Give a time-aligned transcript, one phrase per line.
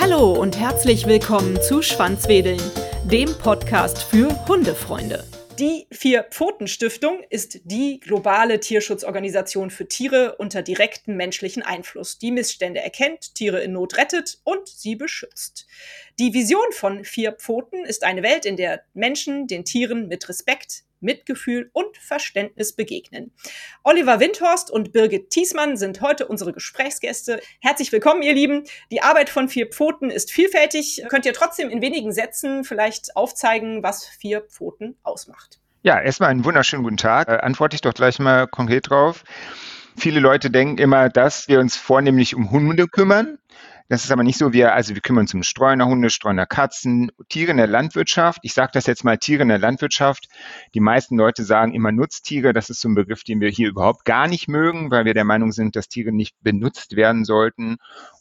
[0.00, 2.60] Hallo und herzlich willkommen zu Schwanzwedeln,
[3.04, 5.24] dem Podcast für Hundefreunde.
[5.60, 13.34] Die Vier-Pfoten-Stiftung ist die globale Tierschutzorganisation für Tiere unter direktem menschlichen Einfluss, die Missstände erkennt,
[13.34, 15.66] Tiere in Not rettet und sie beschützt.
[16.18, 20.84] Die Vision von Vier Pfoten ist eine Welt, in der Menschen den Tieren mit Respekt,
[21.00, 23.32] Mitgefühl und Verständnis begegnen.
[23.82, 27.40] Oliver Windhorst und Birgit Thiesmann sind heute unsere Gesprächsgäste.
[27.60, 28.64] Herzlich willkommen, ihr Lieben.
[28.90, 31.02] Die Arbeit von Vier Pfoten ist vielfältig.
[31.08, 35.60] Könnt ihr trotzdem in wenigen Sätzen vielleicht aufzeigen, was Vier Pfoten ausmacht?
[35.82, 37.28] Ja, erstmal einen wunderschönen guten Tag.
[37.28, 39.24] Äh, antworte ich doch gleich mal konkret drauf.
[39.96, 43.38] Viele Leute denken immer, dass wir uns vornehmlich um Hunde kümmern.
[43.90, 44.52] Das ist aber nicht so.
[44.52, 48.38] Wir, also wir kümmern uns um Streunerhunde, Streunerkatzen, Tiere in der Landwirtschaft.
[48.42, 50.28] Ich sage das jetzt mal Tiere in der Landwirtschaft.
[50.74, 52.52] Die meisten Leute sagen immer Nutztiere.
[52.52, 55.24] Das ist so ein Begriff, den wir hier überhaupt gar nicht mögen, weil wir der
[55.24, 57.78] Meinung sind, dass Tiere nicht benutzt werden sollten.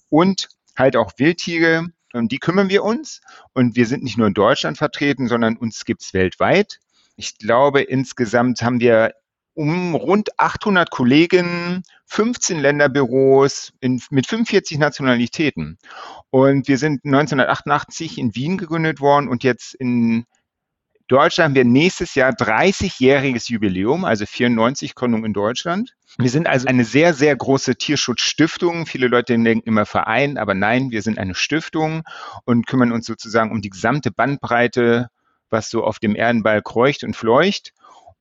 [0.09, 1.85] Und halt auch Wildtiere.
[2.13, 3.21] Um die kümmern wir uns.
[3.53, 6.79] Und wir sind nicht nur in Deutschland vertreten, sondern uns gibt's weltweit.
[7.15, 9.13] Ich glaube, insgesamt haben wir
[9.59, 15.77] um rund 800 Kollegen, 15 Länderbüros in, mit 45 Nationalitäten.
[16.29, 20.23] Und wir sind 1988 in Wien gegründet worden und jetzt in
[21.09, 25.93] Deutschland haben wir nächstes Jahr 30-jähriges Jubiläum, also 94 Gründung in Deutschland.
[26.17, 28.85] Wir sind also eine sehr, sehr große Tierschutzstiftung.
[28.85, 32.03] Viele Leute denken immer Verein, aber nein, wir sind eine Stiftung
[32.45, 35.09] und kümmern uns sozusagen um die gesamte Bandbreite,
[35.49, 37.73] was so auf dem Erdenball kreucht und fleucht.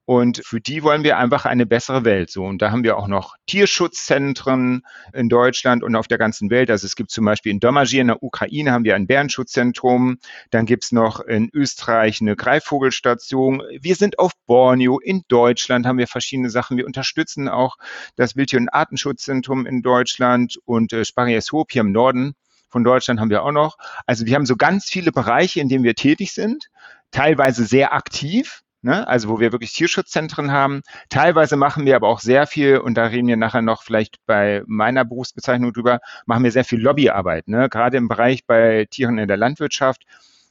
[0.09, 2.31] Und für die wollen wir einfach eine bessere Welt.
[2.31, 4.81] So, und da haben wir auch noch Tierschutzzentren
[5.13, 6.71] in Deutschland und auf der ganzen Welt.
[6.71, 10.17] Also es gibt zum Beispiel in Domagier in der Ukraine haben wir ein Bärenschutzzentrum.
[10.51, 13.63] Dann gibt's noch in Österreich eine Greifvogelstation.
[13.83, 14.99] Wir sind auf Borneo.
[14.99, 16.79] In Deutschland haben wir verschiedene Sachen.
[16.79, 17.77] Wir unterstützen auch
[18.17, 22.33] das Wildtier- und Artenschutzzentrum in Deutschland und äh, Spariashoop hier im Norden
[22.71, 23.77] von Deutschland haben wir auch noch.
[24.07, 26.71] Also wir haben so ganz viele Bereiche, in denen wir tätig sind,
[27.11, 29.07] teilweise sehr aktiv ne?
[29.07, 30.83] also wo wir wirklich Tierschutzzentren haben.
[31.09, 34.63] Teilweise machen wir aber auch sehr viel, und da reden wir nachher noch vielleicht bei
[34.67, 37.49] meiner Berufsbezeichnung drüber, machen wir sehr viel Lobbyarbeit.
[37.49, 37.69] Ne?
[37.69, 40.05] Gerade im Bereich bei Tieren in der Landwirtschaft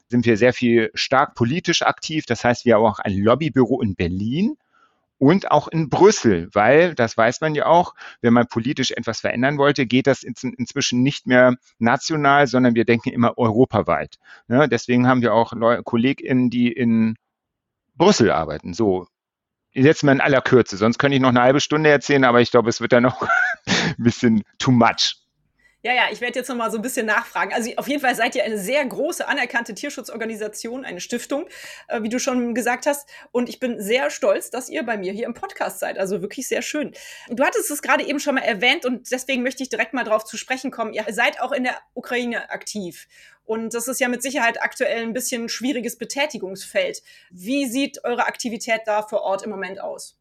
[0.10, 2.26] sind wir sehr viel stark politisch aktiv.
[2.26, 4.58] Das heißt, wir haben auch ein Lobbybüro in Berlin
[5.20, 9.58] und auch in Brüssel, weil, das weiß man ja auch, wenn man politisch etwas verändern
[9.58, 14.18] wollte, geht das inzwischen nicht mehr national, sondern wir denken immer europaweit.
[14.48, 14.70] Ne?
[14.70, 17.16] Deswegen haben wir auch KollegInnen, die in
[17.98, 18.74] Brüssel arbeiten.
[18.74, 19.08] So,
[19.74, 20.78] jetzt mal in aller Kürze.
[20.78, 23.22] Sonst könnte ich noch eine halbe Stunde erzählen, aber ich glaube, es wird dann noch
[23.68, 25.16] ein bisschen too much.
[25.88, 27.54] Ja, ja, ich werde jetzt noch mal so ein bisschen nachfragen.
[27.54, 31.48] Also auf jeden Fall seid ihr eine sehr große anerkannte Tierschutzorganisation, eine Stiftung,
[31.88, 33.08] äh, wie du schon gesagt hast.
[33.32, 35.98] Und ich bin sehr stolz, dass ihr bei mir hier im Podcast seid.
[35.98, 36.92] Also wirklich sehr schön.
[37.30, 40.26] Du hattest es gerade eben schon mal erwähnt und deswegen möchte ich direkt mal darauf
[40.26, 40.92] zu sprechen kommen.
[40.92, 43.08] Ihr seid auch in der Ukraine aktiv.
[43.46, 47.02] Und das ist ja mit Sicherheit aktuell ein bisschen schwieriges Betätigungsfeld.
[47.30, 50.17] Wie sieht eure Aktivität da vor Ort im Moment aus?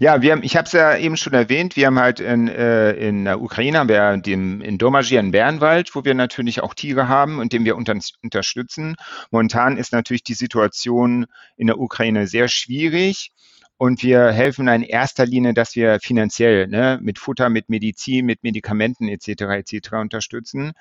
[0.00, 2.92] Ja, wir haben, ich habe es ja eben schon erwähnt, wir haben halt in, äh,
[2.92, 7.08] in der Ukraine haben wir dem, in Domagier einen Bärenwald, wo wir natürlich auch Tiere
[7.08, 8.94] haben und den wir unter, unterstützen.
[9.32, 11.26] Momentan ist natürlich die Situation
[11.56, 13.32] in der Ukraine sehr schwierig.
[13.80, 18.42] Und wir helfen in erster Linie, dass wir finanziell ne, mit Futter, mit Medizin, mit
[18.42, 19.28] Medikamenten etc.
[19.28, 19.92] etc.
[19.92, 20.72] unterstützen,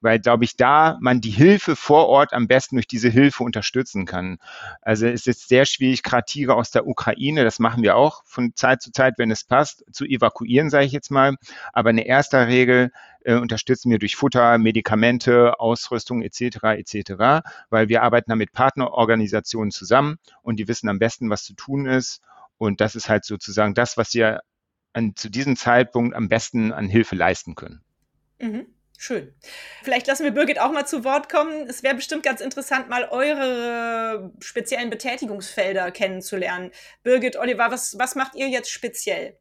[0.00, 4.06] weil, glaube ich, da man die Hilfe vor Ort am besten durch diese Hilfe unterstützen
[4.06, 4.38] kann.
[4.80, 8.54] Also es ist sehr schwierig, gerade Tiere aus der Ukraine, das machen wir auch von
[8.54, 11.34] Zeit zu Zeit, wenn es passt, zu evakuieren, sage ich jetzt mal.
[11.74, 12.92] Aber in erster Regel
[13.24, 16.64] äh, unterstützen wir durch Futter, Medikamente, Ausrüstung etc.
[16.78, 21.52] etc., weil wir arbeiten da mit Partnerorganisationen zusammen und die wissen am besten, was zu
[21.52, 22.22] tun ist.
[22.58, 24.40] Und das ist halt sozusagen das, was wir
[24.92, 27.82] an, zu diesem Zeitpunkt am besten an Hilfe leisten können.
[28.38, 28.66] Mhm.
[29.00, 29.32] Schön.
[29.84, 31.68] Vielleicht lassen wir Birgit auch mal zu Wort kommen.
[31.68, 36.72] Es wäre bestimmt ganz interessant, mal eure speziellen Betätigungsfelder kennenzulernen.
[37.04, 39.38] Birgit, Oliver, was, was macht ihr jetzt speziell?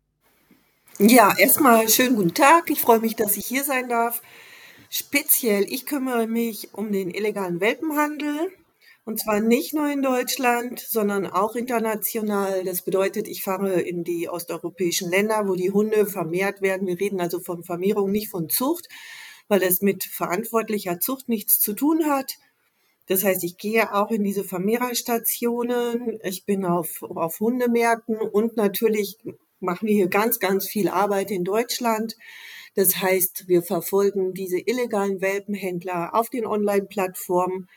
[0.99, 2.69] Ja, erstmal schönen guten Tag.
[2.69, 4.21] Ich freue mich, dass ich hier sein darf.
[4.91, 8.51] Speziell, ich kümmere mich um den illegalen Welpenhandel.
[9.07, 12.65] Und zwar nicht nur in Deutschland, sondern auch international.
[12.65, 16.87] Das bedeutet, ich fahre in die osteuropäischen Länder, wo die Hunde vermehrt werden.
[16.87, 18.89] Wir reden also von Vermehrung, nicht von Zucht,
[19.47, 22.33] weil es mit verantwortlicher Zucht nichts zu tun hat.
[23.05, 29.19] Das heißt, ich gehe auch in diese Vermehrerstationen, ich bin auf, auf Hundemärkten und natürlich
[29.61, 32.17] machen wir hier ganz, ganz viel Arbeit in Deutschland.
[32.75, 37.69] Das heißt, wir verfolgen diese illegalen Welpenhändler auf den Online-Plattformen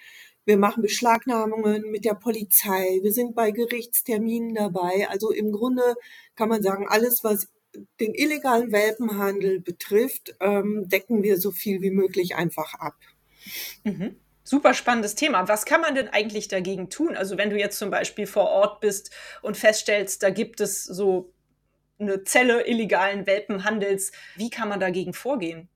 [0.50, 2.98] wir machen Beschlagnahmungen mit der Polizei.
[3.02, 5.06] Wir sind bei Gerichtsterminen dabei.
[5.08, 5.94] Also im Grunde
[6.34, 7.46] kann man sagen, alles, was
[8.00, 12.96] den illegalen Welpenhandel betrifft, ähm, decken wir so viel wie möglich einfach ab.
[13.84, 14.16] Mhm.
[14.42, 15.46] Super spannendes Thema.
[15.46, 17.14] Was kann man denn eigentlich dagegen tun?
[17.14, 19.12] Also wenn du jetzt zum Beispiel vor Ort bist
[19.42, 21.32] und feststellst, da gibt es so
[22.00, 25.68] eine Zelle illegalen Welpenhandels, wie kann man dagegen vorgehen?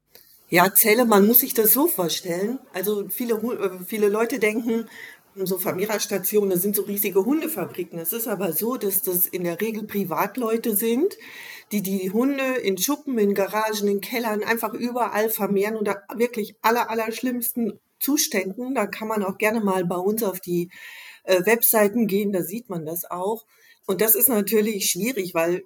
[0.55, 2.61] Ja, Zelle, man muss sich das so vorstellen.
[2.73, 4.89] Also viele, äh, viele Leute denken,
[5.35, 7.99] so Vermehrerstationen, das sind so riesige Hundefabriken.
[7.99, 11.19] Es ist aber so, dass das in der Regel Privatleute sind,
[11.73, 16.89] die die Hunde in Schuppen, in Garagen, in Kellern einfach überall vermehren unter wirklich aller,
[16.89, 18.77] aller schlimmsten Zuständen.
[18.77, 20.71] Da kann man auch gerne mal bei uns auf die
[21.25, 23.45] äh, Webseiten gehen, da sieht man das auch.
[23.87, 25.65] Und das ist natürlich schwierig, weil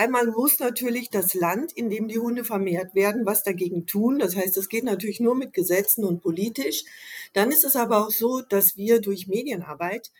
[0.00, 4.18] Einmal muss natürlich das Land, in dem die Hunde vermehrt werden, was dagegen tun.
[4.18, 6.84] Das heißt, es geht natürlich nur mit Gesetzen und politisch.
[7.34, 10.10] Dann ist es aber auch so, dass wir durch Medienarbeit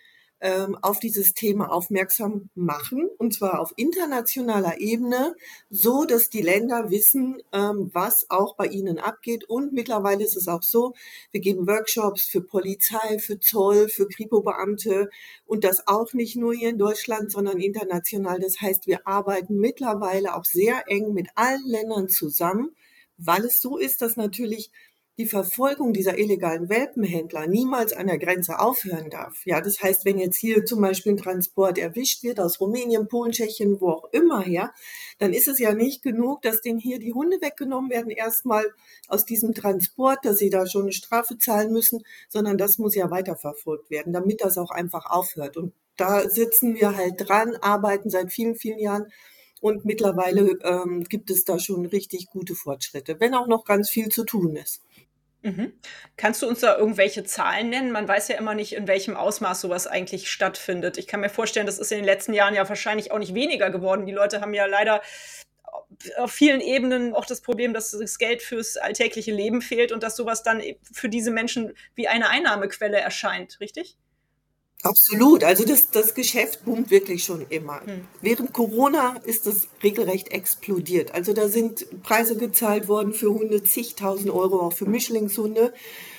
[0.40, 5.34] ähm, auf dieses Thema aufmerksam machen, und zwar auf internationaler Ebene,
[5.69, 9.44] so dass die Länder wissen, ähm, was auch bei ihnen abgeht.
[9.44, 10.94] Und mittlerweile ist es auch so,
[11.31, 15.10] wir geben Workshops für Polizei, für Zoll, für Kripo-Beamte
[15.46, 18.38] und das auch nicht nur hier in Deutschland, sondern international.
[18.40, 22.75] Das heißt, wir arbeiten mittlerweile auch sehr eng mit allen Ländern zusammen,
[23.19, 24.70] weil es so ist, dass natürlich
[25.20, 29.44] die Verfolgung dieser illegalen Welpenhändler niemals an der Grenze aufhören darf.
[29.44, 33.32] Ja, das heißt, wenn jetzt hier zum Beispiel ein Transport erwischt wird aus Rumänien, Polen,
[33.32, 34.72] Tschechien, wo auch immer her,
[35.19, 38.64] dann ist es ja nicht genug, dass denen hier die Hunde weggenommen werden, erstmal
[39.08, 43.11] aus diesem Transport, dass sie da schon eine Strafe zahlen müssen, sondern das muss ja
[43.11, 45.58] weiterverfolgt werden, damit das auch einfach aufhört.
[45.58, 49.12] Und da sitzen wir halt dran, arbeiten seit vielen, vielen Jahren
[49.61, 54.08] und mittlerweile ähm, gibt es da schon richtig gute Fortschritte, wenn auch noch ganz viel
[54.08, 54.81] zu tun ist.
[55.42, 55.72] Mhm.
[56.16, 57.92] Kannst du uns da irgendwelche Zahlen nennen?
[57.92, 60.98] Man weiß ja immer nicht, in welchem Ausmaß sowas eigentlich stattfindet.
[60.98, 63.70] Ich kann mir vorstellen, das ist in den letzten Jahren ja wahrscheinlich auch nicht weniger
[63.70, 64.06] geworden.
[64.06, 65.00] Die Leute haben ja leider
[66.16, 70.16] auf vielen Ebenen auch das Problem, dass das Geld fürs alltägliche Leben fehlt und dass
[70.16, 73.96] sowas dann für diese Menschen wie eine Einnahmequelle erscheint, richtig?
[74.82, 75.44] Absolut.
[75.44, 77.82] Also das, das Geschäft boomt wirklich schon immer.
[77.84, 78.06] Hm.
[78.22, 81.12] Während Corona ist das regelrecht explodiert.
[81.14, 85.74] Also da sind Preise gezahlt worden für Hunde, zigtausend Euro auch für Mischlingshunde,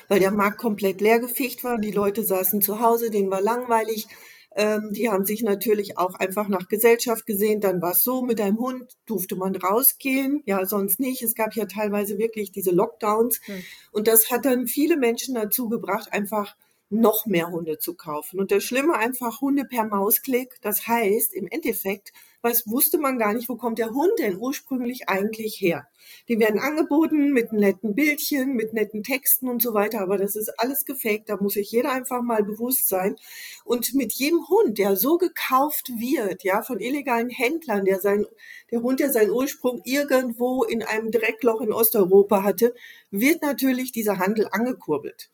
[0.10, 1.80] weil der Markt komplett leergefegt war.
[1.80, 4.08] Die Leute saßen zu Hause, denen war langweilig.
[4.54, 7.62] Ähm, die haben sich natürlich auch einfach nach Gesellschaft gesehen.
[7.62, 11.24] Dann war es so, mit einem Hund durfte man rausgehen, ja, sonst nicht.
[11.24, 13.40] Es gab ja teilweise wirklich diese Lockdowns.
[13.46, 13.64] Hm.
[13.92, 16.56] Und das hat dann viele Menschen dazu gebracht, einfach
[16.92, 18.40] noch mehr Hunde zu kaufen.
[18.40, 20.60] Und das Schlimme einfach Hunde per Mausklick.
[20.62, 22.12] Das heißt, im Endeffekt,
[22.42, 25.88] was wusste man gar nicht, wo kommt der Hund denn ursprünglich eigentlich her?
[26.28, 30.50] Die werden angeboten mit netten Bildchen, mit netten Texten und so weiter, aber das ist
[30.60, 33.16] alles gefaked, da muss sich jeder einfach mal bewusst sein.
[33.64, 38.26] Und mit jedem Hund, der so gekauft wird, ja, von illegalen Händlern, der sein,
[38.72, 42.74] der Hund, der seinen Ursprung irgendwo in einem Dreckloch in Osteuropa hatte,
[43.12, 45.30] wird natürlich dieser Handel angekurbelt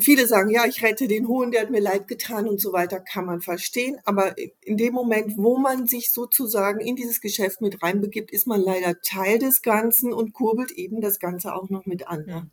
[0.00, 3.00] viele sagen, ja, ich rette den Hohen, der hat mir leid getan und so weiter,
[3.00, 3.98] kann man verstehen.
[4.04, 8.60] Aber in dem Moment, wo man sich sozusagen in dieses Geschäft mit reinbegibt, ist man
[8.60, 12.24] leider Teil des Ganzen und kurbelt eben das Ganze auch noch mit an.
[12.28, 12.46] Ja.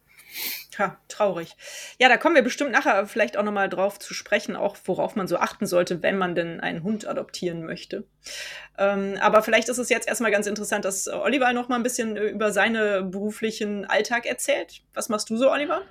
[0.78, 1.56] Ha, traurig.
[2.00, 5.28] Ja, da kommen wir bestimmt nachher vielleicht auch nochmal drauf zu sprechen, auch worauf man
[5.28, 8.04] so achten sollte, wenn man denn einen Hund adoptieren möchte.
[8.78, 12.18] Ähm, aber vielleicht ist es jetzt erstmal ganz interessant, dass Oliver noch mal ein bisschen
[12.18, 14.82] über seinen beruflichen Alltag erzählt.
[14.94, 15.84] Was machst du so, Oliver?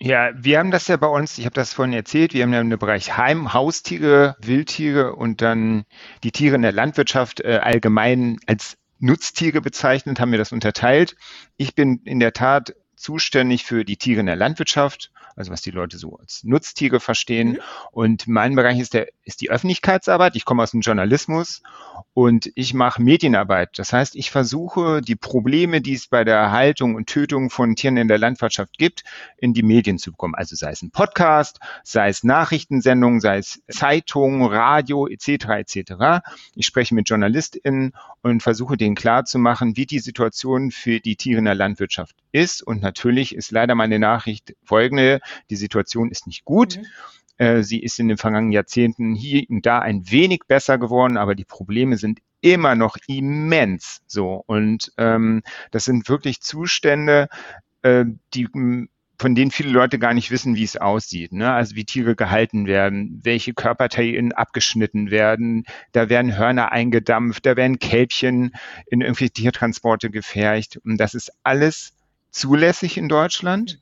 [0.00, 2.60] Ja, wir haben das ja bei uns, ich habe das vorhin erzählt, wir haben ja
[2.60, 5.84] einen Bereich Heim, Haustiere, Wildtiere und dann
[6.24, 11.16] die Tiere in der Landwirtschaft äh, allgemein als Nutztiere bezeichnet, haben wir das unterteilt.
[11.56, 15.70] Ich bin in der Tat zuständig für die Tiere in der Landwirtschaft also was die
[15.70, 17.52] Leute so als Nutztiere verstehen.
[17.52, 17.58] Mhm.
[17.92, 20.36] Und mein Bereich ist, der, ist die Öffentlichkeitsarbeit.
[20.36, 21.62] Ich komme aus dem Journalismus
[22.12, 23.78] und ich mache Medienarbeit.
[23.78, 27.96] Das heißt, ich versuche, die Probleme, die es bei der Haltung und Tötung von Tieren
[27.96, 29.04] in der Landwirtschaft gibt,
[29.36, 30.34] in die Medien zu bekommen.
[30.34, 35.28] Also sei es ein Podcast, sei es Nachrichtensendungen, sei es Zeitungen, Radio etc.
[35.48, 36.26] etc.
[36.54, 41.44] Ich spreche mit JournalistInnen und versuche denen klarzumachen, wie die Situation für die Tiere in
[41.46, 42.62] der Landwirtschaft ist.
[42.62, 45.20] Und natürlich ist leider meine Nachricht folgende.
[45.50, 46.78] Die Situation ist nicht gut.
[46.78, 46.86] Mhm.
[47.36, 51.34] Äh, sie ist in den vergangenen Jahrzehnten hier und da ein wenig besser geworden, aber
[51.34, 54.42] die Probleme sind immer noch immens so.
[54.46, 57.28] Und ähm, das sind wirklich Zustände,
[57.82, 58.48] äh, die
[59.18, 61.32] von denen viele Leute gar nicht wissen, wie es aussieht.
[61.32, 61.52] Ne?
[61.52, 67.78] Also wie Tiere gehalten werden, welche Körperteile abgeschnitten werden, da werden Hörner eingedampft, da werden
[67.78, 68.52] Kälbchen
[68.86, 70.78] in irgendwelche Tiertransporte gefercht.
[70.84, 71.94] Und das ist alles
[72.34, 73.80] zulässig in Deutschland,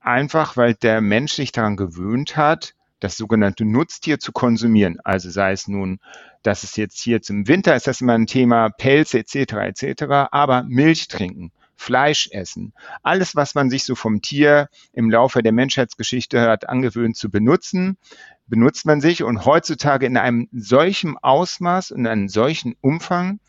[0.00, 4.98] einfach weil der Mensch sich daran gewöhnt hat, das sogenannte Nutztier zu konsumieren.
[5.04, 5.98] Also sei es nun,
[6.42, 9.54] dass es jetzt hier zum Winter ist das immer ein Thema, Pelze etc.
[9.54, 10.04] etc.
[10.30, 12.72] Aber Milch trinken, Fleisch essen,
[13.02, 17.98] alles, was man sich so vom Tier im Laufe der Menschheitsgeschichte hat angewöhnt zu benutzen,
[18.46, 23.40] benutzt man sich und heutzutage in einem solchen Ausmaß und einem solchen Umfang,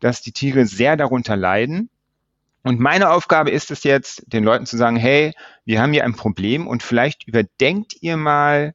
[0.00, 1.90] dass die Tiere sehr darunter leiden.
[2.64, 5.32] Und meine Aufgabe ist es jetzt, den Leuten zu sagen, hey,
[5.64, 8.72] wir haben hier ein Problem und vielleicht überdenkt ihr mal,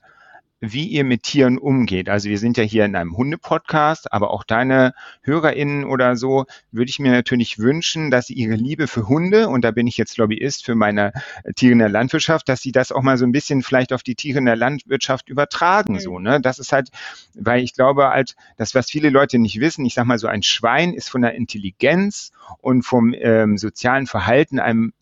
[0.61, 2.09] wie ihr mit Tieren umgeht.
[2.09, 6.89] Also wir sind ja hier in einem Hunde-Podcast, aber auch deine HörerInnen oder so würde
[6.89, 10.17] ich mir natürlich wünschen, dass sie ihre Liebe für Hunde, und da bin ich jetzt
[10.17, 11.13] Lobbyist für meine
[11.55, 14.15] Tiere in der Landwirtschaft, dass sie das auch mal so ein bisschen vielleicht auf die
[14.15, 15.93] Tiere in der Landwirtschaft übertragen.
[15.93, 15.99] Mhm.
[15.99, 16.41] So, ne?
[16.41, 16.89] Das ist halt,
[17.35, 20.43] weil ich glaube halt, das, was viele Leute nicht wissen, ich sag mal so, ein
[20.43, 24.93] Schwein ist von der Intelligenz und vom ähm, sozialen Verhalten einem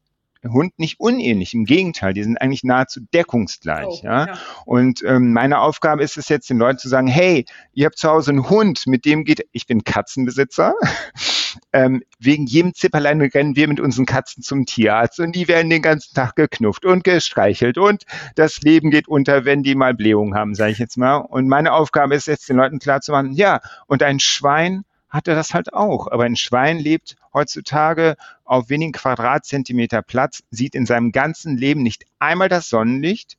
[0.51, 1.53] Hund nicht unähnlich.
[1.53, 3.85] Im Gegenteil, die sind eigentlich nahezu deckungsgleich.
[3.87, 4.25] Oh, ja?
[4.27, 4.33] ja?
[4.65, 8.09] Und ähm, meine Aufgabe ist es jetzt, den Leuten zu sagen, hey, ihr habt zu
[8.09, 10.75] Hause einen Hund, mit dem geht, ich bin Katzenbesitzer.
[11.73, 15.81] ähm, wegen jedem Zipperlein rennen wir mit unseren Katzen zum Tierarzt und die werden den
[15.81, 18.03] ganzen Tag geknufft und gestreichelt und
[18.35, 21.17] das Leben geht unter, wenn die mal Blähungen haben, sage ich jetzt mal.
[21.17, 25.53] Und meine Aufgabe ist jetzt, den Leuten klarzumachen, ja, und ein Schwein hat er das
[25.53, 26.07] halt auch.
[26.11, 32.05] Aber ein Schwein lebt heutzutage auf wenigen Quadratzentimeter Platz, sieht in seinem ganzen Leben nicht
[32.19, 33.37] einmal das Sonnenlicht,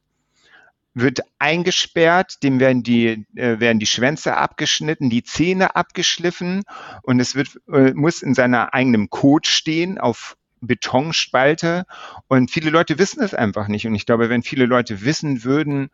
[0.94, 6.64] wird eingesperrt, dem werden die, äh, werden die Schwänze abgeschnitten, die Zähne abgeschliffen
[7.02, 11.86] und es wird, äh, muss in seiner eigenen Kot stehen auf Betonspalte
[12.26, 15.90] und viele Leute wissen es einfach nicht und ich glaube, wenn viele Leute wissen würden,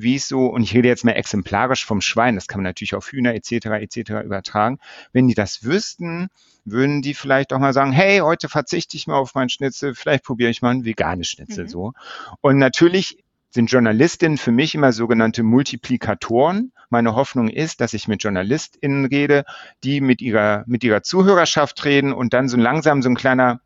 [0.00, 2.94] wie es so, und ich rede jetzt mal exemplarisch vom Schwein, das kann man natürlich
[2.94, 3.66] auf Hühner etc.
[3.66, 4.10] etc.
[4.24, 4.78] übertragen,
[5.12, 6.28] wenn die das wüssten,
[6.64, 10.24] würden die vielleicht auch mal sagen, hey, heute verzichte ich mal auf meinen Schnitzel, vielleicht
[10.24, 11.68] probiere ich mal ein veganes Schnitzel mhm.
[11.68, 11.92] so.
[12.40, 16.72] Und natürlich sind Journalistinnen für mich immer sogenannte Multiplikatoren.
[16.90, 19.44] Meine Hoffnung ist, dass ich mit JournalistInnen rede,
[19.82, 23.60] die mit ihrer, mit ihrer Zuhörerschaft reden und dann so langsam so ein kleiner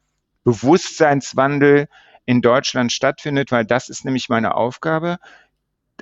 [0.44, 1.88] Bewusstseinswandel
[2.24, 5.18] in Deutschland stattfindet, weil das ist nämlich meine Aufgabe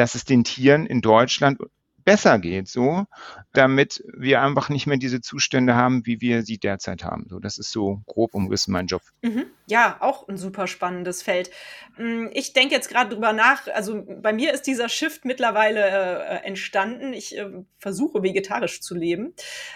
[0.01, 1.59] dass es den Tieren in Deutschland
[2.05, 3.05] besser geht, so,
[3.53, 7.27] damit wir einfach nicht mehr diese Zustände haben, wie wir sie derzeit haben.
[7.29, 9.03] So, das ist so grob umrissen mein Job.
[9.23, 9.47] Mhm.
[9.67, 11.51] Ja, auch ein super spannendes Feld.
[11.97, 13.69] Mm, ich denke jetzt gerade drüber nach.
[13.69, 17.13] Also bei mir ist dieser Shift mittlerweile äh, entstanden.
[17.13, 19.35] Ich äh, versuche vegetarisch zu leben.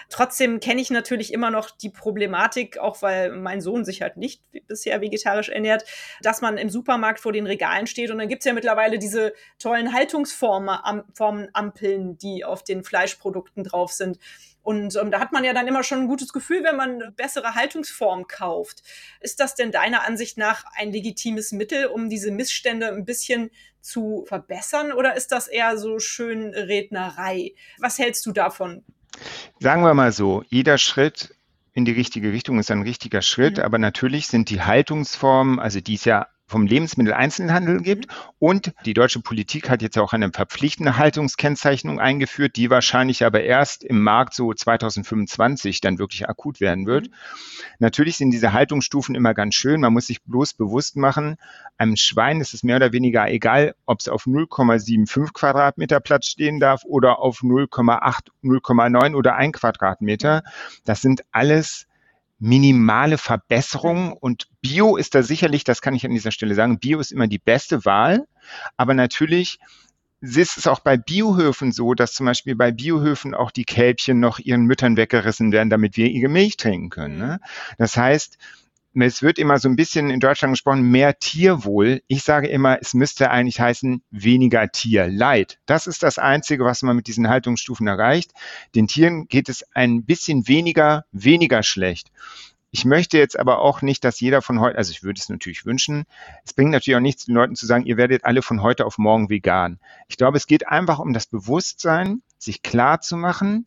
[0.09, 4.43] Trotzdem kenne ich natürlich immer noch die Problematik, auch weil mein Sohn sich halt nicht
[4.67, 5.85] bisher vegetarisch ernährt,
[6.21, 9.33] dass man im Supermarkt vor den Regalen steht und dann gibt es ja mittlerweile diese
[9.59, 10.69] tollen Haltungsformen,
[11.53, 14.19] Ampeln, die auf den Fleischprodukten drauf sind.
[14.61, 17.11] Und ähm, da hat man ja dann immer schon ein gutes Gefühl, wenn man eine
[17.11, 18.81] bessere Haltungsform kauft.
[19.19, 24.25] Ist das denn deiner Ansicht nach ein legitimes Mittel, um diese Missstände ein bisschen zu
[24.27, 24.91] verbessern?
[24.91, 27.53] Oder ist das eher so schön Rednerei?
[27.77, 28.83] Was hältst du davon?
[29.59, 31.35] Sagen wir mal so, jeder Schritt
[31.73, 33.63] in die richtige Richtung ist ein richtiger Schritt, mhm.
[33.63, 38.07] aber natürlich sind die Haltungsformen, also die es ja vom Lebensmitteleinzelhandel gibt.
[38.07, 38.13] Mhm.
[38.39, 43.83] Und die deutsche Politik hat jetzt auch eine verpflichtende Haltungskennzeichnung eingeführt, die wahrscheinlich aber erst
[43.83, 47.07] im Markt so 2025 dann wirklich akut werden wird.
[47.07, 47.13] Mhm.
[47.79, 49.81] Natürlich sind diese Haltungsstufen immer ganz schön.
[49.81, 51.37] Man muss sich bloß bewusst machen,
[51.77, 56.59] einem Schwein ist es mehr oder weniger egal, ob es auf 0,75 Quadratmeter Platz stehen
[56.59, 60.43] darf oder auf 0,8, 0,9 oder 1 Quadratmeter.
[60.85, 61.87] Das sind alles
[62.39, 66.99] minimale Verbesserung und Bio ist da sicherlich, das kann ich an dieser Stelle sagen, Bio
[66.99, 68.27] ist immer die beste Wahl,
[68.77, 69.59] aber natürlich
[70.21, 74.39] ist es auch bei Biohöfen so, dass zum Beispiel bei Biohöfen auch die Kälbchen noch
[74.39, 77.17] ihren Müttern weggerissen werden, damit wir ihre Milch trinken können.
[77.17, 77.39] Ne?
[77.77, 78.37] Das heißt,
[79.01, 82.01] es wird immer so ein bisschen in Deutschland gesprochen, mehr Tierwohl.
[82.07, 85.59] Ich sage immer, es müsste eigentlich heißen, weniger Tierleid.
[85.65, 88.31] Das ist das Einzige, was man mit diesen Haltungsstufen erreicht.
[88.73, 92.11] Den Tieren geht es ein bisschen weniger, weniger schlecht.
[92.71, 95.65] Ich möchte jetzt aber auch nicht, dass jeder von heute, also ich würde es natürlich
[95.65, 96.03] wünschen,
[96.43, 98.97] es bringt natürlich auch nichts, den Leuten zu sagen, ihr werdet alle von heute auf
[98.97, 99.79] morgen vegan.
[100.09, 103.65] Ich glaube, es geht einfach um das Bewusstsein, sich klar zu machen,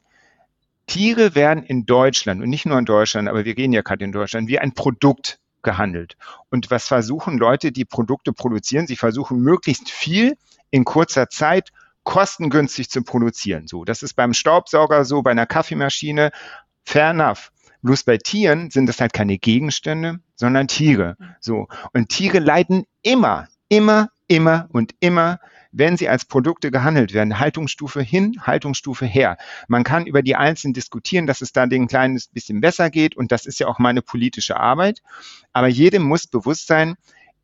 [0.89, 4.11] Tiere werden in Deutschland und nicht nur in Deutschland, aber wir gehen ja gerade in
[4.11, 6.17] Deutschland, wie ein Produkt gehandelt.
[6.51, 8.87] Und was versuchen Leute, die Produkte produzieren?
[8.87, 10.37] Sie versuchen möglichst viel
[10.71, 11.71] in kurzer Zeit
[12.05, 13.69] kostengünstig zu produzieren.
[13.69, 16.31] So, das ist beim Staubsauger so, bei einer Kaffeemaschine.
[16.85, 17.53] Fair enough.
[17.83, 21.17] Bloß bei Tieren sind das halt keine Gegenstände, sondern Tiere.
[21.41, 21.69] So.
[21.93, 25.41] Und Tiere leiden immer, immer, immer und immer
[25.73, 29.37] wenn sie als Produkte gehandelt werden, Haltungsstufe hin, Haltungsstufe her.
[29.69, 33.33] Man kann über die einzelnen diskutieren, dass es da ein kleines bisschen besser geht und
[33.33, 35.03] das ist ja auch meine politische Arbeit.
[35.53, 36.95] Aber jedem muss bewusst sein,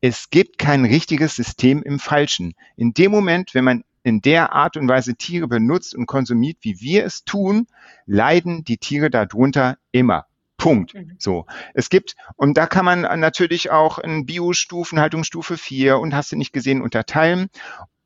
[0.01, 2.53] es gibt kein richtiges System im Falschen.
[2.75, 6.79] In dem Moment, wenn man in der Art und Weise Tiere benutzt und konsumiert, wie
[6.79, 7.67] wir es tun,
[8.05, 10.27] leiden die Tiere darunter immer.
[10.65, 10.95] Punkt.
[10.95, 11.15] Mhm.
[11.19, 11.45] So.
[11.75, 16.35] Es gibt, und da kann man natürlich auch in Biostufen, Haltungsstufe 4 und hast du
[16.35, 17.49] nicht gesehen, unterteilen.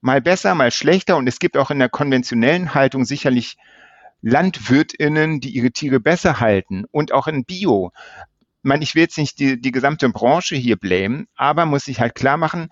[0.02, 1.16] Mal besser, mal schlechter.
[1.16, 3.58] Und es gibt auch in der konventionellen Haltung sicherlich
[4.22, 7.94] LandwirtInnen, die ihre Tiere besser halten und auch in Bio.
[8.62, 12.02] Ich meine, ich will jetzt nicht die, die gesamte Branche hier blamen, aber muss sich
[12.02, 12.70] halt klar machen,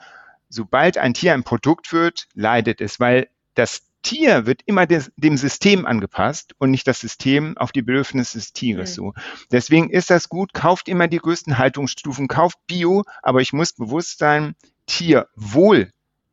[0.50, 5.38] sobald ein Tier ein Produkt wird, leidet es, weil das Tier wird immer des, dem
[5.38, 8.92] System angepasst und nicht das System auf die Bedürfnisse des Tieres.
[8.92, 8.96] Mhm.
[8.96, 9.14] So.
[9.52, 10.54] Deswegen ist das gut.
[10.54, 15.92] Kauft immer die größten Haltungsstufen, kauft Bio, aber ich muss bewusst sein, Tierwohl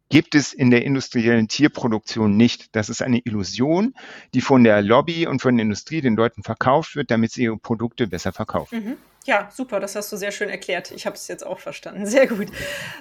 [0.09, 2.77] gibt es in der industriellen Tierproduktion nicht.
[2.77, 3.95] Das ist eine Illusion,
[4.33, 7.57] die von der Lobby und von der Industrie den Leuten verkauft wird, damit sie ihre
[7.57, 8.85] Produkte besser verkaufen.
[8.85, 8.97] Mhm.
[9.27, 10.91] Ja, super, das hast du sehr schön erklärt.
[10.91, 12.05] Ich habe es jetzt auch verstanden.
[12.05, 12.49] Sehr gut.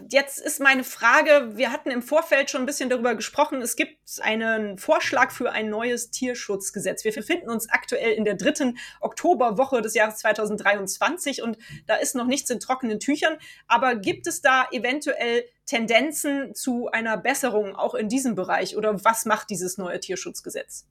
[0.10, 3.98] Jetzt ist meine Frage, wir hatten im Vorfeld schon ein bisschen darüber gesprochen, es gibt
[4.22, 7.04] einen Vorschlag für ein neues Tierschutzgesetz.
[7.04, 12.28] Wir befinden uns aktuell in der dritten Oktoberwoche des Jahres 2023 und da ist noch
[12.28, 13.38] nichts in trockenen Tüchern.
[13.68, 19.26] Aber gibt es da eventuell Tendenzen zu einer Besserung auch in diesem Bereich oder was
[19.26, 20.86] macht dieses neue Tierschutzgesetz?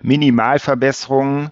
[0.00, 1.50] Minimalverbesserungen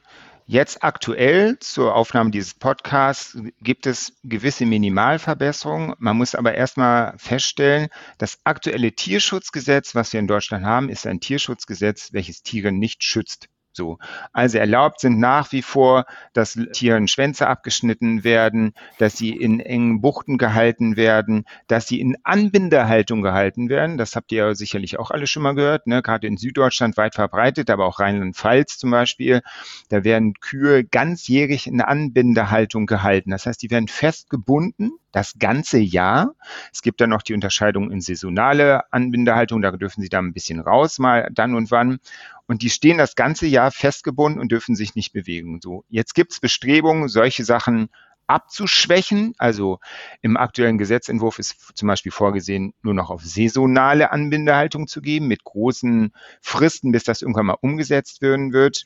[0.48, 5.94] Jetzt aktuell zur Aufnahme dieses Podcasts gibt es gewisse Minimalverbesserungen.
[5.98, 7.88] Man muss aber erstmal feststellen,
[8.18, 13.48] das aktuelle Tierschutzgesetz, was wir in Deutschland haben, ist ein Tierschutzgesetz, welches Tiere nicht schützt.
[13.76, 13.98] So.
[14.32, 20.00] Also erlaubt sind nach wie vor, dass Tieren Schwänze abgeschnitten werden, dass sie in engen
[20.00, 23.98] Buchten gehalten werden, dass sie in Anbindehaltung gehalten werden.
[23.98, 26.02] Das habt ihr sicherlich auch alle schon mal gehört, ne?
[26.02, 29.42] gerade in Süddeutschland weit verbreitet, aber auch Rheinland-Pfalz zum Beispiel.
[29.90, 33.30] Da werden Kühe ganzjährig in Anbindehaltung gehalten.
[33.30, 36.34] Das heißt, die werden festgebunden das ganze Jahr.
[36.72, 40.60] Es gibt dann noch die Unterscheidung in saisonale Anbindehaltung, da dürfen sie da ein bisschen
[40.60, 42.00] raus, mal dann und wann.
[42.46, 45.60] Und die stehen das ganze Jahr festgebunden und dürfen sich nicht bewegen.
[45.60, 47.88] So, jetzt gibt es Bestrebungen, solche Sachen
[48.26, 49.34] abzuschwächen.
[49.38, 49.78] Also
[50.22, 55.44] im aktuellen Gesetzentwurf ist zum Beispiel vorgesehen, nur noch auf saisonale Anbindehaltung zu geben, mit
[55.44, 58.84] großen Fristen, bis das irgendwann mal umgesetzt werden wird.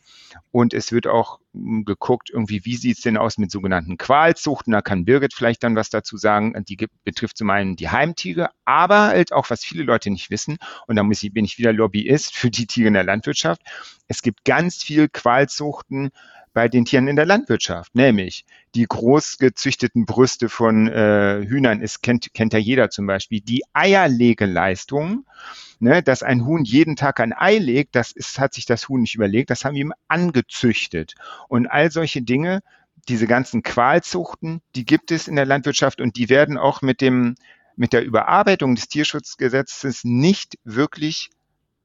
[0.50, 4.72] Und es wird auch hm, geguckt, irgendwie, wie sieht es denn aus mit sogenannten Qualzuchten?
[4.72, 6.54] Da kann Birgit vielleicht dann was dazu sagen.
[6.68, 10.96] Die betrifft zum einen die Heimtiere, aber halt auch, was viele Leute nicht wissen, und
[10.96, 13.62] da muss ich, bin ich wieder Lobbyist für die Tiere in der Landwirtschaft.
[14.08, 16.10] Es gibt ganz viel Qualzuchten,
[16.52, 21.80] bei den Tieren in der Landwirtschaft, nämlich die großgezüchteten Brüste von äh, Hühnern.
[21.80, 25.26] Ist, kennt, kennt ja jeder zum Beispiel, die Eierlegeleistung,
[25.78, 29.00] ne, dass ein Huhn jeden Tag ein Ei legt, das ist, hat sich das Huhn
[29.00, 31.14] nicht überlegt, das haben wir ihm angezüchtet.
[31.48, 32.60] Und all solche Dinge,
[33.08, 37.34] diese ganzen Qualzuchten, die gibt es in der Landwirtschaft und die werden auch mit dem
[37.76, 41.30] mit der Überarbeitung des Tierschutzgesetzes nicht wirklich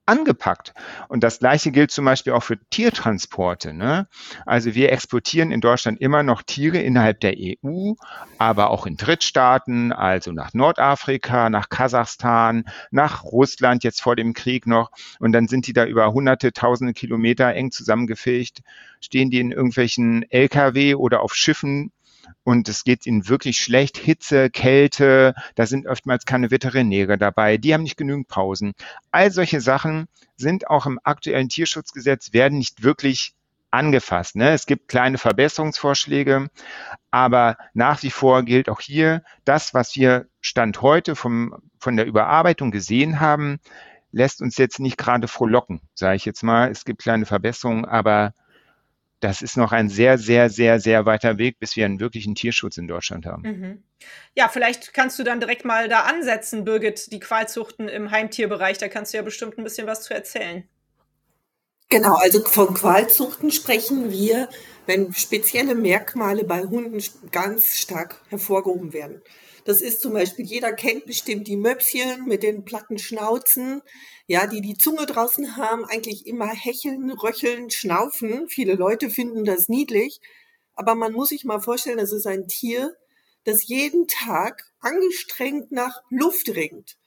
[0.06, 0.74] angepackt.
[1.08, 3.74] Und das Gleiche gilt zum Beispiel auch für Tiertransporte.
[3.74, 4.08] Ne?
[4.46, 7.94] Also wir exportieren in Deutschland immer noch Tiere innerhalb der EU,
[8.38, 14.68] aber auch in Drittstaaten, also nach Nordafrika, nach Kasachstan, nach Russland jetzt vor dem Krieg
[14.68, 14.92] noch.
[15.20, 18.62] Und dann sind die da über hunderte, tausende Kilometer eng zusammengefegt,
[19.02, 21.92] stehen die in irgendwelchen Lkw oder auf Schiffen
[22.44, 23.98] und es geht ihnen wirklich schlecht.
[23.98, 28.74] Hitze, Kälte, da sind oftmals keine Veterinäre dabei, die haben nicht genügend Pausen.
[29.12, 30.08] All solche Sachen
[30.38, 33.34] sind auch im aktuellen Tierschutzgesetz, werden nicht wirklich
[33.72, 34.36] angefasst.
[34.36, 34.52] Ne?
[34.52, 36.50] Es gibt kleine Verbesserungsvorschläge,
[37.12, 42.06] aber nach wie vor gilt auch hier, das, was wir Stand heute vom, von der
[42.06, 43.60] Überarbeitung gesehen haben,
[44.12, 46.72] lässt uns jetzt nicht gerade frohlocken, sage ich jetzt mal.
[46.72, 48.34] Es gibt kleine Verbesserungen, aber
[49.26, 52.78] das ist noch ein sehr, sehr, sehr, sehr weiter Weg, bis wir einen wirklichen Tierschutz
[52.78, 53.42] in Deutschland haben.
[53.42, 53.84] Mhm.
[54.36, 58.78] Ja, vielleicht kannst du dann direkt mal da ansetzen, Birgit, die Qualzuchten im Heimtierbereich.
[58.78, 60.64] Da kannst du ja bestimmt ein bisschen was zu erzählen.
[61.90, 64.48] Genau, also von Qualzuchten sprechen wir,
[64.86, 69.24] wenn spezielle Merkmale bei Hunden ganz stark hervorgehoben werden.
[69.66, 73.82] Das ist zum Beispiel, jeder kennt bestimmt die Möpschen mit den platten Schnauzen,
[74.28, 78.48] ja, die die Zunge draußen haben, eigentlich immer hecheln, röcheln, schnaufen.
[78.48, 80.22] Viele Leute finden das niedlich.
[80.76, 82.96] Aber man muss sich mal vorstellen, das ist ein Tier,
[83.44, 86.98] das jeden Tag angestrengt nach Luft ringt.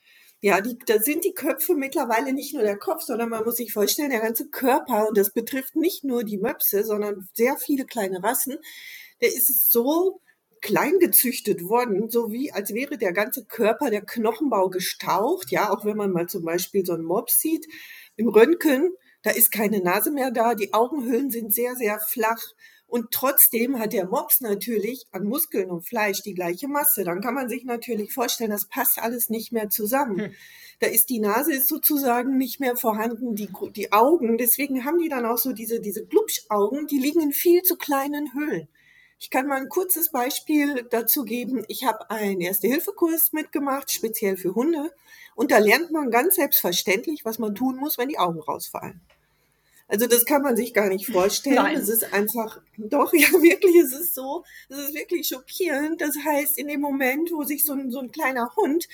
[0.40, 3.72] Ja, die, da sind die Köpfe mittlerweile nicht nur der Kopf, sondern man muss sich
[3.72, 8.22] vorstellen, der ganze Körper, und das betrifft nicht nur die Möpse, sondern sehr viele kleine
[8.22, 8.56] Rassen,
[9.20, 10.20] der ist so
[10.60, 15.50] klein gezüchtet worden, so wie als wäre der ganze Körper, der Knochenbau gestaucht.
[15.50, 17.66] Ja, auch wenn man mal zum Beispiel so einen Mops sieht
[18.16, 18.90] im Röntgen,
[19.22, 22.42] da ist keine Nase mehr da, die Augenhöhlen sind sehr, sehr flach
[22.86, 27.04] Und trotzdem hat der Mops natürlich an Muskeln und Fleisch die gleiche Masse.
[27.04, 30.20] Dann kann man sich natürlich vorstellen, das passt alles nicht mehr zusammen.
[30.20, 30.34] Hm.
[30.80, 34.38] Da ist die Nase ist sozusagen nicht mehr vorhanden, die, die Augen.
[34.38, 38.32] Deswegen haben die dann auch so diese, diese Glubschaugen, die liegen in viel zu kleinen
[38.32, 38.68] Höhlen.
[39.20, 41.64] Ich kann mal ein kurzes Beispiel dazu geben.
[41.68, 44.92] Ich habe einen Erste-Hilfe-Kurs mitgemacht, speziell für Hunde.
[45.34, 49.00] Und da lernt man ganz selbstverständlich, was man tun muss, wenn die Augen rausfallen.
[49.88, 51.56] Also das kann man sich gar nicht vorstellen.
[51.56, 51.76] Nein.
[51.76, 56.00] Es ist einfach, doch, ja wirklich, es ist so, es ist wirklich schockierend.
[56.00, 58.86] Das heißt, in dem Moment, wo sich so ein, so ein kleiner Hund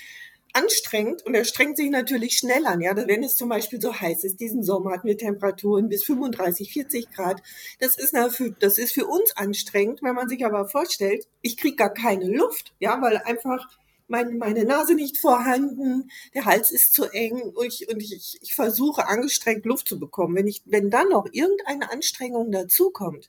[0.54, 2.80] anstrengend und er strengt sich natürlich schnell an.
[2.80, 6.72] Ja, wenn es zum Beispiel so heiß ist, diesen Sommer hatten wir Temperaturen bis 35,
[6.72, 7.42] 40 Grad.
[7.80, 11.76] Das ist, für, das ist für uns anstrengend, wenn man sich aber vorstellt, ich kriege
[11.76, 13.68] gar keine Luft, ja, weil einfach
[14.06, 18.54] mein, meine Nase nicht vorhanden, der Hals ist zu eng und ich, und ich, ich
[18.54, 20.36] versuche angestrengt Luft zu bekommen.
[20.36, 23.28] Wenn ich, wenn dann noch irgendeine Anstrengung dazukommt,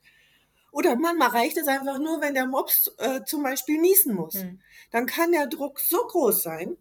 [0.71, 4.33] oder manchmal reicht es einfach nur, wenn der Mops äh, zum Beispiel niesen muss.
[4.33, 4.59] Hm.
[4.91, 6.75] Dann kann der Druck so groß sein,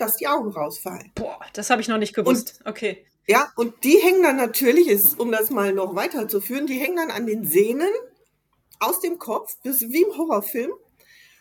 [0.00, 1.12] dass die Augen rausfallen.
[1.14, 2.60] Boah, das habe ich noch nicht gewusst.
[2.64, 3.06] Und, okay.
[3.26, 7.10] Ja, und die hängen dann natürlich, ist, um das mal noch weiterzuführen, die hängen dann
[7.10, 7.90] an den Sehnen
[8.80, 10.72] aus dem Kopf, das ist wie im Horrorfilm.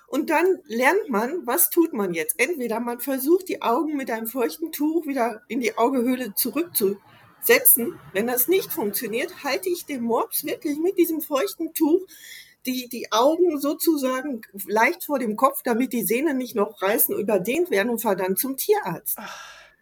[0.08, 2.39] Und dann lernt man, was tut man jetzt?
[2.39, 8.00] Entweder man versucht, die Augen mit einem feuchten Tuch wieder in die Augehöhle zurückzusetzen.
[8.12, 12.02] Wenn das nicht funktioniert, halte ich den Mops wirklich mit diesem feuchten Tuch
[12.71, 17.71] die, die Augen sozusagen leicht vor dem Kopf, damit die Sehnen nicht noch reißen, überdehnt
[17.71, 19.17] werden und fahr dann zum Tierarzt.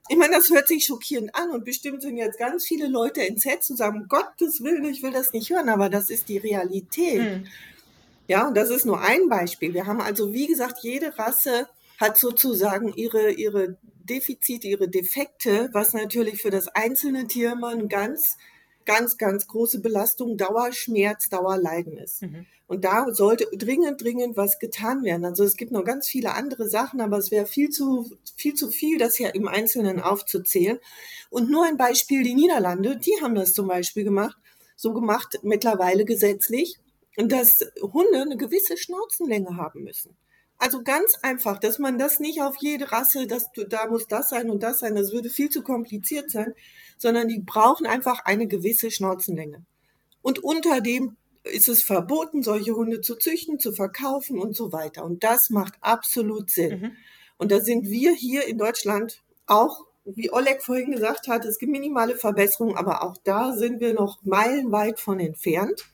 [0.09, 3.69] Ich meine, das hört sich schockierend an und bestimmt sind jetzt ganz viele Leute entsetzt
[3.69, 7.19] und sagen, Gottes Willen, ich will das nicht hören, aber das ist die Realität.
[7.19, 7.47] Hm.
[8.27, 9.73] Ja, und das ist nur ein Beispiel.
[9.73, 15.93] Wir haben also, wie gesagt, jede Rasse hat sozusagen ihre, ihre Defizite, ihre Defekte, was
[15.93, 18.37] natürlich für das einzelne Tier immer ein ganz,
[18.87, 22.23] ganz, ganz große Belastung, Dauerschmerz, Dauerleiden ist.
[22.23, 22.47] Mhm.
[22.65, 25.25] Und da sollte dringend, dringend was getan werden.
[25.25, 28.69] Also es gibt noch ganz viele andere Sachen, aber es wäre viel zu, viel zu
[28.69, 30.79] viel, das ja im Einzelnen aufzuzählen.
[31.29, 34.37] Und nur ein Beispiel, die Niederlande, die haben das zum Beispiel gemacht,
[34.75, 36.77] so gemacht, mittlerweile gesetzlich,
[37.17, 40.15] dass Hunde eine gewisse Schnauzenlänge haben müssen.
[40.59, 44.29] Also ganz einfach, dass man das nicht auf jede Rasse, dass du, da muss das
[44.29, 46.53] sein und das sein, das würde viel zu kompliziert sein,
[46.97, 49.63] sondern die brauchen einfach eine gewisse Schnauzenlänge.
[50.21, 55.05] Und unter dem ist es verboten, solche Hunde zu züchten, zu verkaufen und so weiter.
[55.05, 56.79] Und das macht absolut Sinn.
[56.79, 56.91] Mhm.
[57.37, 61.71] Und da sind wir hier in Deutschland auch, wie Oleg vorhin gesagt hat, es gibt
[61.71, 65.85] minimale Verbesserungen, aber auch da sind wir noch meilenweit von entfernt,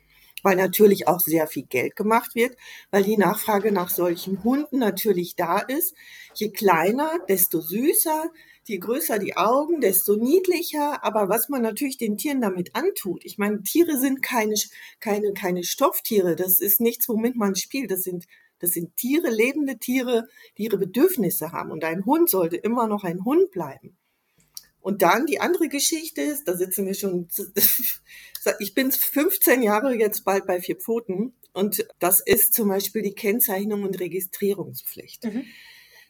[0.44, 2.56] weil natürlich auch sehr viel Geld gemacht wird,
[2.92, 5.96] weil die Nachfrage nach solchen Hunden natürlich da ist.
[6.36, 8.30] Je kleiner, desto süßer,
[8.66, 11.04] je größer die Augen, desto niedlicher.
[11.04, 14.56] Aber was man natürlich den Tieren damit antut, ich meine, Tiere sind keine,
[15.00, 16.36] keine, keine Stofftiere.
[16.36, 17.90] Das ist nichts, womit man spielt.
[17.90, 18.26] Das sind,
[18.60, 20.28] das sind Tiere, lebende Tiere,
[20.58, 21.72] die ihre Bedürfnisse haben.
[21.72, 23.98] Und ein Hund sollte immer noch ein Hund bleiben.
[24.84, 27.30] Und dann die andere Geschichte ist, da sitzen wir schon,
[28.60, 33.16] ich bin 15 Jahre jetzt bald bei vier Pfoten und das ist zum Beispiel die
[33.16, 35.24] Kennzeichnung und Registrierungspflicht.
[35.24, 35.46] Mhm.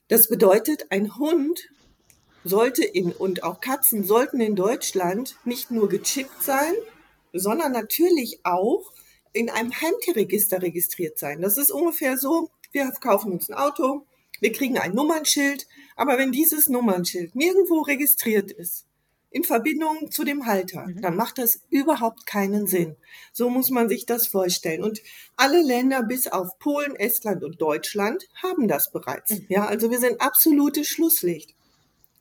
[0.08, 1.70] Das bedeutet, ein Hund
[2.44, 6.74] sollte in, und auch Katzen sollten in Deutschland nicht nur gechippt sein,
[7.32, 8.92] sondern natürlich auch
[9.34, 11.42] in einem Heimtierregister registriert sein.
[11.42, 14.08] Das ist ungefähr so, wir kaufen uns ein Auto,
[14.40, 18.86] wir kriegen ein Nummernschild, aber wenn dieses Nummernschild nirgendwo registriert ist,
[19.34, 21.01] in Verbindung zu dem Halter, mhm.
[21.01, 22.95] dann macht das überhaupt keinen Sinn.
[23.34, 24.84] So muss man sich das vorstellen.
[24.84, 25.01] Und
[25.36, 29.32] alle Länder bis auf Polen, Estland und Deutschland haben das bereits.
[29.32, 29.45] Mhm.
[29.49, 31.56] Ja, also wir sind absolutes Schlusslicht.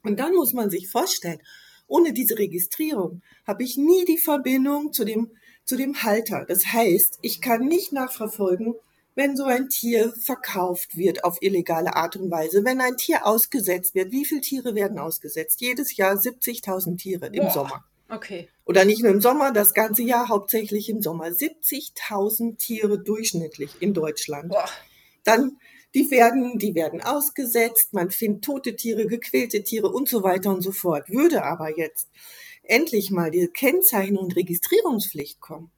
[0.02, 1.40] Und dann muss man sich vorstellen,
[1.86, 5.30] ohne diese Registrierung habe ich nie die Verbindung zu dem,
[5.64, 6.46] zu dem Halter.
[6.48, 8.74] Das heißt, ich kann nicht nachverfolgen,
[9.14, 13.94] wenn so ein Tier verkauft wird auf illegale Art und Weise, wenn ein Tier ausgesetzt
[13.94, 14.10] wird.
[14.12, 15.60] Wie viele Tiere werden ausgesetzt?
[15.60, 17.84] Jedes Jahr 70.000 Tiere im Boah, Sommer.
[18.08, 18.48] Okay.
[18.64, 21.26] Oder nicht nur im Sommer, das ganze Jahr hauptsächlich im Sommer.
[21.26, 24.50] 70.000 Tiere durchschnittlich in Deutschland.
[24.50, 24.68] Boah.
[25.24, 25.58] Dann
[25.94, 30.62] die werden, die werden ausgesetzt, man findet tote Tiere, gequälte Tiere und so weiter und
[30.62, 31.10] so fort.
[31.10, 32.08] Würde aber jetzt
[32.62, 35.70] endlich mal die Kennzeichnung und Registrierungspflicht kommen,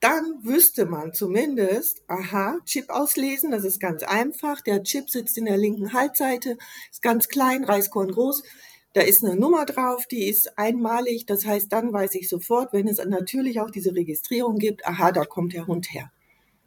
[0.00, 4.62] dann wüsste man zumindest, aha, Chip auslesen, das ist ganz einfach.
[4.62, 6.56] Der Chip sitzt in der linken Halsseite,
[6.90, 8.42] ist ganz klein, Reiskorn groß.
[8.94, 11.26] Da ist eine Nummer drauf, die ist einmalig.
[11.26, 15.24] Das heißt, dann weiß ich sofort, wenn es natürlich auch diese Registrierung gibt, aha, da
[15.24, 16.10] kommt der Hund her.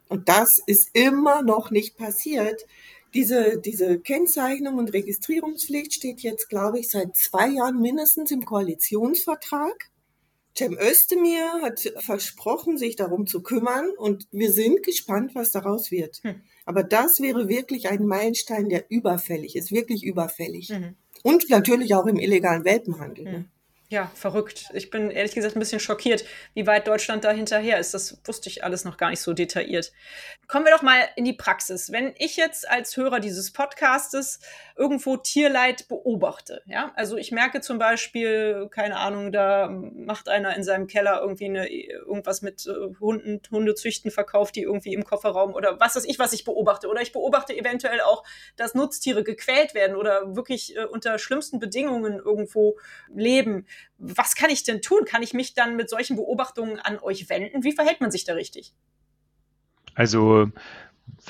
[0.08, 2.66] Und das ist immer noch nicht passiert.
[3.14, 9.90] Diese, diese Kennzeichnung und Registrierungspflicht steht jetzt, glaube ich, seit zwei Jahren mindestens im Koalitionsvertrag.
[10.56, 16.20] Cem Özdemir hat versprochen, sich darum zu kümmern und wir sind gespannt, was daraus wird.
[16.22, 16.42] Hm.
[16.64, 20.70] Aber das wäre wirklich ein Meilenstein, der überfällig ist, wirklich überfällig.
[20.70, 20.94] Mhm.
[21.22, 23.24] Und natürlich auch im illegalen Welpenhandel.
[23.24, 23.30] Mhm.
[23.32, 23.44] Ne?
[23.94, 24.70] Ja, verrückt.
[24.72, 27.94] Ich bin ehrlich gesagt ein bisschen schockiert, wie weit Deutschland da hinterher ist.
[27.94, 29.92] Das wusste ich alles noch gar nicht so detailliert.
[30.48, 31.92] Kommen wir doch mal in die Praxis.
[31.92, 34.40] Wenn ich jetzt als Hörer dieses Podcastes
[34.76, 40.64] irgendwo Tierleid beobachte, ja, also ich merke zum Beispiel, keine Ahnung, da macht einer in
[40.64, 45.78] seinem Keller irgendwie eine, irgendwas mit äh, Hunden, Hundezüchten verkauft, die irgendwie im Kofferraum oder
[45.78, 46.88] was weiß ich, was ich beobachte.
[46.88, 48.24] Oder ich beobachte eventuell auch,
[48.56, 52.76] dass Nutztiere gequält werden oder wirklich äh, unter schlimmsten Bedingungen irgendwo
[53.14, 55.04] leben was kann ich denn tun?
[55.04, 57.64] Kann ich mich dann mit solchen Beobachtungen an euch wenden?
[57.64, 58.74] Wie verhält man sich da richtig?
[59.94, 60.50] Also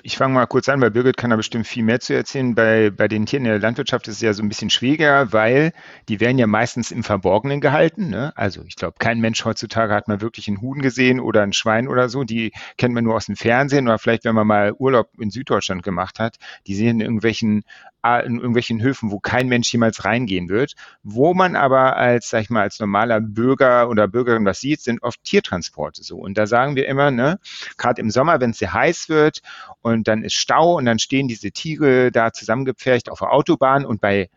[0.03, 2.55] ich fange mal kurz an, weil Birgit kann da bestimmt viel mehr zu erzählen.
[2.55, 5.73] Bei, bei den Tieren in der Landwirtschaft ist es ja so ein bisschen schwieriger, weil
[6.09, 8.09] die werden ja meistens im Verborgenen gehalten.
[8.09, 8.33] Ne?
[8.37, 11.89] Also ich glaube, kein Mensch heutzutage hat mal wirklich einen Huhn gesehen oder ein Schwein
[11.89, 12.25] oder so.
[12.25, 15.83] Die kennt man nur aus dem Fernsehen oder vielleicht, wenn man mal Urlaub in Süddeutschland
[15.83, 16.37] gemacht hat.
[16.67, 17.65] Die sehen in irgendwelchen
[18.05, 20.75] in irgendwelchen Höfen, wo kein Mensch jemals reingehen wird.
[21.03, 25.03] Wo man aber als, sag ich mal, als normaler Bürger oder Bürgerin was sieht, sind
[25.03, 26.19] oft Tiertransporte so.
[26.19, 27.39] Und da sagen wir immer, ne,
[27.79, 29.41] gerade im Sommer, wenn es sehr heiß wird
[29.81, 34.01] und dann ist Stau und dann stehen diese Tiere da zusammengepfercht auf der Autobahn und
[34.01, 34.29] bei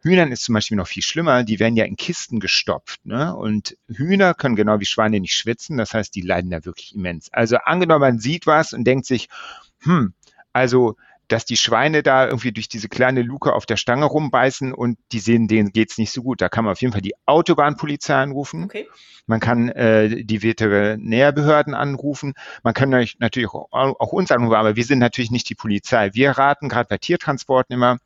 [0.00, 3.04] Hühnern ist zum Beispiel noch viel schlimmer, die werden ja in Kisten gestopft.
[3.04, 3.34] Ne?
[3.34, 7.32] Und Hühner können genau wie Schweine nicht schwitzen, das heißt, die leiden da wirklich immens.
[7.32, 9.28] Also angenommen, man sieht was und denkt sich,
[9.80, 10.14] hm,
[10.52, 10.96] also
[11.28, 15.20] dass die Schweine da irgendwie durch diese kleine Luke auf der Stange rumbeißen und die
[15.20, 16.40] sehen, denen geht's nicht so gut.
[16.40, 18.64] Da kann man auf jeden Fall die Autobahnpolizei anrufen.
[18.64, 18.88] Okay.
[19.26, 22.32] Man kann äh, die Veterinärbehörden anrufen.
[22.62, 26.10] Man kann natürlich auch, auch uns anrufen, aber wir sind natürlich nicht die Polizei.
[26.14, 27.98] Wir raten gerade bei Tiertransporten immer,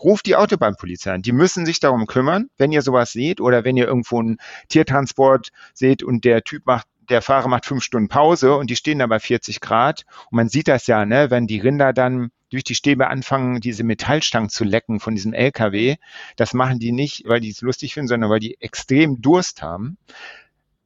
[0.00, 1.22] ruft die Autobahnpolizei an.
[1.22, 4.38] Die müssen sich darum kümmern, wenn ihr sowas seht oder wenn ihr irgendwo einen
[4.68, 8.98] Tiertransport seht und der Typ macht der Fahrer macht fünf Stunden Pause und die stehen
[8.98, 10.04] da bei 40 Grad.
[10.30, 13.84] Und man sieht das ja, ne, wenn die Rinder dann durch die Stäbe anfangen, diese
[13.84, 15.96] Metallstangen zu lecken von diesem LKW.
[16.36, 19.98] Das machen die nicht, weil die es lustig finden, sondern weil die extrem Durst haben.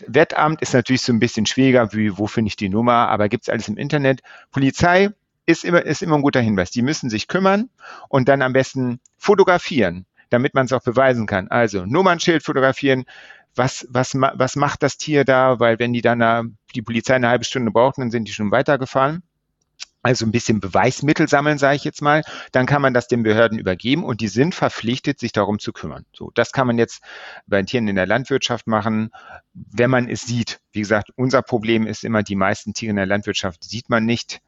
[0.07, 3.48] Wettamt ist natürlich so ein bisschen schwieriger, wie wo finde ich die Nummer, aber gibt's
[3.48, 4.20] alles im Internet.
[4.51, 5.11] Polizei
[5.46, 6.70] ist immer, ist immer ein guter Hinweis.
[6.70, 7.70] Die müssen sich kümmern
[8.09, 11.48] und dann am besten fotografieren, damit man es auch beweisen kann.
[11.48, 13.05] Also Nummernschild fotografieren,
[13.55, 17.44] was, was, was macht das Tier da, weil wenn die dann die Polizei eine halbe
[17.44, 19.22] Stunde braucht, dann sind die schon weitergefahren.
[20.03, 23.59] Also ein bisschen Beweismittel sammeln, sage ich jetzt mal, dann kann man das den Behörden
[23.59, 26.05] übergeben und die sind verpflichtet, sich darum zu kümmern.
[26.12, 27.03] So, das kann man jetzt
[27.47, 29.11] bei Tieren in der Landwirtschaft machen,
[29.53, 30.61] wenn man es sieht.
[30.73, 34.41] Wie gesagt, unser Problem ist immer, die meisten Tiere in der Landwirtschaft sieht man nicht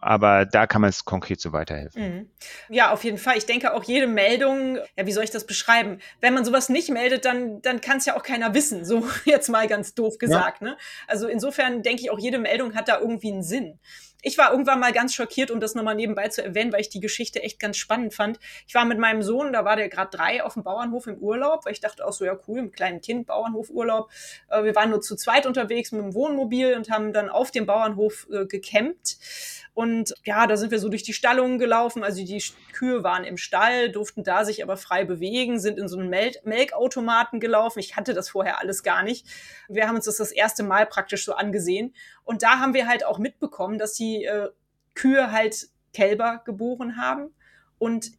[0.00, 2.02] aber da kann man es konkret so weiterhelfen.
[2.02, 2.30] Mhm.
[2.68, 3.36] Ja, auf jeden Fall.
[3.36, 5.98] Ich denke auch jede Meldung, ja, wie soll ich das beschreiben?
[6.20, 9.48] Wenn man sowas nicht meldet, dann, dann kann es ja auch keiner wissen, so jetzt
[9.48, 10.62] mal ganz doof gesagt.
[10.62, 10.68] Ja.
[10.68, 10.76] Ne?
[11.08, 13.80] Also insofern denke ich auch, jede Meldung hat da irgendwie einen Sinn.
[14.22, 16.98] Ich war irgendwann mal ganz schockiert, um das nochmal nebenbei zu erwähnen, weil ich die
[16.98, 18.40] Geschichte echt ganz spannend fand.
[18.66, 21.64] Ich war mit meinem Sohn, da war der gerade drei, auf dem Bauernhof im Urlaub,
[21.64, 24.10] weil ich dachte auch so, ja cool, im kleinen Kind, Bauernhof, Urlaub.
[24.50, 27.66] Äh, wir waren nur zu zweit unterwegs mit dem Wohnmobil und haben dann auf dem
[27.66, 29.18] Bauernhof äh, gecampt.
[29.78, 32.02] Und ja, da sind wir so durch die Stallungen gelaufen.
[32.02, 35.96] Also die Kühe waren im Stall, durften da sich aber frei bewegen, sind in so
[35.96, 37.78] einen Mel Melkautomaten gelaufen.
[37.78, 39.24] Ich hatte das vorher alles gar nicht.
[39.68, 41.94] Wir haben uns das das erste Mal praktisch so angesehen.
[42.28, 44.50] Und da haben wir halt auch mitbekommen, dass die äh,
[44.94, 47.30] Kühe halt Kälber geboren haben.
[47.78, 48.12] Und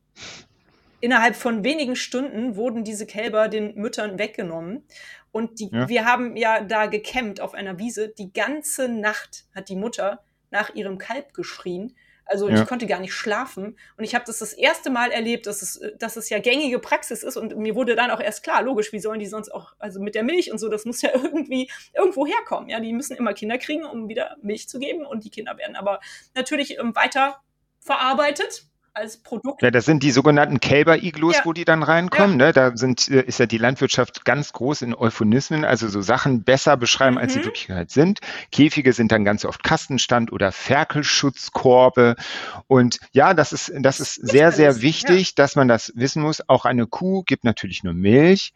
[1.00, 4.84] innerhalb von wenigen Stunden wurden diese Kälber den Müttern weggenommen.
[5.32, 5.88] Und die, ja.
[5.88, 8.10] wir haben ja da gekämmt auf einer Wiese.
[8.10, 11.96] Die ganze Nacht hat die Mutter nach ihrem Kalb geschrien.
[12.30, 12.62] Also ja.
[12.62, 13.78] ich konnte gar nicht schlafen.
[13.98, 17.24] Und ich habe das das erste Mal erlebt, dass es, dass es ja gängige Praxis
[17.24, 17.38] ist.
[17.38, 20.14] Und mir wurde dann auch erst klar, logisch, wie sollen die sonst auch, also mit
[20.14, 22.70] der Milch und so, das muss ja irgendwie irgendwo herkommen.
[22.70, 25.06] Ja, die müssen immer Kinder kriegen, um wieder Milch zu geben.
[25.06, 26.00] Und die Kinder werden aber
[26.36, 27.42] natürlich ähm, weiter
[27.80, 29.62] verarbeitet als Produkt.
[29.62, 31.46] Ja, das sind die sogenannten Kälber-Iglus, ja.
[31.46, 32.40] wo die dann reinkommen.
[32.40, 32.48] Ja.
[32.48, 32.54] Ne?
[32.54, 36.78] Da sind, äh, ist ja die Landwirtschaft ganz groß in Euphonismen, also so Sachen besser
[36.78, 37.22] beschreiben, mhm.
[37.22, 37.46] als sie mhm.
[37.46, 38.20] Wirklichkeit sind.
[38.52, 42.16] Käfige sind dann ganz oft Kastenstand oder Ferkelschutzkorbe.
[42.68, 45.34] Und ja, das ist, das ist sehr, sehr wichtig, ja.
[45.36, 46.48] dass man das wissen muss.
[46.48, 48.54] Auch eine Kuh gibt natürlich nur Milch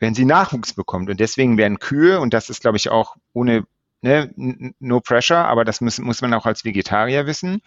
[0.00, 1.10] wenn sie Nachwuchs bekommt.
[1.10, 3.64] Und deswegen werden Kühe, und das ist, glaube ich, auch ohne
[4.02, 4.30] ne,
[4.78, 7.60] no pressure, aber das muss, muss man auch als Vegetarier wissen.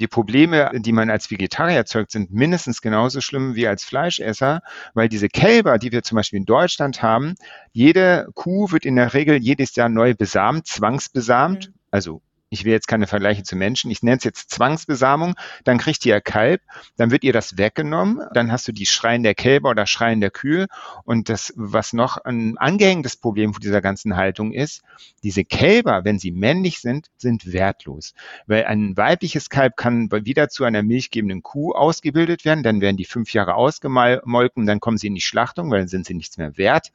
[0.00, 4.60] Die Probleme, die man als Vegetarier erzeugt, sind mindestens genauso schlimm wie als Fleischesser,
[4.94, 7.34] weil diese Kälber, die wir zum Beispiel in Deutschland haben,
[7.72, 11.74] jede Kuh wird in der Regel jedes Jahr neu besamt, zwangsbesamt, mhm.
[11.90, 15.34] also ich will jetzt keine Vergleiche zu Menschen, ich nenne es jetzt Zwangsbesamung,
[15.64, 16.60] dann kriegt ihr Kalb,
[16.96, 20.30] dann wird ihr das weggenommen, dann hast du die Schreien der Kälber oder Schreien der
[20.30, 20.66] Kühe.
[21.04, 24.82] Und das, was noch ein angehängendes Problem von dieser ganzen Haltung ist,
[25.22, 28.12] diese Kälber, wenn sie männlich sind, sind wertlos,
[28.46, 33.06] weil ein weibliches Kalb kann wieder zu einer milchgebenden Kuh ausgebildet werden, dann werden die
[33.06, 36.58] fünf Jahre ausgemolken, dann kommen sie in die Schlachtung, weil dann sind sie nichts mehr
[36.58, 36.92] wert,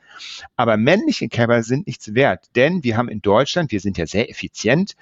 [0.55, 4.29] aber männliche Kälber sind nichts wert, denn wir haben in Deutschland, wir sind ja sehr
[4.29, 4.93] effizient,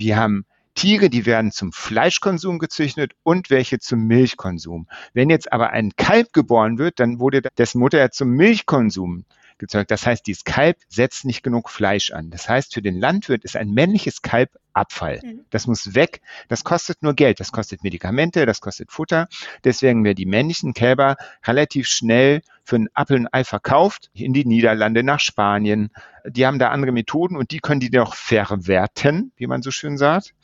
[0.00, 4.88] wir haben Tiere, die werden zum Fleischkonsum gezüchtet und welche zum Milchkonsum.
[5.12, 9.24] Wenn jetzt aber ein Kalb geboren wird, dann wurde dessen Mutter ja zum Milchkonsum
[9.60, 9.90] gezeugt.
[9.90, 12.30] Das heißt, dieses Kalb setzt nicht genug Fleisch an.
[12.30, 15.20] Das heißt, für den Landwirt ist ein männliches Kalb Abfall.
[15.22, 15.44] Mhm.
[15.50, 16.20] Das muss weg.
[16.48, 17.40] Das kostet nur Geld.
[17.40, 19.28] Das kostet Medikamente, das kostet Futter.
[19.64, 24.44] Deswegen werden die männlichen Kälber relativ schnell für einen Apfel und Ei verkauft in die
[24.44, 25.90] Niederlande, nach Spanien.
[26.26, 29.98] Die haben da andere Methoden und die können die noch verwerten, wie man so schön
[29.98, 30.34] sagt.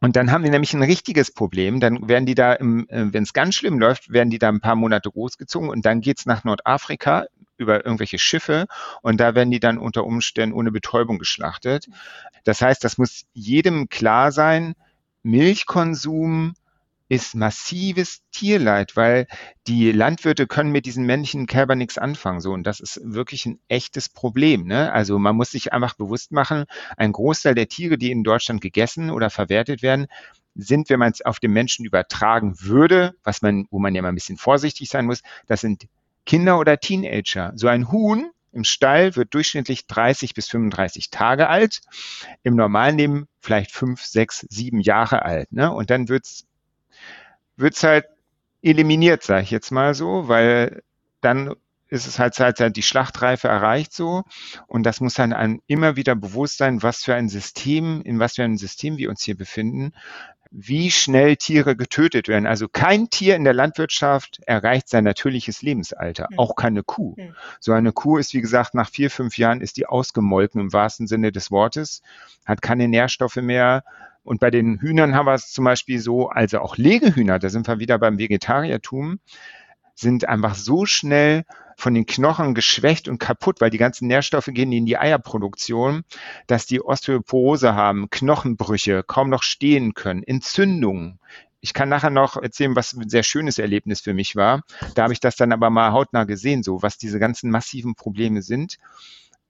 [0.00, 1.80] Und dann haben die nämlich ein richtiges Problem.
[1.80, 4.76] Dann werden die da, äh, wenn es ganz schlimm läuft, werden die da ein paar
[4.76, 7.26] Monate großgezogen und dann geht's nach Nordafrika
[7.58, 8.66] über irgendwelche Schiffe
[9.02, 11.88] und da werden die dann unter Umständen ohne Betäubung geschlachtet.
[12.44, 14.74] Das heißt, das muss jedem klar sein,
[15.22, 16.54] Milchkonsum
[17.08, 19.26] ist massives Tierleid, weil
[19.66, 22.40] die Landwirte können mit diesen männlichen Kälbern nichts anfangen.
[22.40, 24.66] So, und das ist wirklich ein echtes Problem.
[24.66, 24.92] Ne?
[24.92, 26.66] Also man muss sich einfach bewusst machen,
[26.96, 30.06] ein Großteil der Tiere, die in Deutschland gegessen oder verwertet werden,
[30.54, 34.08] sind, wenn man es auf den Menschen übertragen würde, was man, wo man ja mal
[34.08, 35.86] ein bisschen vorsichtig sein muss, das sind
[36.28, 37.52] Kinder oder Teenager.
[37.56, 41.80] So ein Huhn im Stall wird durchschnittlich 30 bis 35 Tage alt,
[42.42, 45.50] im normalen Leben vielleicht fünf, sechs, sieben Jahre alt.
[45.52, 45.72] Ne?
[45.72, 46.46] Und dann wird's
[47.56, 48.04] wird's halt
[48.60, 50.82] eliminiert, sage ich jetzt mal so, weil
[51.22, 51.54] dann
[51.88, 54.24] ist es halt, halt die Schlachtreife erreicht so
[54.66, 58.34] und das muss dann einem immer wieder bewusst sein, was für ein System, in was
[58.34, 59.94] für einem System wir uns hier befinden,
[60.50, 62.46] wie schnell Tiere getötet werden.
[62.46, 66.38] Also kein Tier in der Landwirtschaft erreicht sein natürliches Lebensalter, mhm.
[66.38, 67.14] auch keine Kuh.
[67.16, 67.34] Mhm.
[67.60, 71.06] So eine Kuh ist, wie gesagt, nach vier, fünf Jahren ist die ausgemolken im wahrsten
[71.06, 72.02] Sinne des Wortes,
[72.46, 73.84] hat keine Nährstoffe mehr.
[74.24, 77.66] Und bei den Hühnern haben wir es zum Beispiel so, also auch Legehühner, da sind
[77.66, 79.20] wir wieder beim Vegetariertum,
[79.94, 81.44] sind einfach so schnell
[81.78, 86.02] von den Knochen geschwächt und kaputt, weil die ganzen Nährstoffe gehen in die Eierproduktion,
[86.48, 91.20] dass die Osteoporose haben, Knochenbrüche, kaum noch stehen können, Entzündungen.
[91.60, 94.62] Ich kann nachher noch erzählen, was ein sehr schönes Erlebnis für mich war.
[94.96, 98.42] Da habe ich das dann aber mal hautnah gesehen, so was diese ganzen massiven Probleme
[98.42, 98.78] sind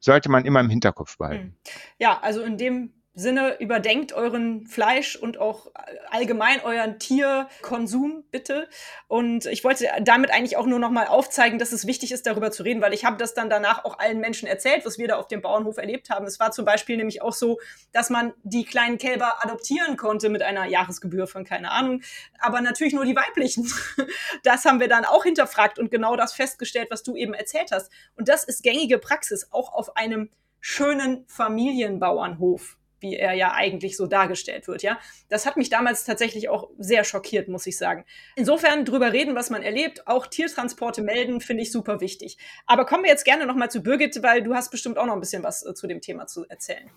[0.00, 1.42] sollte man immer im Hinterkopf behalten.
[1.42, 1.54] Hm.
[1.98, 5.72] Ja, also in dem Sinne überdenkt euren Fleisch und auch
[6.10, 8.68] allgemein euren Tierkonsum bitte.
[9.08, 12.50] Und ich wollte damit eigentlich auch nur noch mal aufzeigen, dass es wichtig ist, darüber
[12.50, 15.16] zu reden, weil ich habe das dann danach auch allen Menschen erzählt, was wir da
[15.16, 16.26] auf dem Bauernhof erlebt haben.
[16.26, 17.58] Es war zum Beispiel nämlich auch so,
[17.92, 22.02] dass man die kleinen Kälber adoptieren konnte mit einer Jahresgebühr von keine Ahnung,
[22.38, 23.68] aber natürlich nur die weiblichen.
[24.42, 27.90] Das haben wir dann auch hinterfragt und genau das festgestellt, was du eben erzählt hast.
[28.16, 34.06] Und das ist gängige Praxis, auch auf einem schönen Familienbauernhof wie er ja eigentlich so
[34.06, 34.98] dargestellt wird, ja.
[35.28, 38.04] Das hat mich damals tatsächlich auch sehr schockiert, muss ich sagen.
[38.36, 42.38] Insofern drüber reden, was man erlebt, auch Tiertransporte melden, finde ich super wichtig.
[42.66, 45.20] Aber kommen wir jetzt gerne nochmal zu Birgit, weil du hast bestimmt auch noch ein
[45.20, 46.90] bisschen was äh, zu dem Thema zu erzählen.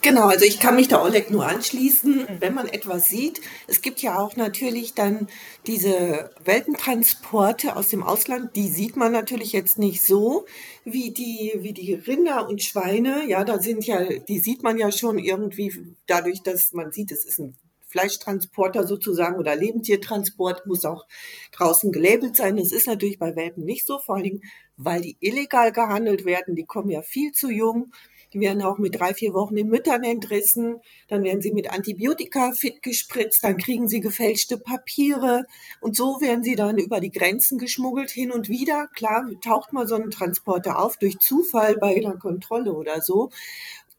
[0.00, 3.40] Genau, also ich kann mich da Oleg nur anschließen, wenn man etwas sieht.
[3.66, 5.26] Es gibt ja auch natürlich dann
[5.66, 10.46] diese Weltentransporte aus dem Ausland, die sieht man natürlich jetzt nicht so
[10.84, 13.28] wie die, wie die Rinder und Schweine.
[13.28, 15.72] Ja, da sind ja, die sieht man ja schon irgendwie
[16.06, 17.56] dadurch, dass man sieht, es ist ein
[17.88, 21.06] Fleischtransporter sozusagen oder Lebendtiertransport muss auch
[21.52, 22.56] draußen gelabelt sein.
[22.56, 24.42] Das ist natürlich bei Welpen nicht so, vor allem
[24.76, 26.54] weil die illegal gehandelt werden.
[26.54, 27.92] Die kommen ja viel zu jung
[28.32, 30.80] die werden auch mit drei, vier Wochen den Müttern entrissen.
[31.08, 33.44] Dann werden sie mit Antibiotika fit gespritzt.
[33.44, 35.46] Dann kriegen sie gefälschte Papiere.
[35.80, 38.88] Und so werden sie dann über die Grenzen geschmuggelt hin und wieder.
[38.94, 43.30] Klar, taucht mal so ein Transporter auf durch Zufall bei einer Kontrolle oder so.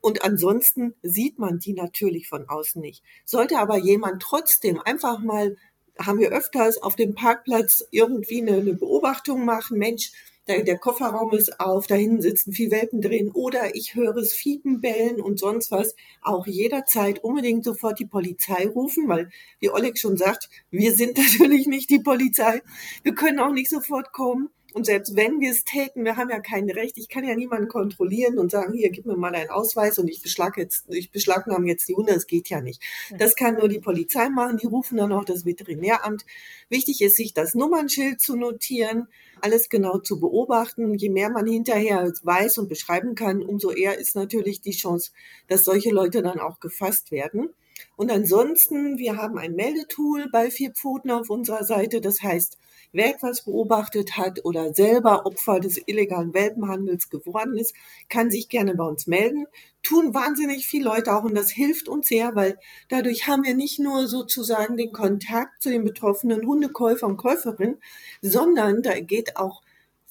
[0.02, 3.04] Und ansonsten sieht man die natürlich von außen nicht.
[3.26, 5.58] Sollte aber jemand trotzdem einfach mal,
[5.98, 10.12] haben wir öfters auf dem Parkplatz irgendwie eine, eine Beobachtung machen, Mensch,
[10.50, 14.34] der, der Kofferraum ist auf, da hinten sitzen vier Welpen drin oder ich höre es
[14.34, 19.98] Fiepen bellen und sonst was, auch jederzeit unbedingt sofort die Polizei rufen, weil, wie Oleg
[20.00, 22.62] schon sagt, wir sind natürlich nicht die Polizei.
[23.04, 24.50] Wir können auch nicht sofort kommen.
[24.74, 26.98] Und selbst wenn wir es täten, wir haben ja kein Recht.
[26.98, 30.22] Ich kann ja niemanden kontrollieren und sagen, hier, gib mir mal deinen Ausweis und ich
[30.22, 32.14] beschlag jetzt, ich beschlagnahme jetzt die Hunde.
[32.14, 32.82] Das geht ja nicht.
[33.18, 34.58] Das kann nur die Polizei machen.
[34.58, 36.26] Die rufen dann auch das Veterinäramt.
[36.70, 39.08] Wichtig ist, sich das Nummernschild zu notieren,
[39.42, 40.94] alles genau zu beobachten.
[40.96, 45.12] Je mehr man hinterher weiß und beschreiben kann, umso eher ist natürlich die Chance,
[45.48, 47.50] dass solche Leute dann auch gefasst werden.
[47.96, 52.02] Und ansonsten, wir haben ein Meldetool bei Vier Pfoten auf unserer Seite.
[52.02, 52.58] Das heißt,
[52.92, 57.76] wer etwas beobachtet hat oder selber Opfer des illegalen Welpenhandels geworden ist,
[58.10, 59.46] kann sich gerne bei uns melden.
[59.84, 62.58] Tun wahnsinnig viele Leute auch und das hilft uns sehr, weil
[62.90, 67.78] dadurch haben wir nicht nur sozusagen den Kontakt zu den betroffenen Hundekäufer und Käuferinnen,
[68.22, 69.62] sondern da geht auch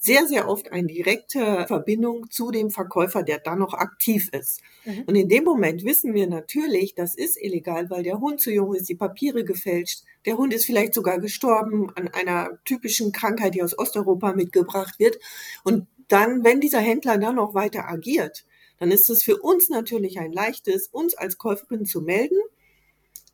[0.00, 4.60] sehr, sehr oft eine direkte Verbindung zu dem Verkäufer, der dann noch aktiv ist.
[4.84, 5.04] Mhm.
[5.06, 8.74] Und in dem Moment wissen wir natürlich, das ist illegal, weil der Hund zu jung
[8.74, 13.62] ist, die Papiere gefälscht, der Hund ist vielleicht sogar gestorben an einer typischen Krankheit, die
[13.62, 15.18] aus Osteuropa mitgebracht wird.
[15.64, 18.44] Und dann, wenn dieser Händler dann noch weiter agiert,
[18.78, 22.38] dann ist es für uns natürlich ein leichtes, uns als Käuferin zu melden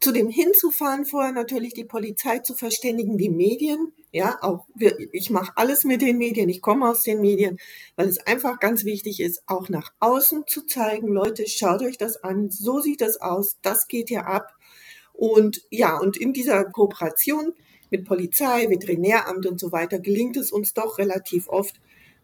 [0.05, 3.95] zu dem hinzufahren, vorher natürlich die Polizei zu verständigen, die Medien.
[4.13, 7.59] Ja, auch wir, ich mache alles mit den Medien, ich komme aus den Medien,
[7.97, 12.23] weil es einfach ganz wichtig ist, auch nach außen zu zeigen, Leute, schaut euch das
[12.23, 14.53] an, so sieht das aus, das geht ja ab.
[15.15, 17.55] Und ja, und in dieser Kooperation
[17.89, 21.81] mit Polizei, Veterinäramt und so weiter gelingt es uns doch relativ oft,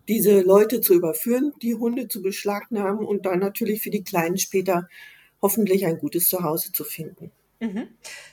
[0.06, 4.86] diese Leute zu überführen, die Hunde zu beschlagnahmen und dann natürlich für die Kleinen später
[5.40, 7.32] hoffentlich ein gutes Zuhause zu finden.
[7.60, 7.88] Mhm.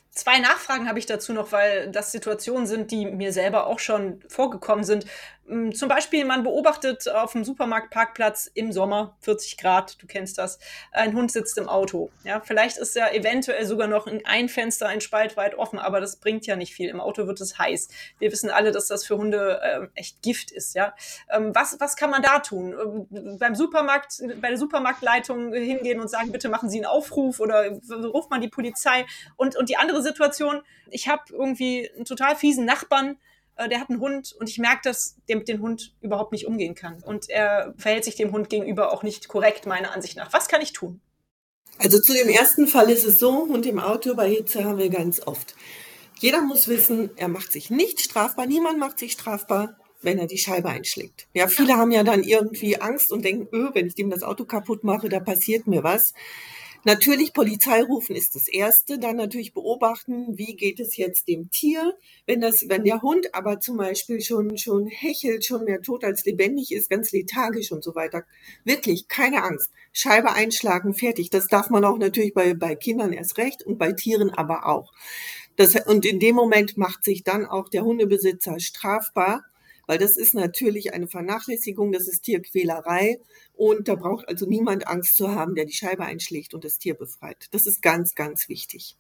[0.10, 4.22] Zwei Nachfragen habe ich dazu noch, weil das Situationen sind, die mir selber auch schon
[4.28, 5.06] vorgekommen sind.
[5.48, 10.60] Hm, zum Beispiel, man beobachtet auf dem Supermarktparkplatz im Sommer 40 Grad, du kennst das,
[10.92, 12.10] ein Hund sitzt im Auto.
[12.26, 16.18] Ja, vielleicht ist ja eventuell sogar noch ein Fenster, ein Spalt weit offen, aber das
[16.18, 16.90] bringt ja nicht viel.
[16.90, 17.88] Im Auto wird es heiß.
[18.20, 20.76] Wir wissen alle, dass das für Hunde äh, echt Gift ist.
[20.76, 20.94] Ja,
[21.32, 22.76] ähm, was, was kann man da tun?
[23.10, 27.72] Ähm, beim Supermarkt, bei der Supermarktleitung hingehen und sagen, bitte machen Sie einen Aufruf oder
[27.90, 29.06] ruft man die Polizei?
[29.38, 33.18] Und, und die andere Situation, ich habe irgendwie einen total fiesen Nachbarn,
[33.58, 36.76] der hat einen Hund und ich merke, dass der mit dem Hund überhaupt nicht umgehen
[36.76, 37.02] kann.
[37.04, 40.32] Und er verhält sich dem Hund gegenüber auch nicht korrekt, meiner Ansicht nach.
[40.34, 41.02] Was kann ich tun?
[41.80, 44.90] Also zu dem ersten Fall ist es so, Hund im Auto bei Hitze haben wir
[44.90, 45.56] ganz oft.
[46.20, 50.38] Jeder muss wissen, er macht sich nicht strafbar, niemand macht sich strafbar, wenn er die
[50.38, 51.28] Scheibe einschlägt.
[51.34, 54.46] Ja, viele haben ja dann irgendwie Angst und denken, öh, wenn ich dem das Auto
[54.46, 56.14] kaputt mache, da passiert mir was.
[56.88, 61.98] Natürlich Polizei rufen ist das Erste, dann natürlich beobachten, wie geht es jetzt dem Tier.
[62.26, 66.24] Wenn das, wenn der Hund aber zum Beispiel schon, schon hechelt, schon mehr tot als
[66.24, 68.24] lebendig ist, ganz lethargisch und so weiter.
[68.64, 69.70] Wirklich, keine Angst.
[69.92, 71.30] Scheibe einschlagen, fertig.
[71.30, 74.94] Das darf man auch natürlich bei, bei Kindern erst recht und bei Tieren aber auch.
[75.58, 79.44] Das, und in dem Moment macht sich dann auch der Hundebesitzer strafbar
[79.88, 83.20] weil das ist natürlich eine Vernachlässigung, das ist Tierquälerei
[83.54, 86.94] und da braucht also niemand Angst zu haben, der die Scheibe einschlägt und das Tier
[86.94, 87.48] befreit.
[87.52, 88.98] Das ist ganz, ganz wichtig.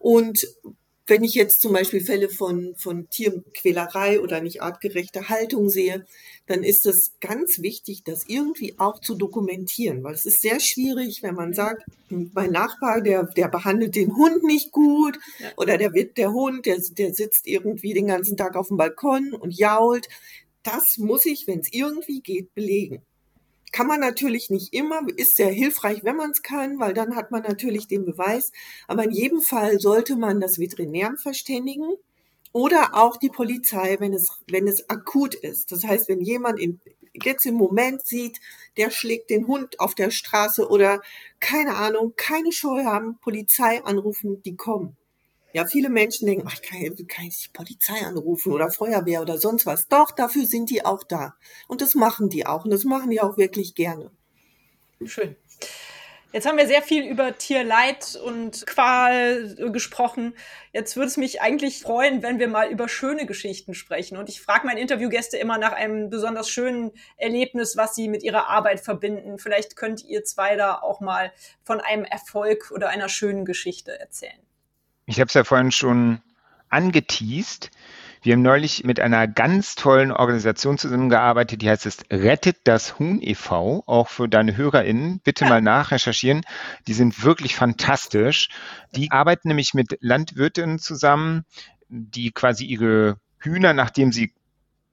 [0.00, 0.46] Und
[1.08, 6.06] wenn ich jetzt zum Beispiel Fälle von, von Tierquälerei oder nicht artgerechter Haltung sehe,
[6.46, 11.22] dann ist es ganz wichtig, das irgendwie auch zu dokumentieren, weil es ist sehr schwierig,
[11.22, 15.48] wenn man sagt, mein Nachbar, der, der behandelt den Hund nicht gut ja.
[15.56, 19.56] oder der, der Hund, der, der sitzt irgendwie den ganzen Tag auf dem Balkon und
[19.56, 20.08] jault.
[20.62, 23.02] Das muss ich, wenn es irgendwie geht, belegen.
[23.72, 27.30] Kann man natürlich nicht immer, ist sehr hilfreich, wenn man es kann, weil dann hat
[27.30, 28.52] man natürlich den Beweis.
[28.86, 31.94] Aber in jedem Fall sollte man das Veterinäramt verständigen
[32.52, 35.72] oder auch die Polizei, wenn es, wenn es akut ist.
[35.72, 36.80] Das heißt, wenn jemand in,
[37.14, 38.40] jetzt im Moment sieht,
[38.76, 41.00] der schlägt den Hund auf der Straße oder
[41.40, 44.97] keine Ahnung, keine Scheu haben, Polizei anrufen, die kommen.
[45.52, 46.78] Ja, viele Menschen denken, ach, kann,
[47.08, 49.88] kann ich die Polizei anrufen oder Feuerwehr oder sonst was.
[49.88, 51.34] Doch, dafür sind die auch da.
[51.68, 52.64] Und das machen die auch.
[52.64, 54.10] Und das machen die auch wirklich gerne.
[55.04, 55.36] Schön.
[56.30, 60.34] Jetzt haben wir sehr viel über Tierleid und Qual gesprochen.
[60.74, 64.18] Jetzt würde es mich eigentlich freuen, wenn wir mal über schöne Geschichten sprechen.
[64.18, 68.48] Und ich frage meine Interviewgäste immer nach einem besonders schönen Erlebnis, was sie mit ihrer
[68.50, 69.38] Arbeit verbinden.
[69.38, 71.32] Vielleicht könnt ihr zwei da auch mal
[71.64, 74.47] von einem Erfolg oder einer schönen Geschichte erzählen.
[75.08, 76.20] Ich habe es ja vorhin schon
[76.68, 77.70] angeteased.
[78.20, 83.18] Wir haben neulich mit einer ganz tollen Organisation zusammengearbeitet, die heißt es Rettet das Huhn
[83.22, 85.20] e.V., auch für deine HörerInnen.
[85.20, 86.42] Bitte mal nachrecherchieren.
[86.86, 88.50] Die sind wirklich fantastisch.
[88.94, 91.46] Die arbeiten nämlich mit Landwirtinnen zusammen,
[91.88, 94.34] die quasi ihre Hühner, nachdem sie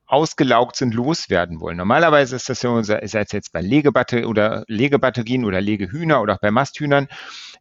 [0.05, 1.75] ausgelaugt sind, loswerden wollen.
[1.75, 6.35] Normalerweise ist das ja unser, sei es jetzt bei Legebatte oder Legebatterien oder Legehühner oder
[6.35, 7.09] auch bei Masthühnern,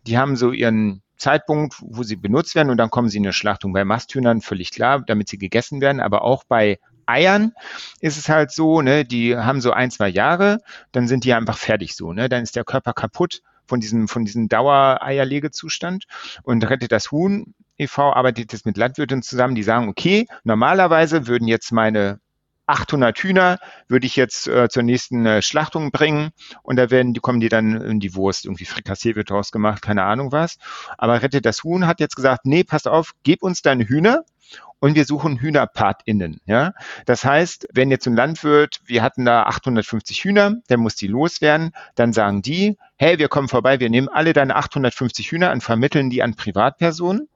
[0.06, 3.32] die haben so ihren Zeitpunkt, wo sie benutzt werden und dann kommen sie in eine
[3.32, 3.72] Schlachtung.
[3.72, 7.52] Bei Masthühnern völlig klar, damit sie gegessen werden, aber auch bei Eiern
[8.00, 10.58] ist es halt so, ne, die haben so ein, zwei Jahre,
[10.92, 14.24] dann sind die einfach fertig so, ne, dann ist der Körper kaputt von diesem, von
[14.24, 16.04] diesem Dauereierlegezustand
[16.42, 18.12] und rettet das Huhn e.V.
[18.12, 22.20] arbeitet jetzt mit Landwirten zusammen, die sagen, okay, normalerweise würden jetzt meine
[22.66, 23.58] 800 Hühner
[23.88, 26.30] würde ich jetzt äh, zur nächsten äh, Schlachtung bringen
[26.62, 29.82] und da werden die kommen die dann in die Wurst irgendwie Frikassee wird draus gemacht,
[29.82, 30.58] keine Ahnung was.
[30.98, 34.24] Aber rettet das Huhn hat jetzt gesagt, nee, passt auf, gib uns deine Hühner
[34.84, 36.40] und wir suchen HühnerpartInnen.
[36.44, 36.74] Ja?
[37.06, 41.72] Das heißt, wenn jetzt ein Landwirt, wir hatten da 850 Hühner, der muss die loswerden,
[41.94, 46.10] dann sagen die, hey, wir kommen vorbei, wir nehmen alle deine 850 Hühner und vermitteln
[46.10, 47.28] die an Privatpersonen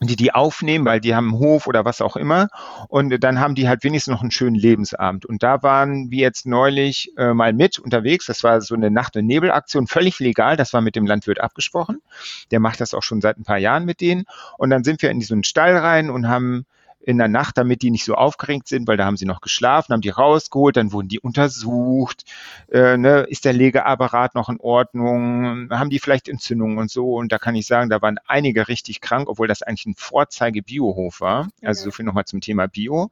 [0.00, 2.48] die die aufnehmen, weil die haben einen Hof oder was auch immer.
[2.88, 5.24] Und dann haben die halt wenigstens noch einen schönen Lebensabend.
[5.24, 8.26] Und da waren wir jetzt neulich äh, mal mit unterwegs.
[8.26, 10.56] Das war so eine Nacht- und Nebelaktion, völlig legal.
[10.56, 12.02] Das war mit dem Landwirt abgesprochen.
[12.50, 14.24] Der macht das auch schon seit ein paar Jahren mit denen.
[14.58, 16.66] Und dann sind wir in diesen Stall rein und haben
[17.06, 19.92] in der Nacht, damit die nicht so aufgeregt sind, weil da haben sie noch geschlafen,
[19.92, 22.24] haben die rausgeholt, dann wurden die untersucht,
[22.70, 27.14] äh, ne, ist der Legeapparat noch in Ordnung, haben die vielleicht Entzündungen und so.
[27.14, 31.20] Und da kann ich sagen, da waren einige richtig krank, obwohl das eigentlich ein Vorzeige-Biohof
[31.20, 31.48] war.
[31.62, 33.10] Also so viel nochmal zum Thema Bio.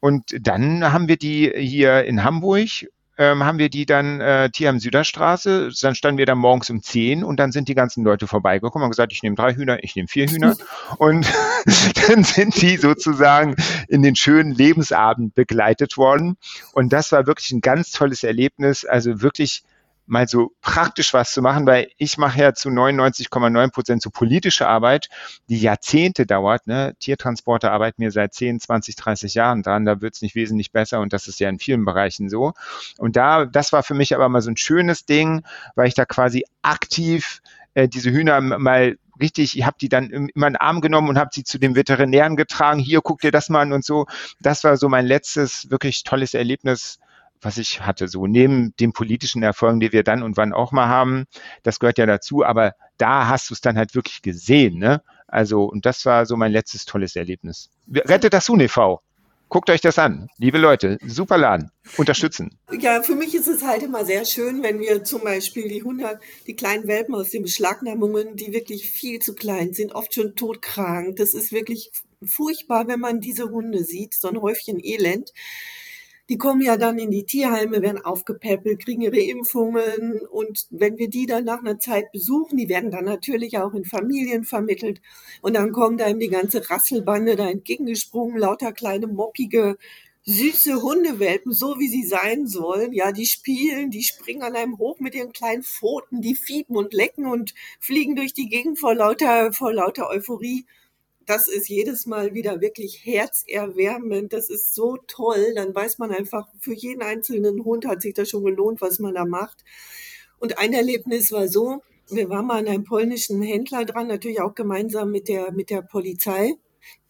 [0.00, 4.80] Und dann haben wir die hier in Hamburg ähm, haben wir die dann äh, Tierheim
[4.80, 8.84] Süderstraße, dann standen wir da morgens um 10 und dann sind die ganzen Leute vorbeigekommen
[8.84, 10.56] und gesagt, ich nehme drei Hühner, ich nehme vier Hühner.
[10.98, 11.26] Und
[12.08, 13.56] dann sind die sozusagen
[13.88, 16.36] in den schönen Lebensabend begleitet worden.
[16.72, 19.62] Und das war wirklich ein ganz tolles Erlebnis, also wirklich
[20.06, 24.68] mal so praktisch was zu machen, weil ich mache ja zu 99,9 Prozent so politische
[24.68, 25.08] Arbeit,
[25.48, 26.66] die Jahrzehnte dauert.
[26.66, 26.94] Ne?
[27.00, 31.00] Tiertransporte arbeiten mir seit 10, 20, 30 Jahren dran, da wird es nicht wesentlich besser
[31.00, 32.52] und das ist ja in vielen Bereichen so.
[32.98, 35.42] Und da, das war für mich aber mal so ein schönes Ding,
[35.74, 37.40] weil ich da quasi aktiv
[37.74, 41.18] äh, diese Hühner mal richtig, ich habe die dann immer in den Arm genommen und
[41.18, 42.80] habe sie zu den Veterinären getragen.
[42.80, 44.06] Hier, guck dir das mal an und so.
[44.40, 46.98] Das war so mein letztes wirklich tolles Erlebnis
[47.44, 48.08] was ich hatte.
[48.08, 51.24] So neben den politischen Erfolgen, die wir dann und wann auch mal haben,
[51.62, 54.78] das gehört ja dazu, aber da hast du es dann halt wirklich gesehen.
[54.78, 55.02] Ne?
[55.26, 57.70] Also, und das war so mein letztes tolles Erlebnis.
[57.92, 59.00] Rettet das Huhn e.V.
[59.48, 62.58] Guckt euch das an, liebe Leute, super Laden, unterstützen.
[62.80, 66.20] Ja, für mich ist es halt immer sehr schön, wenn wir zum Beispiel die 100,
[66.46, 71.16] die kleinen Welpen aus den Beschlagnahmungen, die wirklich viel zu klein sind, oft schon todkrank.
[71.16, 71.92] Das ist wirklich
[72.24, 75.32] furchtbar, wenn man diese Hunde sieht, so ein Häufchen Elend.
[76.30, 80.20] Die kommen ja dann in die Tierheime, werden aufgepäppelt, kriegen ihre Impfungen.
[80.30, 83.84] Und wenn wir die dann nach einer Zeit besuchen, die werden dann natürlich auch in
[83.84, 85.02] Familien vermittelt.
[85.42, 89.76] Und dann kommen da eben die ganze Rasselbande da entgegengesprungen, lauter kleine mockige
[90.26, 92.92] süße Hundewelpen, so wie sie sein sollen.
[92.92, 96.94] Ja, die spielen, die springen an einem hoch mit ihren kleinen Pfoten, die fiepen und
[96.94, 100.64] lecken und fliegen durch die Gegend vor lauter, vor lauter Euphorie
[101.26, 104.32] das ist jedes Mal wieder wirklich herzerwärmend.
[104.32, 105.52] Das ist so toll.
[105.54, 109.14] Dann weiß man einfach, für jeden einzelnen Hund hat sich das schon gelohnt, was man
[109.14, 109.64] da macht.
[110.38, 114.54] Und ein Erlebnis war so, wir waren mal an einem polnischen Händler dran, natürlich auch
[114.54, 116.52] gemeinsam mit der, mit der Polizei.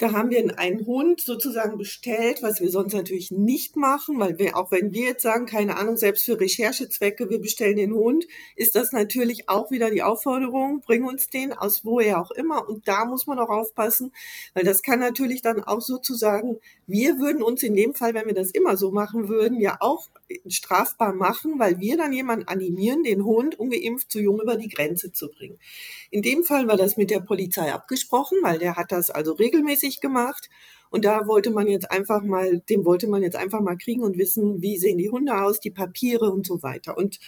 [0.04, 4.54] Da haben wir einen Hund sozusagen bestellt, was wir sonst natürlich nicht machen, weil wir,
[4.54, 8.74] auch wenn wir jetzt sagen, keine Ahnung, selbst für Recherchezwecke, wir bestellen den Hund, ist
[8.74, 12.68] das natürlich auch wieder die Aufforderung, bring uns den aus woher auch immer.
[12.68, 14.12] Und da muss man auch aufpassen,
[14.52, 18.34] weil das kann natürlich dann auch sozusagen, wir würden uns in dem Fall, wenn wir
[18.34, 20.10] das immer so machen würden, ja auch
[20.46, 25.12] strafbar machen, weil wir dann jemanden animieren, den Hund ungeimpft zu jung über die Grenze
[25.12, 25.58] zu bringen.
[26.10, 29.93] In dem Fall war das mit der Polizei abgesprochen, weil der hat das also regelmäßig
[29.94, 30.48] regelmäßig gemacht.
[30.90, 34.16] Und da wollte man jetzt einfach mal, dem wollte man jetzt einfach mal kriegen und
[34.16, 36.96] wissen, wie sehen die Hunde aus, die Papiere und so weiter.
[36.96, 37.18] Und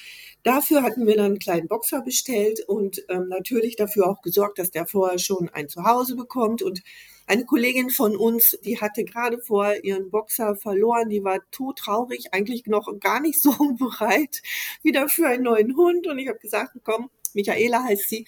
[0.45, 4.71] dafür hatten wir dann einen kleinen Boxer bestellt und ähm, natürlich dafür auch gesorgt, dass
[4.71, 6.63] der vorher schon ein Zuhause bekommt.
[6.63, 6.83] Und
[7.27, 12.67] eine Kollegin von uns, die hatte gerade vorher ihren Boxer verloren, die war todtraurig, eigentlich
[12.67, 14.43] noch gar nicht so bereit
[14.85, 16.07] wieder für einen neuen Hund.
[16.07, 18.27] Und ich habe gesagt, komm, Michaela heißt sie,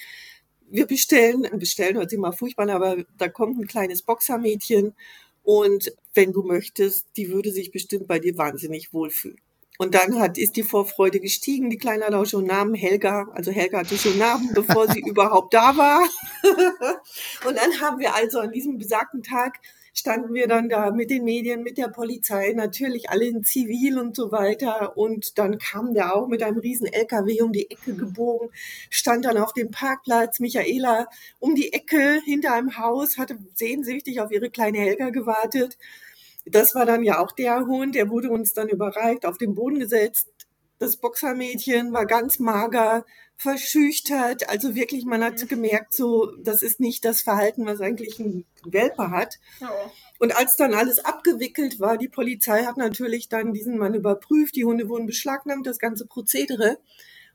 [0.71, 4.95] wir bestellen, bestellen hört sich mal furchtbar aber da kommt ein kleines Boxermädchen
[5.43, 9.41] und wenn du möchtest, die würde sich bestimmt bei dir wahnsinnig wohlfühlen.
[9.79, 11.71] Und dann hat, ist die Vorfreude gestiegen.
[11.71, 13.29] Die Kleine hat auch schon Namen Helga.
[13.33, 16.03] Also Helga hatte schon Namen, bevor sie überhaupt da war.
[17.47, 19.61] und dann haben wir also an diesem besagten Tag
[19.99, 24.15] standen wir dann da mit den Medien, mit der Polizei, natürlich alle in Zivil und
[24.15, 24.97] so weiter.
[24.97, 28.51] Und dann kam der auch mit einem riesen LKW um die Ecke gebogen,
[28.91, 30.39] stand dann auf dem Parkplatz.
[30.39, 31.09] Michaela
[31.41, 35.77] um die Ecke hinter einem Haus, hatte sehnsüchtig auf ihre kleine Helga gewartet.
[36.47, 39.81] Das war dann ja auch der Hund, der wurde uns dann überreicht, auf den Boden
[39.81, 40.29] gesetzt.
[40.79, 43.05] Das Boxermädchen war ganz mager,
[43.39, 44.49] verschüchtert.
[44.49, 45.49] Also wirklich, man hat mhm.
[45.49, 49.37] gemerkt, so, das ist nicht das Verhalten, was eigentlich ein Welpe hat.
[49.63, 49.91] Oh.
[50.19, 54.65] Und als dann alles abgewickelt war, die Polizei hat natürlich dann diesen Mann überprüft, die
[54.65, 56.79] Hunde wurden beschlagnahmt, das ganze Prozedere.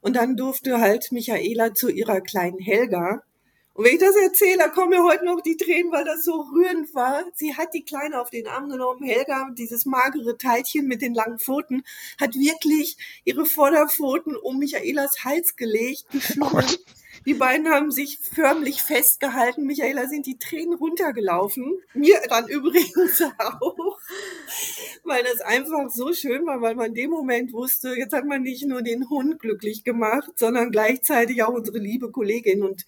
[0.01, 3.23] Und dann durfte halt Michaela zu ihrer kleinen Helga.
[3.75, 6.93] Und wenn ich das erzähle, kommen mir heute noch die Tränen, weil das so rührend
[6.93, 7.23] war.
[7.33, 9.03] Sie hat die Kleine auf den Arm genommen.
[9.03, 11.83] Helga, dieses magere Teilchen mit den langen Pfoten,
[12.19, 16.65] hat wirklich ihre Vorderpfoten um Michaelas Hals gelegt, geschlungen.
[16.69, 16.91] Oh
[17.25, 19.65] die beiden haben sich förmlich festgehalten.
[19.65, 21.79] Michaela sind die Tränen runtergelaufen.
[21.93, 23.97] Mir dann übrigens auch.
[25.03, 28.41] Weil das einfach so schön war, weil man in dem Moment wusste, jetzt hat man
[28.41, 32.63] nicht nur den Hund glücklich gemacht, sondern gleichzeitig auch unsere liebe Kollegin.
[32.63, 32.85] Und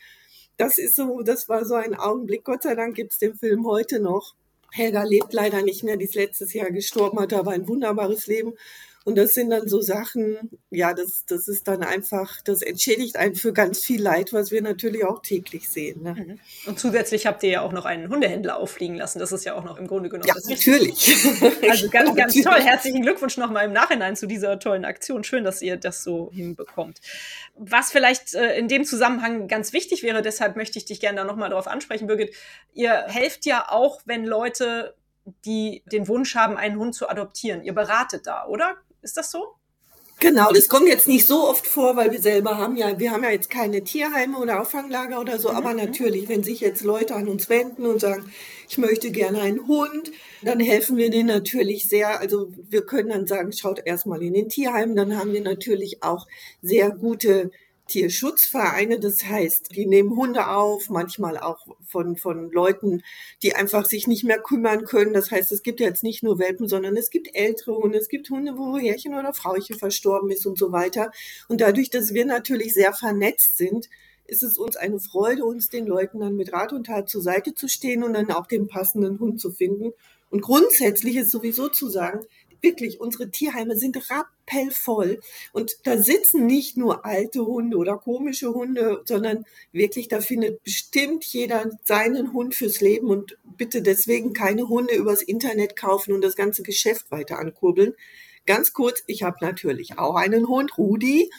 [0.57, 2.43] das ist so, das war so ein Augenblick.
[2.43, 4.35] Gott sei Dank gibt's den Film heute noch.
[4.71, 8.53] Helga lebt leider nicht mehr, die ist letztes Jahr gestorben, hat aber ein wunderbares Leben.
[9.05, 13.35] Und das sind dann so Sachen, ja, das, das ist dann einfach, das entschädigt einen
[13.35, 16.01] für ganz viel Leid, was wir natürlich auch täglich sehen.
[16.01, 16.13] Ne?
[16.13, 16.39] Mhm.
[16.65, 19.19] Und zusätzlich habt ihr ja auch noch einen Hundehändler auffliegen lassen.
[19.19, 20.27] Das ist ja auch noch im Grunde genommen.
[20.27, 21.15] Ja, natürlich.
[21.69, 22.59] Also ganz, ganz toll.
[22.59, 25.23] Herzlichen Glückwunsch nochmal im Nachhinein zu dieser tollen Aktion.
[25.23, 26.99] Schön, dass ihr das so hinbekommt.
[27.55, 31.23] Was vielleicht äh, in dem Zusammenhang ganz wichtig wäre, deshalb möchte ich dich gerne da
[31.25, 32.33] nochmal darauf ansprechen, Birgit.
[32.73, 34.95] Ihr helft ja auch, wenn Leute
[35.43, 37.63] die den Wunsch haben, einen Hund zu adoptieren.
[37.63, 38.75] Ihr beratet da, oder?
[39.05, 39.53] Ist das so?
[40.19, 43.23] Genau, das kommt jetzt nicht so oft vor, weil wir selber haben ja, wir haben
[43.23, 45.57] ja jetzt keine Tierheime oder Auffanglager oder so, mhm.
[45.57, 48.31] aber natürlich, wenn sich jetzt Leute an uns wenden und sagen,
[48.67, 52.19] ich möchte gerne einen Hund, dann helfen wir denen natürlich sehr.
[52.19, 56.25] Also wir können dann sagen, schaut erstmal in den Tierheimen, dann haben wir natürlich auch
[56.63, 57.51] sehr gute
[57.87, 63.03] Tierschutzvereine, das heißt, die nehmen Hunde auf, manchmal auch von, von Leuten,
[63.43, 65.13] die einfach sich nicht mehr kümmern können.
[65.13, 68.29] Das heißt, es gibt jetzt nicht nur Welpen, sondern es gibt ältere Hunde, es gibt
[68.29, 71.11] Hunde, wo Herrchen oder Frauchen verstorben ist und so weiter.
[71.47, 73.89] Und dadurch, dass wir natürlich sehr vernetzt sind,
[74.27, 77.53] ist es uns eine Freude, uns den Leuten dann mit Rat und Tat zur Seite
[77.53, 79.91] zu stehen und dann auch den passenden Hund zu finden.
[80.31, 82.25] Und grundsätzlich ist sowieso zu sagen,
[82.65, 85.21] wirklich, unsere Tierheime sind rappellvoll.
[85.53, 91.23] Und da sitzen nicht nur alte Hunde oder komische Hunde, sondern wirklich, da findet bestimmt
[91.23, 96.35] jeder seinen Hund fürs Leben und bitte deswegen keine Hunde übers Internet kaufen und das
[96.35, 97.93] ganze Geschäft weiter ankurbeln.
[98.45, 101.31] Ganz kurz, ich habe natürlich auch einen Hund, Rudi.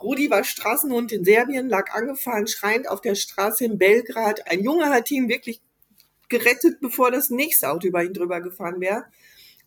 [0.00, 4.46] Rudi war Straßenhund in Serbien, lag angefahren, schreiend auf der Straße in Belgrad.
[4.50, 5.60] Ein Junge hat ihn wirklich
[6.28, 9.06] gerettet, bevor das nächste Auto über ihn drüber gefahren wäre.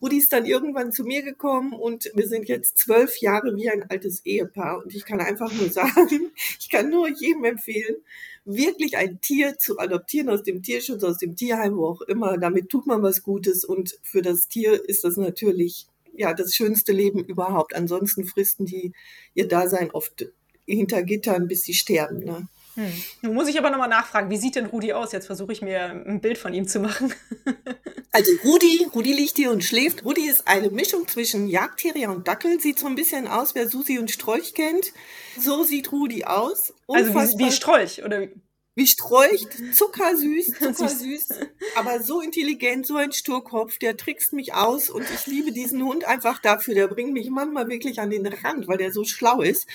[0.01, 3.89] Rudi ist dann irgendwann zu mir gekommen und wir sind jetzt zwölf Jahre wie ein
[3.89, 4.83] altes Ehepaar.
[4.83, 7.97] Und ich kann einfach nur sagen, ich kann nur jedem empfehlen,
[8.45, 12.37] wirklich ein Tier zu adoptieren aus dem Tierschutz, aus dem Tierheim, wo auch immer.
[12.37, 16.91] Damit tut man was Gutes und für das Tier ist das natürlich ja das schönste
[16.91, 17.75] Leben überhaupt.
[17.75, 18.93] Ansonsten fristen die
[19.33, 20.27] ihr Dasein oft
[20.65, 22.19] hinter Gittern, bis sie sterben.
[22.19, 22.47] Ne?
[22.75, 22.93] Hm.
[23.21, 25.11] Nun muss ich aber nochmal nachfragen, wie sieht denn Rudi aus?
[25.11, 27.13] Jetzt versuche ich mir ein Bild von ihm zu machen.
[28.11, 30.05] also Rudi, Rudi liegt hier und schläft.
[30.05, 32.59] Rudi ist eine Mischung zwischen Jagdterrier und Dackel.
[32.59, 34.93] Sieht so ein bisschen aus, wer Susi und Strolch kennt.
[35.37, 36.73] So sieht Rudi aus.
[36.85, 37.21] Unfassbar.
[37.21, 38.31] Also wie, wie Strolch, oder wie?
[38.75, 41.27] Wie streucht, zuckersüß, zuckersüß,
[41.75, 46.05] aber so intelligent, so ein Sturkopf, der trickst mich aus und ich liebe diesen Hund
[46.05, 46.75] einfach dafür.
[46.75, 49.67] Der bringt mich manchmal wirklich an den Rand, weil der so schlau ist.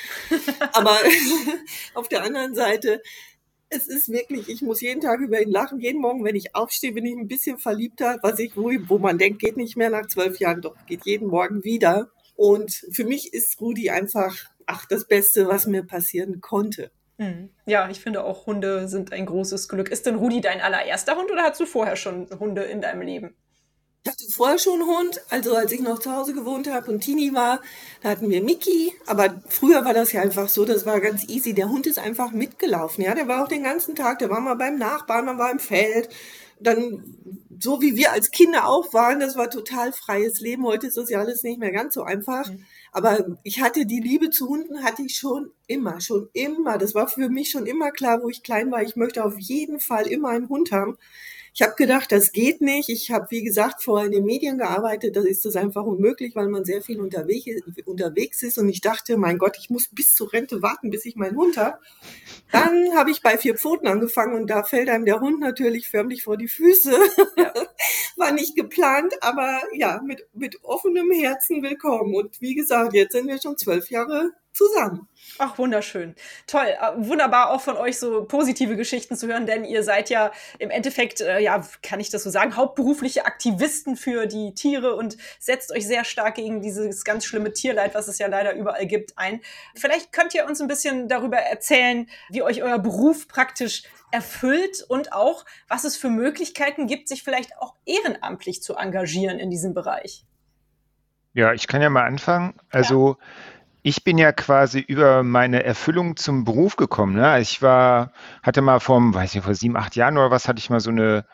[0.73, 0.99] Aber
[1.95, 3.03] auf der anderen Seite,
[3.69, 5.81] es ist wirklich, ich muss jeden Tag über ihn lachen.
[5.81, 9.19] Jeden Morgen, wenn ich aufstehe, bin ich ein bisschen verliebter, was ich, wo, wo man
[9.19, 12.11] denkt, geht nicht mehr nach zwölf Jahren, doch geht jeden Morgen wieder.
[12.37, 14.37] Und für mich ist Rudi einfach,
[14.67, 16.91] ach, das Beste, was mir passieren konnte.
[17.19, 17.51] Mhm.
[17.67, 19.89] Ja, ich finde auch Hunde sind ein großes Glück.
[19.89, 23.35] Ist denn Rudi dein allererster Hund oder hast du vorher schon Hunde in deinem Leben?
[24.07, 27.01] Ich hatte vorher schon einen Hund, also als ich noch zu Hause gewohnt habe und
[27.01, 27.63] Tini war,
[28.03, 28.93] da hatten wir Mickey.
[29.07, 31.55] Aber früher war das ja einfach so, das war ganz easy.
[31.55, 33.03] Der Hund ist einfach mitgelaufen.
[33.03, 35.59] Ja, der war auch den ganzen Tag, der war mal beim Nachbarn, man war im
[35.59, 36.11] Feld.
[36.61, 37.03] Dann,
[37.59, 40.67] so wie wir als Kinder auch waren, das war total freies Leben.
[40.67, 42.51] Heute ist das ja alles nicht mehr ganz so einfach.
[42.51, 42.67] Mhm.
[42.95, 46.79] Aber ich hatte die Liebe zu Hunden, hatte ich schon immer, schon immer.
[46.79, 48.83] Das war für mich schon immer klar, wo ich klein war.
[48.83, 50.97] Ich möchte auf jeden Fall immer einen Hund haben.
[51.57, 52.89] Ich habe gedacht, das geht nicht.
[52.89, 55.15] Ich habe, wie gesagt, vorher in den Medien gearbeitet.
[55.15, 57.47] Da ist das einfach unmöglich, weil man sehr viel unterwegs,
[57.85, 58.59] unterwegs ist.
[58.59, 61.57] Und ich dachte, mein Gott, ich muss bis zur Rente warten, bis ich meinen Hund
[61.57, 61.79] habe.
[62.51, 66.25] Dann habe ich bei vier Pfoten angefangen und da fällt einem der Hund natürlich förmlich
[66.25, 66.91] vor die Füße.
[67.37, 67.55] Ja.
[68.17, 72.17] War nicht geplant, aber ja, mit, mit offenem Herzen willkommen.
[72.17, 75.09] Und wie gesagt, jetzt sind wir schon zwölf Jahre zusammen.
[75.39, 76.15] Ach, wunderschön.
[76.47, 76.67] Toll.
[76.67, 80.71] Äh, wunderbar auch von euch so positive Geschichten zu hören, denn ihr seid ja im
[80.71, 85.73] Endeffekt, äh, ja, kann ich das so sagen, hauptberufliche Aktivisten für die Tiere und setzt
[85.73, 89.41] euch sehr stark gegen dieses ganz schlimme Tierleid, was es ja leider überall gibt, ein.
[89.75, 93.83] Vielleicht könnt ihr uns ein bisschen darüber erzählen, wie euch euer Beruf praktisch
[94.13, 99.51] erfüllt und auch, was es für Möglichkeiten gibt, sich vielleicht auch ehrenamtlich zu engagieren in
[99.51, 100.25] diesem Bereich.
[101.33, 102.55] Ja, ich kann ja mal anfangen.
[102.71, 103.27] Also ja
[103.87, 107.17] ich bin ja quasi über meine Erfüllung zum Beruf gekommen.
[107.17, 107.39] Ne?
[107.41, 108.13] Ich war,
[108.43, 110.89] hatte mal vor, weiß ich, vor sieben, acht Jahren oder was, hatte ich mal so
[110.89, 111.27] eine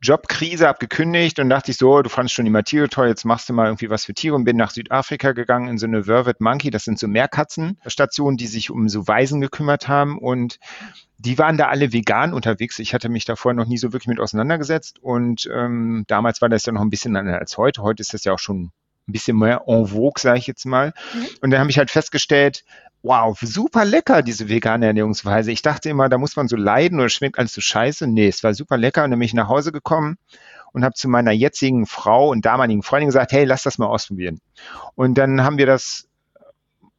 [0.00, 3.52] Jobkrise, abgekündigt und dachte ich so, du fandest schon die Tiere toll, jetzt machst du
[3.52, 6.70] mal irgendwie was für Tiere und bin nach Südafrika gegangen in so eine Vervet Monkey,
[6.70, 10.58] das sind so Meerkatzenstationen, die sich um so Waisen gekümmert haben und
[11.18, 12.78] die waren da alle vegan unterwegs.
[12.78, 16.64] Ich hatte mich davor noch nie so wirklich mit auseinandergesetzt und ähm, damals war das
[16.64, 17.82] ja noch ein bisschen anders als heute.
[17.82, 18.72] Heute ist das ja auch schon
[19.08, 20.92] ein bisschen mehr en vogue, sage ich jetzt mal.
[21.14, 21.26] Mhm.
[21.40, 22.64] Und dann habe ich halt festgestellt,
[23.02, 25.50] wow, super lecker, diese vegane Ernährungsweise.
[25.50, 28.06] Ich dachte immer, da muss man so leiden oder schmeckt alles so scheiße.
[28.06, 29.04] Nee, es war super lecker.
[29.04, 30.18] Und dann bin ich nach Hause gekommen
[30.72, 34.40] und habe zu meiner jetzigen Frau und damaligen Freundin gesagt, hey, lass das mal ausprobieren.
[34.94, 36.08] Und dann haben wir das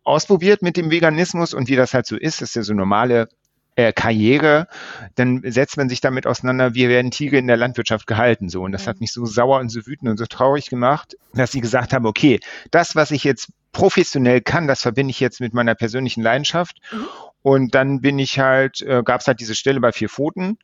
[0.04, 3.30] ausprobiert mit dem Veganismus und wie das halt so ist, das ist ja so normale
[3.76, 4.68] äh, Karriere,
[5.16, 8.62] dann setzt man sich damit auseinander, wie werden Tiere in der Landwirtschaft gehalten, so.
[8.64, 11.62] Und das hat mich so sauer und so wütend und so traurig gemacht, dass sie
[11.62, 12.40] gesagt haben, okay,
[12.72, 16.78] das, was ich jetzt professionell kann, das verbinde ich jetzt mit meiner persönlichen Leidenschaft.
[16.92, 17.08] Mhm.
[17.42, 20.58] Und dann bin ich halt, äh, gab es halt diese Stelle bei vier Pfoten.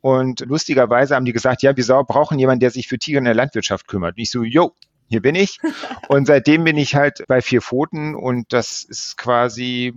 [0.00, 3.34] Und lustigerweise haben die gesagt, ja, wir brauchen jemanden, der sich für Tiere in der
[3.34, 4.16] Landwirtschaft kümmert.
[4.16, 4.72] Und ich so, yo,
[5.08, 5.58] hier bin ich.
[6.08, 9.94] Und seitdem bin ich halt bei vier Pfoten und das ist quasi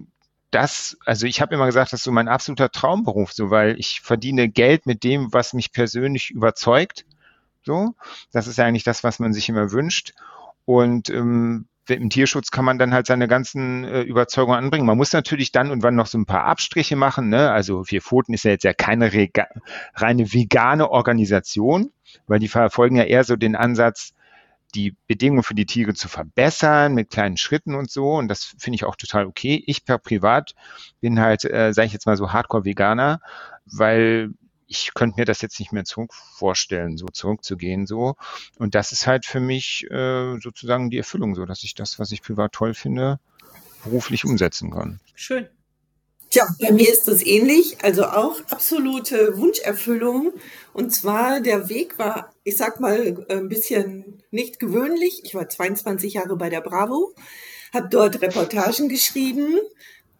[0.55, 3.99] das, also ich habe immer gesagt, das ist so mein absoluter Traumberuf, so weil ich
[3.99, 7.05] verdiene Geld mit dem, was mich persönlich überzeugt.
[7.63, 7.93] So,
[8.31, 10.13] das ist ja eigentlich das, was man sich immer wünscht.
[10.63, 14.85] Und ähm, im Tierschutz kann man dann halt seine ganzen äh, Überzeugungen anbringen.
[14.85, 17.27] Man muss natürlich dann und wann noch so ein paar Abstriche machen.
[17.27, 17.51] Ne?
[17.51, 19.11] Also Vier Pfoten ist ja jetzt ja keine
[19.93, 21.91] reine vegane Organisation,
[22.27, 24.14] weil die verfolgen ja eher so den Ansatz,
[24.75, 28.13] die Bedingungen für die Tiere zu verbessern mit kleinen Schritten und so.
[28.13, 29.63] Und das finde ich auch total okay.
[29.65, 30.55] Ich per Privat
[31.01, 33.21] bin halt, äh, sage ich jetzt mal so Hardcore-Veganer,
[33.65, 34.31] weil
[34.67, 38.15] ich könnte mir das jetzt nicht mehr zurück vorstellen, so zurückzugehen so.
[38.57, 42.11] Und das ist halt für mich äh, sozusagen die Erfüllung, so dass ich das, was
[42.11, 43.19] ich privat toll finde,
[43.83, 44.99] beruflich umsetzen kann.
[45.13, 45.47] Schön.
[46.35, 50.33] Tja, bei mir ist das ähnlich, also auch absolute Wunscherfüllung.
[50.73, 55.21] Und zwar der Weg war, ich sag mal, ein bisschen nicht gewöhnlich.
[55.23, 57.13] Ich war 22 Jahre bei der Bravo,
[57.73, 59.59] habe dort Reportagen geschrieben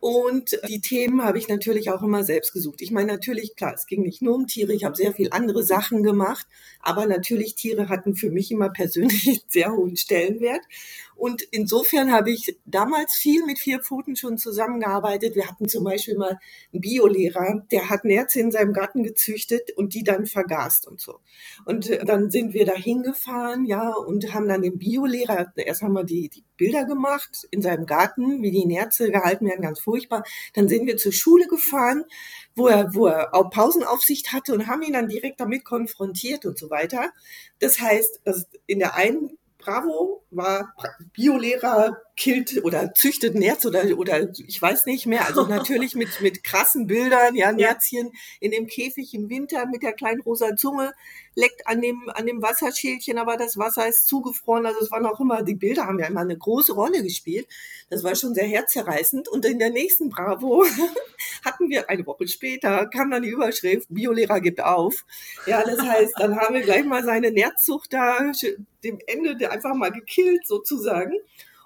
[0.07, 2.83] und die Themen habe ich natürlich auch immer selbst gesucht.
[2.83, 5.63] Ich meine, natürlich, klar, es ging nicht nur um Tiere, ich habe sehr viel andere
[5.63, 6.45] Sachen gemacht,
[6.79, 10.61] aber natürlich Tiere hatten für mich immer persönlich einen sehr hohen Stellenwert.
[11.15, 15.35] Und insofern habe ich damals viel mit vier Pfoten schon zusammengearbeitet.
[15.35, 16.39] Wir hatten zum Beispiel mal
[16.73, 21.19] einen Biolehrer, der hat Nerze in seinem Garten gezüchtet und die dann vergast und so.
[21.65, 25.93] Und äh, dann sind wir da hingefahren, ja, und haben dann den Biolehrer, erst haben
[25.93, 30.23] wir die, die Bilder gemacht in seinem Garten, wie die Nerze gehalten werden, ganz furchtbar.
[30.53, 32.03] Dann sind wir zur Schule gefahren,
[32.55, 36.57] wo er, wo er auch Pausenaufsicht hatte und haben ihn dann direkt damit konfrontiert und
[36.57, 37.11] so weiter.
[37.59, 38.21] Das heißt,
[38.67, 40.75] in der einen Bravo war
[41.13, 45.25] Biolehrer, killt oder züchtet Nerz oder, oder ich weiß nicht mehr.
[45.25, 49.93] Also natürlich mit, mit krassen Bildern, ja, Nerzchen in dem Käfig im Winter mit der
[49.93, 50.93] kleinen rosa Zunge,
[51.35, 54.65] leckt an dem, an dem Wasserschälchen, aber das Wasser ist zugefroren.
[54.65, 57.47] Also es waren auch immer, die Bilder haben ja immer eine große Rolle gespielt.
[57.89, 59.27] Das war schon sehr herzerreißend.
[59.27, 60.65] Und in der nächsten Bravo
[61.45, 65.05] hatten wir eine Woche später, kam dann die Überschrift, Biolehrer gibt auf.
[65.45, 68.31] Ja, das heißt, dann haben wir gleich mal seine Nerzzucht da
[68.83, 71.13] dem Ende einfach mal gekillt sozusagen.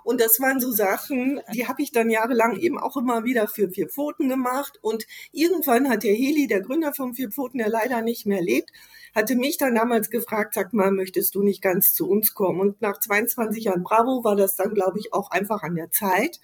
[0.10, 3.70] Und das waren so Sachen, die habe ich dann jahrelang eben auch immer wieder für
[3.70, 4.80] Vier Pfoten gemacht.
[4.82, 8.72] Und irgendwann hat der Heli, der Gründer von Vier Pfoten, der leider nicht mehr lebt,
[9.14, 12.60] hatte mich dann damals gefragt, sag mal, möchtest du nicht ganz zu uns kommen?
[12.60, 16.40] Und nach 22 Jahren Bravo war das dann, glaube ich, auch einfach an der Zeit.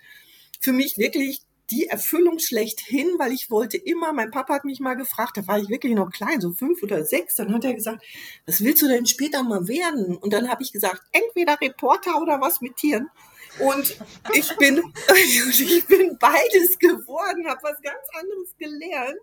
[0.61, 1.41] Für mich wirklich
[1.71, 5.57] die Erfüllung schlechthin, weil ich wollte immer, mein Papa hat mich mal gefragt, da war
[5.57, 8.05] ich wirklich noch klein, so fünf oder sechs, dann hat er gesagt,
[8.45, 10.15] was willst du denn später mal werden?
[10.17, 13.09] Und dann habe ich gesagt, entweder Reporter oder was mit Tieren.
[13.59, 13.97] Und
[14.33, 14.81] ich bin,
[15.15, 19.19] ich bin beides geworden, habe was ganz anderes gelernt.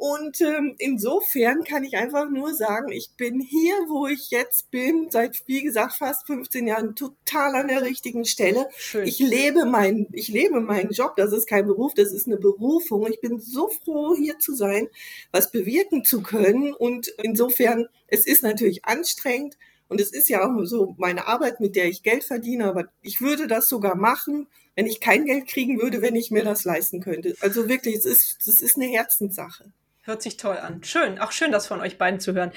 [0.00, 5.10] Und ähm, insofern kann ich einfach nur sagen, ich bin hier, wo ich jetzt bin,
[5.10, 8.66] seit, wie gesagt, fast 15 Jahren total an der richtigen Stelle.
[8.78, 9.06] Schön.
[9.06, 11.16] Ich lebe mein, ich lebe meinen Job.
[11.16, 13.06] Das ist kein Beruf, das ist eine Berufung.
[13.08, 14.88] Ich bin so froh, hier zu sein,
[15.32, 16.72] was bewirken zu können.
[16.72, 19.58] Und insofern, es ist natürlich anstrengend.
[19.90, 23.20] Und es ist ja auch so meine Arbeit, mit der ich Geld verdiene, aber ich
[23.20, 27.00] würde das sogar machen, wenn ich kein Geld kriegen würde, wenn ich mir das leisten
[27.00, 27.34] könnte.
[27.40, 29.72] Also wirklich, es ist, es ist eine Herzenssache.
[30.02, 30.82] Hört sich toll an.
[30.84, 32.52] Schön, auch schön, das von euch beiden zu hören.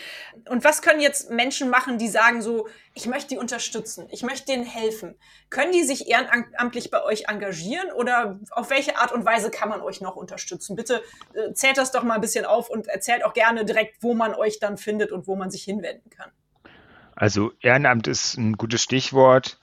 [0.48, 4.46] Und was können jetzt Menschen machen, die sagen so, ich möchte die unterstützen, ich möchte
[4.46, 5.16] denen helfen?
[5.50, 9.82] Können die sich ehrenamtlich bei euch engagieren oder auf welche Art und Weise kann man
[9.82, 10.76] euch noch unterstützen?
[10.76, 11.02] Bitte
[11.34, 14.36] äh, zählt das doch mal ein bisschen auf und erzählt auch gerne direkt, wo man
[14.36, 16.32] euch dann findet und wo man sich hinwenden kann.
[17.16, 19.60] Also Ehrenamt ist ein gutes Stichwort.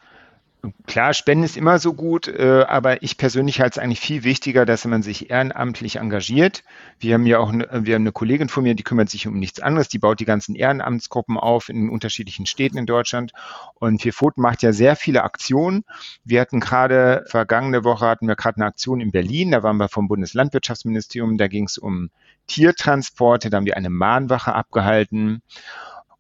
[0.87, 4.67] Klar, Spenden ist immer so gut, äh, aber ich persönlich halte es eigentlich viel wichtiger,
[4.67, 6.65] dass man sich ehrenamtlich engagiert.
[6.99, 9.39] Wir haben ja auch eine, wir haben eine Kollegin von mir, die kümmert sich um
[9.39, 13.33] nichts anderes, die baut die ganzen Ehrenamtsgruppen auf in unterschiedlichen Städten in Deutschland.
[13.75, 15.85] Und Vier Pfoten macht ja sehr viele Aktionen.
[16.25, 19.89] Wir hatten gerade, vergangene Woche hatten wir gerade eine Aktion in Berlin, da waren wir
[19.89, 22.11] vom Bundeslandwirtschaftsministerium, da ging es um
[22.49, 25.41] Tiertransporte, da haben wir eine Mahnwache abgehalten.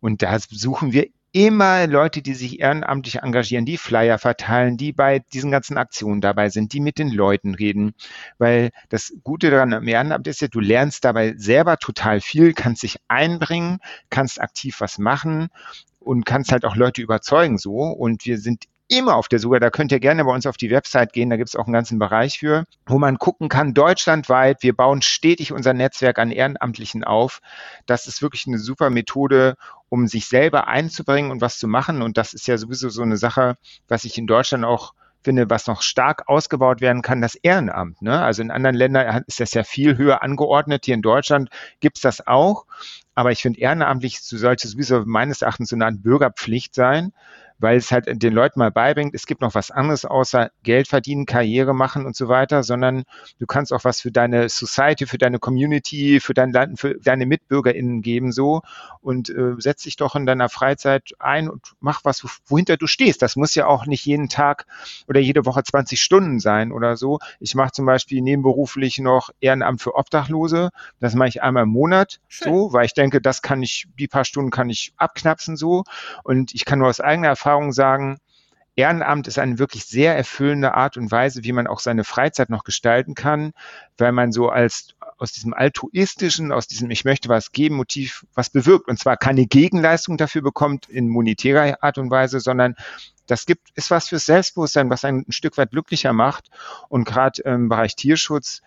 [0.00, 5.20] Und da suchen wir immer Leute, die sich ehrenamtlich engagieren, die Flyer verteilen, die bei
[5.32, 7.94] diesen ganzen Aktionen dabei sind, die mit den Leuten reden.
[8.38, 12.82] Weil das Gute daran am Ehrenamt ist ja, du lernst dabei selber total viel, kannst
[12.82, 13.78] dich einbringen,
[14.10, 15.48] kannst aktiv was machen
[16.00, 17.76] und kannst halt auch Leute überzeugen so.
[17.82, 19.60] Und wir sind immer auf der Suche.
[19.60, 21.30] Da könnt ihr gerne bei uns auf die Website gehen.
[21.30, 24.62] Da gibt es auch einen ganzen Bereich für, wo man gucken kann, deutschlandweit.
[24.62, 27.40] Wir bauen stetig unser Netzwerk an Ehrenamtlichen auf.
[27.86, 29.54] Das ist wirklich eine super Methode,
[29.88, 32.02] um sich selber einzubringen und was zu machen.
[32.02, 33.56] Und das ist ja sowieso so eine Sache,
[33.88, 38.00] was ich in Deutschland auch finde, was noch stark ausgebaut werden kann, das Ehrenamt.
[38.02, 38.20] Ne?
[38.20, 40.84] Also in anderen Ländern ist das ja viel höher angeordnet.
[40.84, 42.66] Hier in Deutschland gibt es das auch.
[43.14, 47.12] Aber ich finde, ehrenamtlich sollte sowieso meines Erachtens so eine Art Bürgerpflicht sein,
[47.60, 51.26] weil es halt den Leuten mal beibringt, es gibt noch was anderes außer Geld verdienen,
[51.26, 53.04] Karriere machen und so weiter, sondern
[53.38, 57.26] du kannst auch was für deine Society, für deine Community, für dein Land, für deine
[57.26, 58.62] MitbürgerInnen geben so
[59.02, 63.22] und äh, setz dich doch in deiner Freizeit ein und mach was, wohinter du stehst.
[63.22, 64.66] Das muss ja auch nicht jeden Tag
[65.06, 67.18] oder jede Woche 20 Stunden sein oder so.
[67.38, 70.70] Ich mache zum Beispiel nebenberuflich noch Ehrenamt für Obdachlose.
[70.98, 72.52] Das mache ich einmal im Monat Schön.
[72.52, 75.84] so, weil ich denke, das kann ich, die paar Stunden kann ich abknapsen so
[76.24, 78.18] und ich kann nur aus eigener Erfahrung Erfahrung sagen,
[78.76, 82.62] Ehrenamt ist eine wirklich sehr erfüllende Art und Weise, wie man auch seine Freizeit noch
[82.62, 83.52] gestalten kann,
[83.98, 88.48] weil man so als aus diesem altruistischen, aus diesem Ich möchte was geben Motiv was
[88.50, 88.88] bewirkt.
[88.88, 92.76] Und zwar keine Gegenleistung dafür bekommt in monetärer Art und Weise, sondern
[93.26, 96.48] das gibt, ist was fürs Selbstbewusstsein, was einen ein Stück weit glücklicher macht.
[96.88, 98.62] Und gerade im Bereich Tierschutz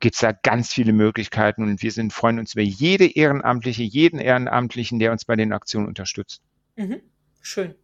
[0.00, 4.20] gibt es da ganz viele Möglichkeiten und wir sind, freuen uns über jede Ehrenamtliche, jeden
[4.20, 6.42] Ehrenamtlichen, der uns bei den Aktionen unterstützt.
[6.76, 7.00] Mhm.
[7.40, 7.74] Schön.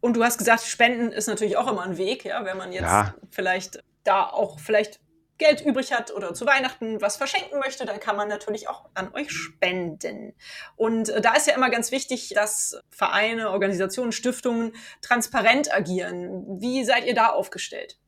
[0.00, 2.82] Und du hast gesagt, Spenden ist natürlich auch immer ein Weg, ja, wenn man jetzt
[2.82, 3.14] ja.
[3.30, 5.00] vielleicht da auch vielleicht
[5.38, 9.12] Geld übrig hat oder zu Weihnachten was verschenken möchte, dann kann man natürlich auch an
[9.14, 10.34] euch spenden.
[10.76, 16.60] Und äh, da ist ja immer ganz wichtig, dass Vereine, Organisationen, Stiftungen transparent agieren.
[16.60, 17.98] Wie seid ihr da aufgestellt?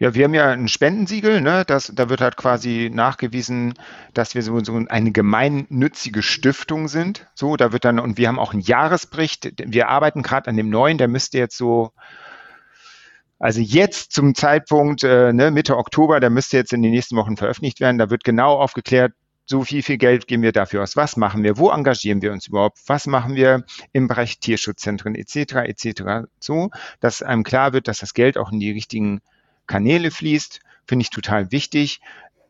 [0.00, 1.64] Ja, wir haben ja ein Spendensiegel, ne?
[1.66, 3.74] Das, da wird halt quasi nachgewiesen,
[4.14, 7.26] dass wir so, so eine gemeinnützige Stiftung sind.
[7.34, 9.54] So, da wird dann, und wir haben auch einen Jahresbericht.
[9.66, 11.90] Wir arbeiten gerade an dem neuen, der müsste jetzt so,
[13.40, 17.36] also jetzt zum Zeitpunkt äh, ne, Mitte Oktober, der müsste jetzt in den nächsten Wochen
[17.36, 17.98] veröffentlicht werden.
[17.98, 19.12] Da wird genau aufgeklärt,
[19.46, 20.94] so viel, viel Geld geben wir dafür aus.
[20.94, 21.58] Was machen wir?
[21.58, 22.78] Wo engagieren wir uns überhaupt?
[22.86, 25.54] Was machen wir im Bereich Tierschutzzentren etc.
[25.66, 26.28] etc.
[26.38, 26.70] So,
[27.00, 29.22] dass einem klar wird, dass das Geld auch in die richtigen
[29.68, 32.00] Kanäle fließt, finde ich total wichtig.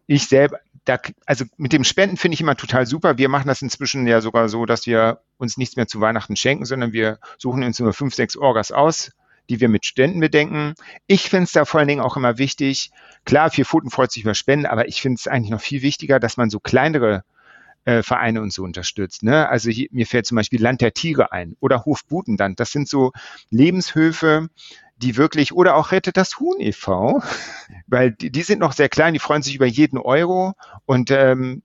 [0.06, 3.18] Ich selber, da, also mit dem Spenden finde ich immer total super.
[3.18, 6.64] Wir machen das inzwischen ja sogar so, dass wir uns nichts mehr zu Weihnachten schenken,
[6.64, 9.12] sondern wir suchen uns nur fünf, sechs Orgas aus,
[9.50, 10.74] die wir mit Ständen bedenken.
[11.06, 12.90] Ich finde es da vor allen Dingen auch immer wichtig,
[13.26, 16.18] klar, vier Pfoten freut sich über Spenden, aber ich finde es eigentlich noch viel wichtiger,
[16.20, 17.22] dass man so kleinere
[17.84, 19.22] äh, Vereine und so unterstützt.
[19.22, 19.48] Ne?
[19.48, 22.60] Also hier, mir fällt zum Beispiel Land der Tiere ein oder Hof Butenland.
[22.60, 23.12] Das sind so
[23.50, 24.48] Lebenshöfe,
[24.98, 27.22] die wirklich, oder auch Rettet das Huhn e.V.,
[27.86, 30.54] weil die, die sind noch sehr klein, die freuen sich über jeden Euro
[30.86, 31.62] und ähm,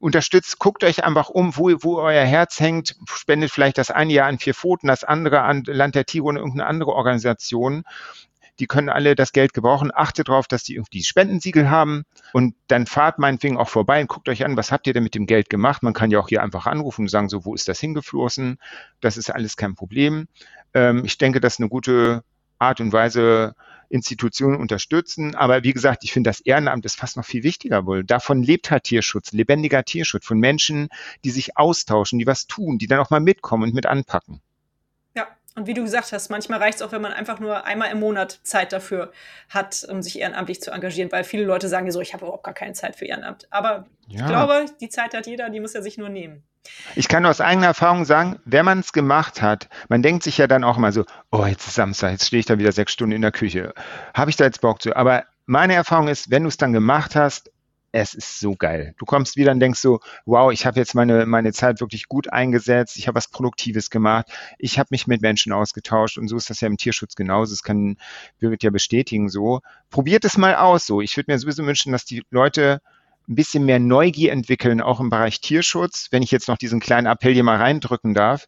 [0.00, 4.28] unterstützt, guckt euch einfach um, wo, wo euer Herz hängt, spendet vielleicht das eine Jahr
[4.28, 7.82] an vier Pfoten, das andere an Land der Tiere und irgendeine andere Organisation.
[8.60, 9.92] Die können alle das Geld gebrauchen.
[9.94, 14.28] Achtet darauf, dass die irgendwie Spendensiegel haben und dann fahrt meinetwegen auch vorbei und guckt
[14.28, 15.82] euch an, was habt ihr denn mit dem Geld gemacht?
[15.82, 18.58] Man kann ja auch hier einfach anrufen und sagen, so, wo ist das hingeflossen?
[19.00, 20.26] Das ist alles kein Problem.
[20.74, 22.24] Ähm, ich denke, das ist eine gute
[22.58, 23.54] Art und Weise
[23.88, 25.34] Institutionen unterstützen.
[25.34, 28.04] Aber wie gesagt, ich finde, das Ehrenamt ist fast noch viel wichtiger wohl.
[28.04, 30.88] Davon lebt halt Tierschutz, lebendiger Tierschutz von Menschen,
[31.24, 34.40] die sich austauschen, die was tun, die dann auch mal mitkommen und mit anpacken.
[35.14, 37.90] Ja, und wie du gesagt hast, manchmal reicht es auch, wenn man einfach nur einmal
[37.90, 39.12] im Monat Zeit dafür
[39.48, 42.54] hat, um sich ehrenamtlich zu engagieren, weil viele Leute sagen so, ich habe überhaupt gar
[42.54, 43.46] keine Zeit für Ehrenamt.
[43.50, 44.20] Aber ja.
[44.20, 46.42] ich glaube, die Zeit hat jeder, die muss er sich nur nehmen.
[46.94, 50.46] Ich kann aus eigener Erfahrung sagen, wenn man es gemacht hat, man denkt sich ja
[50.46, 53.14] dann auch immer so, oh, jetzt ist Samstag, jetzt stehe ich da wieder sechs Stunden
[53.14, 53.72] in der Küche.
[54.14, 54.94] Habe ich da jetzt Bock zu?
[54.96, 57.50] Aber meine Erfahrung ist, wenn du es dann gemacht hast,
[57.92, 58.94] es ist so geil.
[58.98, 62.30] Du kommst wieder und denkst so, wow, ich habe jetzt meine, meine Zeit wirklich gut
[62.30, 64.26] eingesetzt, ich habe was Produktives gemacht,
[64.58, 67.52] ich habe mich mit Menschen ausgetauscht und so ist das ja im Tierschutz genauso.
[67.52, 67.96] Das kann
[68.38, 69.60] Birgit ja bestätigen so.
[69.90, 71.00] Probiert es mal aus so.
[71.00, 72.80] Ich würde mir sowieso wünschen, dass die Leute
[73.28, 77.06] ein bisschen mehr Neugier entwickeln, auch im Bereich Tierschutz, wenn ich jetzt noch diesen kleinen
[77.06, 78.46] Appell hier mal reindrücken darf,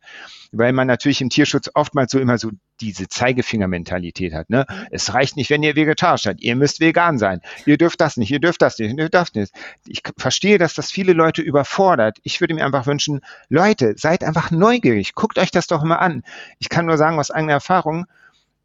[0.52, 2.50] weil man natürlich im Tierschutz oftmals so immer so
[2.80, 4.48] diese Zeigefingermentalität hat.
[4.48, 4.64] Ne?
[4.90, 6.40] Es reicht nicht, wenn ihr vegetarisch seid.
[6.40, 7.40] Ihr müsst vegan sein.
[7.66, 9.52] Ihr dürft das nicht, ihr dürft das nicht, ihr dürft nicht.
[9.86, 12.18] Ich verstehe, dass das viele Leute überfordert.
[12.22, 15.14] Ich würde mir einfach wünschen, Leute, seid einfach neugierig.
[15.14, 16.22] Guckt euch das doch mal an.
[16.58, 18.06] Ich kann nur sagen, aus eigener Erfahrung,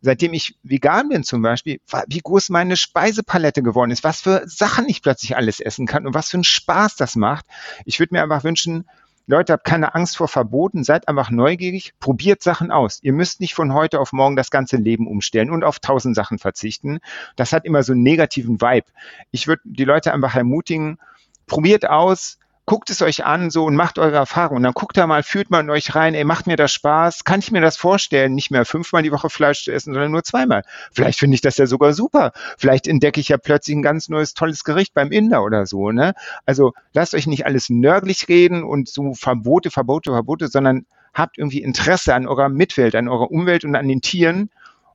[0.05, 4.87] seitdem ich vegan bin zum Beispiel, wie groß meine Speisepalette geworden ist, was für Sachen
[4.87, 7.45] ich plötzlich alles essen kann und was für einen Spaß das macht.
[7.85, 8.85] Ich würde mir einfach wünschen,
[9.27, 12.99] Leute, habt keine Angst vor Verboten, seid einfach neugierig, probiert Sachen aus.
[13.01, 16.37] Ihr müsst nicht von heute auf morgen das ganze Leben umstellen und auf tausend Sachen
[16.37, 16.99] verzichten.
[17.35, 18.85] Das hat immer so einen negativen Vibe.
[19.31, 20.99] Ich würde die Leute einfach ermutigen,
[21.47, 24.57] probiert aus, guckt es euch an so und macht eure Erfahrung.
[24.57, 27.23] Und dann guckt da mal, führt mal in euch rein, ey, macht mir das Spaß?
[27.23, 30.23] Kann ich mir das vorstellen, nicht mehr fünfmal die Woche Fleisch zu essen, sondern nur
[30.23, 30.63] zweimal?
[30.91, 32.31] Vielleicht finde ich das ja sogar super.
[32.57, 36.13] Vielleicht entdecke ich ja plötzlich ein ganz neues, tolles Gericht beim Inder oder so, ne?
[36.45, 41.61] Also lasst euch nicht alles nörglich reden und so Verbote, Verbote, Verbote, sondern habt irgendwie
[41.61, 44.49] Interesse an eurer Mitwelt, an eurer Umwelt und an den Tieren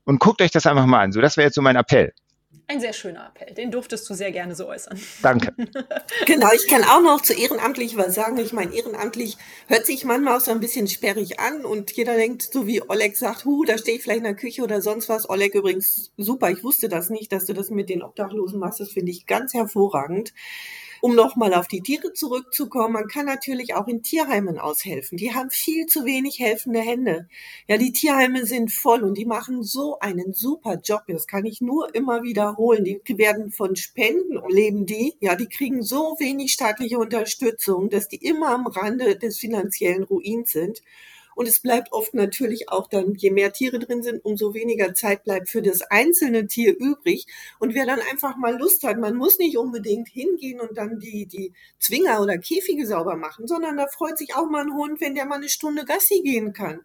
[0.04, 1.12] und guckt euch das einfach mal an.
[1.12, 2.12] So, das wäre jetzt so mein Appell.
[2.70, 3.52] Ein sehr schöner Appell.
[3.52, 4.96] Den durftest du sehr gerne so äußern.
[5.22, 5.52] Danke.
[6.26, 8.38] genau, ich kann auch noch zu ehrenamtlich was sagen.
[8.38, 12.42] Ich meine, ehrenamtlich hört sich manchmal auch so ein bisschen sperrig an und jeder denkt,
[12.42, 15.28] so wie Oleg sagt, hu, da stehe ich vielleicht in der Küche oder sonst was.
[15.28, 18.78] Oleg übrigens, super, ich wusste das nicht, dass du das mit den Obdachlosen machst.
[18.78, 20.32] Das finde ich ganz hervorragend.
[21.00, 25.16] Um nochmal auf die Tiere zurückzukommen, man kann natürlich auch in Tierheimen aushelfen.
[25.16, 27.28] Die haben viel zu wenig helfende Hände.
[27.66, 31.02] Ja, die Tierheime sind voll und die machen so einen super Job.
[31.08, 32.84] Das kann ich nur immer wiederholen.
[32.84, 35.16] Die werden von Spenden leben die.
[35.20, 40.52] Ja, die kriegen so wenig staatliche Unterstützung, dass die immer am Rande des finanziellen Ruins
[40.52, 40.82] sind.
[41.34, 45.24] Und es bleibt oft natürlich auch dann, je mehr Tiere drin sind, umso weniger Zeit
[45.24, 47.26] bleibt für das einzelne Tier übrig.
[47.58, 51.26] Und wer dann einfach mal Lust hat, man muss nicht unbedingt hingehen und dann die,
[51.26, 55.14] die Zwinger oder Käfige sauber machen, sondern da freut sich auch mal ein Hund, wenn
[55.14, 56.80] der mal eine Stunde Gassi gehen kann.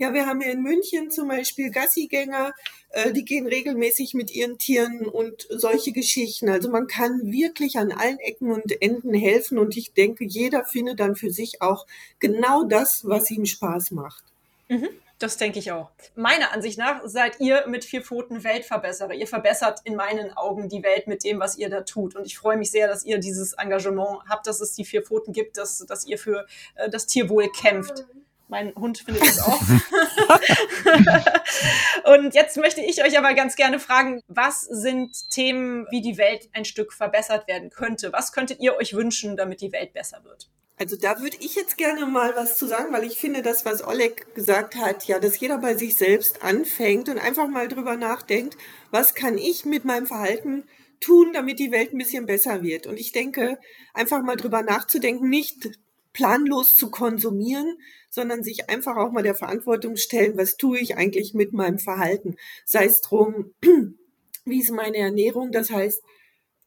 [0.00, 2.54] Ja, wir haben ja in München zum Beispiel Gassigänger,
[2.90, 6.48] äh, die gehen regelmäßig mit ihren Tieren und solche Geschichten.
[6.48, 11.00] Also man kann wirklich an allen Ecken und Enden helfen und ich denke, jeder findet
[11.00, 11.84] dann für sich auch
[12.20, 14.24] genau das, was ihm Spaß macht.
[14.68, 14.88] Mhm.
[15.18, 15.90] Das denke ich auch.
[16.14, 19.14] Meiner Ansicht nach seid ihr mit vier Pfoten Weltverbesserer.
[19.14, 22.14] Ihr verbessert in meinen Augen die Welt mit dem, was ihr da tut.
[22.14, 25.32] Und ich freue mich sehr, dass ihr dieses Engagement habt, dass es die vier Pfoten
[25.32, 28.04] gibt, dass, dass ihr für äh, das Tierwohl kämpft.
[28.46, 29.60] Mein Hund findet das auch.
[32.14, 36.48] und jetzt möchte ich euch aber ganz gerne fragen, was sind Themen, wie die Welt
[36.52, 38.12] ein Stück verbessert werden könnte?
[38.12, 40.48] Was könntet ihr euch wünschen, damit die Welt besser wird?
[40.78, 43.84] Also da würde ich jetzt gerne mal was zu sagen, weil ich finde, das, was
[43.84, 48.56] Oleg gesagt hat, ja, dass jeder bei sich selbst anfängt und einfach mal drüber nachdenkt,
[48.92, 50.62] was kann ich mit meinem Verhalten
[51.00, 52.86] tun, damit die Welt ein bisschen besser wird.
[52.86, 53.58] Und ich denke,
[53.92, 55.68] einfach mal drüber nachzudenken, nicht
[56.12, 61.34] planlos zu konsumieren, sondern sich einfach auch mal der Verantwortung stellen, was tue ich eigentlich
[61.34, 62.36] mit meinem Verhalten.
[62.64, 63.52] Sei es drum,
[64.44, 66.02] wie ist meine Ernährung, das heißt,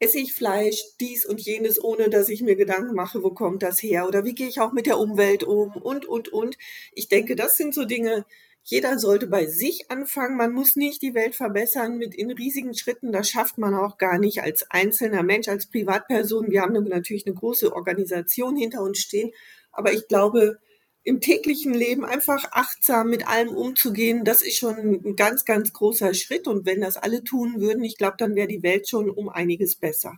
[0.01, 3.81] esse ich Fleisch, dies und jenes, ohne dass ich mir Gedanken mache, wo kommt das
[3.81, 6.57] her oder wie gehe ich auch mit der Umwelt um und, und, und.
[6.93, 8.25] Ich denke, das sind so Dinge,
[8.63, 10.37] jeder sollte bei sich anfangen.
[10.37, 13.11] Man muss nicht die Welt verbessern mit in riesigen Schritten.
[13.11, 16.49] Das schafft man auch gar nicht als einzelner Mensch, als Privatperson.
[16.49, 19.31] Wir haben natürlich eine große Organisation hinter uns stehen.
[19.71, 20.57] Aber ich glaube,
[21.03, 26.13] im täglichen Leben einfach achtsam mit allem umzugehen, das ist schon ein ganz, ganz großer
[26.13, 26.47] Schritt.
[26.47, 29.75] Und wenn das alle tun würden, ich glaube, dann wäre die Welt schon um einiges
[29.75, 30.13] besser.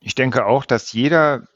[0.00, 1.46] Ich denke auch, dass jeder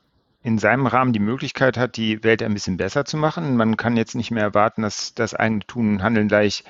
[0.43, 3.57] in seinem Rahmen die Möglichkeit hat, die Welt ein bisschen besser zu machen.
[3.57, 6.63] Man kann jetzt nicht mehr erwarten, dass das eigene Tun und Handeln gleich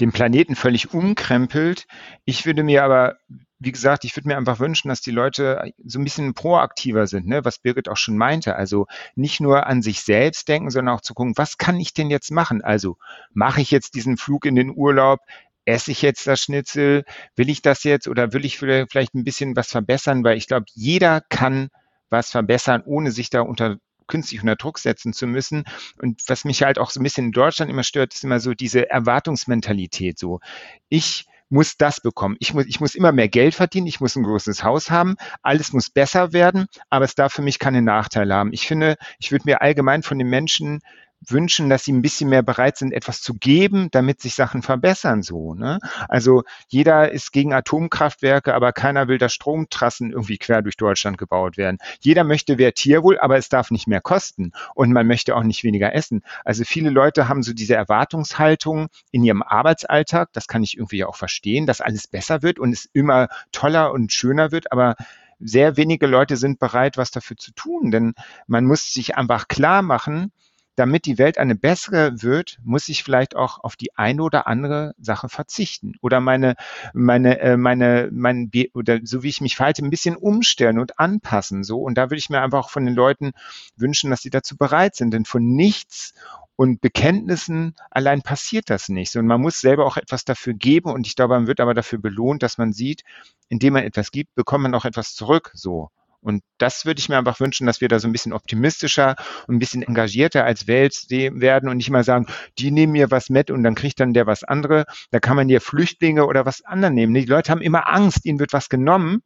[0.00, 1.88] den Planeten völlig umkrempelt.
[2.24, 3.16] Ich würde mir aber
[3.60, 7.26] wie gesagt, ich würde mir einfach wünschen, dass die Leute so ein bisschen proaktiver sind,
[7.26, 7.44] ne?
[7.44, 8.54] was Birgit auch schon meinte.
[8.54, 8.86] Also
[9.16, 12.30] nicht nur an sich selbst denken, sondern auch zu gucken, was kann ich denn jetzt
[12.30, 12.62] machen?
[12.62, 12.98] Also
[13.32, 15.20] mache ich jetzt diesen Flug in den Urlaub?
[15.64, 17.04] Esse ich jetzt das Schnitzel?
[17.36, 20.22] Will ich das jetzt oder will ich vielleicht ein bisschen was verbessern?
[20.24, 21.68] Weil ich glaube, jeder kann
[22.10, 25.64] was verbessern, ohne sich da unter künstlich unter Druck setzen zu müssen.
[26.00, 28.54] Und was mich halt auch so ein bisschen in Deutschland immer stört, ist immer so
[28.54, 30.18] diese Erwartungsmentalität.
[30.18, 30.40] So,
[30.88, 32.36] ich muss das bekommen.
[32.40, 35.72] Ich muss, ich muss immer mehr Geld verdienen, ich muss ein großes Haus haben, alles
[35.72, 38.52] muss besser werden, aber es darf für mich keine Nachteile haben.
[38.52, 40.80] Ich finde, ich würde mir allgemein von den Menschen
[41.26, 45.22] wünschen, dass sie ein bisschen mehr bereit sind, etwas zu geben, damit sich Sachen verbessern
[45.22, 45.54] so.
[45.54, 45.78] Ne?
[46.08, 51.56] Also jeder ist gegen Atomkraftwerke, aber keiner will, dass Stromtrassen irgendwie quer durch Deutschland gebaut
[51.56, 51.78] werden.
[52.00, 55.64] Jeder möchte wer Tierwohl, aber es darf nicht mehr kosten und man möchte auch nicht
[55.64, 56.22] weniger essen.
[56.44, 61.16] Also viele Leute haben so diese Erwartungshaltung in ihrem Arbeitsalltag, das kann ich irgendwie auch
[61.16, 64.94] verstehen, dass alles besser wird und es immer toller und schöner wird, aber
[65.40, 68.14] sehr wenige Leute sind bereit, was dafür zu tun, denn
[68.46, 70.32] man muss sich einfach klar machen,
[70.78, 74.94] damit die Welt eine bessere wird, muss ich vielleicht auch auf die eine oder andere
[74.98, 76.54] Sache verzichten oder meine,
[76.92, 81.64] meine, äh, meine, mein, oder so wie ich mich verhalte, ein bisschen umstellen und anpassen,
[81.64, 81.80] so.
[81.80, 83.32] Und da würde ich mir einfach auch von den Leuten
[83.76, 86.14] wünschen, dass sie dazu bereit sind, denn von nichts
[86.54, 89.14] und Bekenntnissen allein passiert das nicht.
[89.14, 90.90] Und man muss selber auch etwas dafür geben.
[90.90, 93.04] Und ich glaube, man wird aber dafür belohnt, dass man sieht,
[93.48, 95.52] indem man etwas gibt, bekommt man auch etwas zurück.
[95.54, 95.90] So.
[96.20, 99.14] Und das würde ich mir einfach wünschen, dass wir da so ein bisschen optimistischer
[99.46, 102.26] und ein bisschen engagierter als Welt werden und nicht mal sagen,
[102.58, 104.84] die nehmen mir was mit und dann kriegt dann der was andere.
[105.10, 107.14] Da kann man ja Flüchtlinge oder was anderen nehmen.
[107.14, 109.22] Die Leute haben immer Angst, ihnen wird was genommen,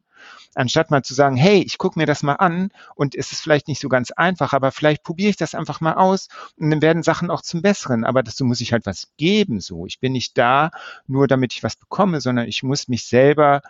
[0.55, 3.67] anstatt mal zu sagen, hey, ich gucke mir das mal an und es ist vielleicht
[3.67, 6.27] nicht so ganz einfach, aber vielleicht probiere ich das einfach mal aus
[6.57, 8.03] und dann werden Sachen auch zum Besseren.
[8.03, 9.59] Aber dazu muss ich halt was geben.
[9.59, 10.71] So, ich bin nicht da
[11.07, 13.61] nur, damit ich was bekomme, sondern ich muss mich selber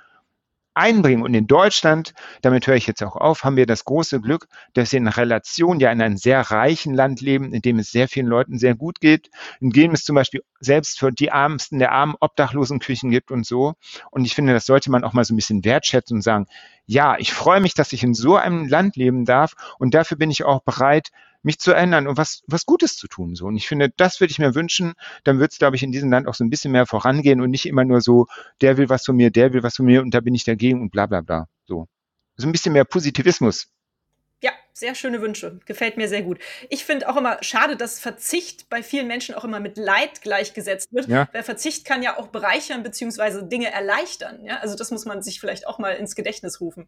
[0.74, 1.24] einbringen.
[1.24, 4.92] Und in Deutschland, damit höre ich jetzt auch auf, haben wir das große Glück, dass
[4.92, 8.28] wir in Relation ja in einem sehr reichen Land leben, in dem es sehr vielen
[8.28, 12.16] Leuten sehr gut geht, in dem es zum Beispiel selbst für die Ärmsten der armen
[12.20, 13.74] Obdachlosen Küchen gibt und so.
[14.12, 16.48] Und ich finde, das sollte man auch mal so ein bisschen wertschätzen und sagen,
[16.86, 20.32] ja, ich freue mich, dass ich in so einem Land leben darf und dafür bin
[20.32, 21.12] ich auch bereit,
[21.44, 23.36] mich zu ändern und was, was Gutes zu tun.
[23.36, 23.46] So.
[23.46, 24.94] Und ich finde, das würde ich mir wünschen.
[25.24, 27.52] Dann wird es, glaube ich, in diesem Land auch so ein bisschen mehr vorangehen und
[27.52, 28.28] nicht immer nur so,
[28.62, 30.82] der will was von mir, der will was von mir und da bin ich dagegen
[30.82, 31.48] und bla bla bla.
[31.66, 31.88] So.
[32.38, 33.68] So ein bisschen mehr Positivismus
[34.44, 35.60] ja, sehr schöne Wünsche.
[35.66, 36.40] Gefällt mir sehr gut.
[36.70, 40.92] Ich finde auch immer schade, dass Verzicht bei vielen Menschen auch immer mit Leid gleichgesetzt
[40.92, 41.08] wird.
[41.08, 41.30] Ja.
[41.32, 44.44] Weil Verzicht kann ja auch bereichern beziehungsweise Dinge erleichtern.
[44.44, 44.58] Ja?
[44.58, 46.88] Also das muss man sich vielleicht auch mal ins Gedächtnis rufen.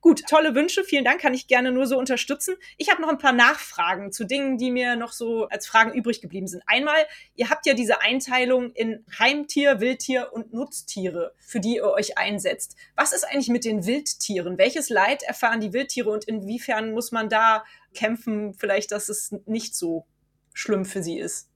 [0.00, 0.84] Gut, tolle Wünsche.
[0.84, 1.20] Vielen Dank.
[1.20, 2.56] Kann ich gerne nur so unterstützen.
[2.76, 6.20] Ich habe noch ein paar Nachfragen zu Dingen, die mir noch so als Fragen übrig
[6.20, 6.62] geblieben sind.
[6.66, 7.06] Einmal,
[7.36, 12.76] ihr habt ja diese Einteilung in Heimtier, Wildtier und Nutztiere, für die ihr euch einsetzt.
[12.96, 14.58] Was ist eigentlich mit den Wildtieren?
[14.58, 19.34] Welches Leid erfahren die Wildtiere und inwiefern inwiefern muss man da kämpfen, vielleicht, dass es
[19.46, 20.06] nicht so
[20.52, 21.48] schlimm für sie ist?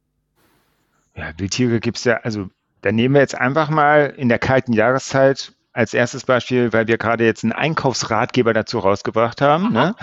[1.15, 2.49] Ja, Wildtiere gibt es ja, also
[2.81, 6.99] da nehmen wir jetzt einfach mal in der kalten Jahreszeit als erstes Beispiel, weil wir
[6.99, 9.73] gerade jetzt einen Einkaufsratgeber dazu rausgebracht haben.
[9.73, 9.95] Ne?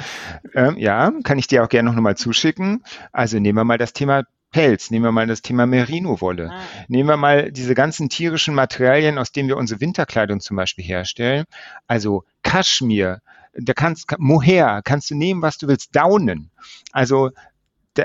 [0.53, 2.83] Ähm, ja, kann ich dir auch gerne noch mal zuschicken.
[3.11, 6.61] Also nehmen wir mal das Thema Pelz, nehmen wir mal das Thema Merino-Wolle, ah.
[6.87, 11.43] nehmen wir mal diese ganzen tierischen Materialien, aus denen wir unsere Winterkleidung zum Beispiel herstellen.
[11.87, 13.19] Also Kaschmir,
[13.55, 16.51] da kannst, Mohair, kannst du nehmen, was du willst, Daunen.
[16.91, 17.31] Also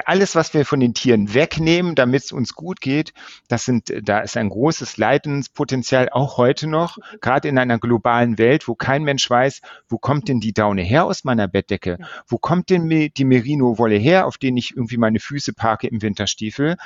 [0.05, 3.13] alles, was wir von den Tieren wegnehmen, damit es uns gut geht,
[3.49, 8.69] das sind, da ist ein großes Leidenspotenzial auch heute noch, gerade in einer globalen Welt,
[8.69, 11.99] wo kein Mensch weiß, wo kommt denn die Daune her aus meiner Bettdecke?
[12.27, 16.77] Wo kommt denn die Merino-Wolle her, auf denen ich irgendwie meine Füße parke im Winterstiefel?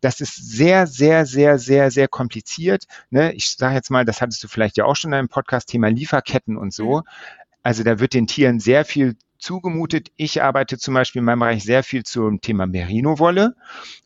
[0.00, 2.84] Das ist sehr, sehr, sehr, sehr, sehr kompliziert.
[3.10, 3.32] Ne?
[3.34, 5.88] Ich sage jetzt mal, das hattest du vielleicht ja auch schon in einem Podcast, Thema
[5.88, 7.02] Lieferketten und so.
[7.68, 10.10] Also da wird den Tieren sehr viel zugemutet.
[10.16, 13.56] Ich arbeite zum Beispiel in meinem Bereich sehr viel zum Thema Merino-Wolle,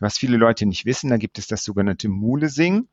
[0.01, 1.11] was viele Leute nicht wissen.
[1.11, 2.89] Da gibt es das sogenannte Mulesing,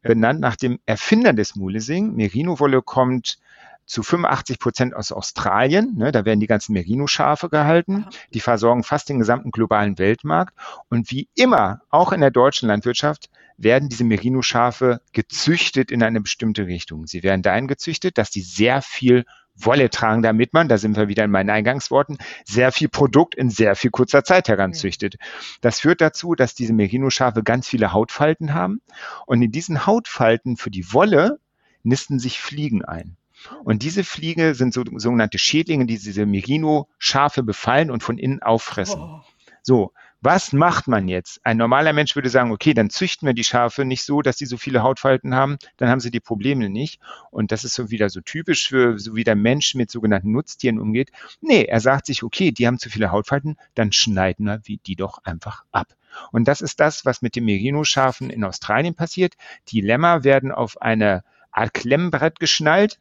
[0.00, 2.14] benannt nach dem Erfinder des Mulesing.
[2.14, 3.36] Merino-Wolle kommt
[3.84, 5.96] zu 85 Prozent aus Australien.
[5.98, 8.06] Ne, da werden die ganzen Merino-Schafe gehalten.
[8.32, 10.54] Die versorgen fast den gesamten globalen Weltmarkt.
[10.88, 16.64] Und wie immer, auch in der deutschen Landwirtschaft, werden diese Merino-Schafe gezüchtet in eine bestimmte
[16.66, 17.06] Richtung.
[17.06, 19.26] Sie werden dahin gezüchtet, dass sie sehr viel
[19.58, 23.50] Wolle tragen, damit man, da sind wir wieder in meinen Eingangsworten, sehr viel Produkt in
[23.50, 25.16] sehr viel kurzer Zeit heranzüchtet.
[25.60, 28.80] Das führt dazu, dass diese Merino-Schafe ganz viele Hautfalten haben
[29.26, 31.38] und in diesen Hautfalten für die Wolle
[31.82, 33.16] nisten sich Fliegen ein.
[33.64, 39.00] Und diese Fliege sind so, sogenannte Schädlinge, die diese Merino-Schafe befallen und von innen auffressen.
[39.00, 39.20] Oh.
[39.62, 41.40] So, was macht man jetzt?
[41.44, 44.46] Ein normaler Mensch würde sagen, okay, dann züchten wir die Schafe nicht so, dass sie
[44.46, 47.00] so viele Hautfalten haben, dann haben sie die Probleme nicht.
[47.30, 50.80] Und das ist so wieder so typisch für, so wie der Mensch mit sogenannten Nutztieren
[50.80, 51.10] umgeht.
[51.40, 55.18] Nee, er sagt sich, okay, die haben zu viele Hautfalten, dann schneiden wir die doch
[55.24, 55.94] einfach ab.
[56.32, 59.34] Und das ist das, was mit den Merino-Schafen in Australien passiert.
[59.68, 62.98] Die Lämmer werden auf eine Art Klemmbrett geschnallt,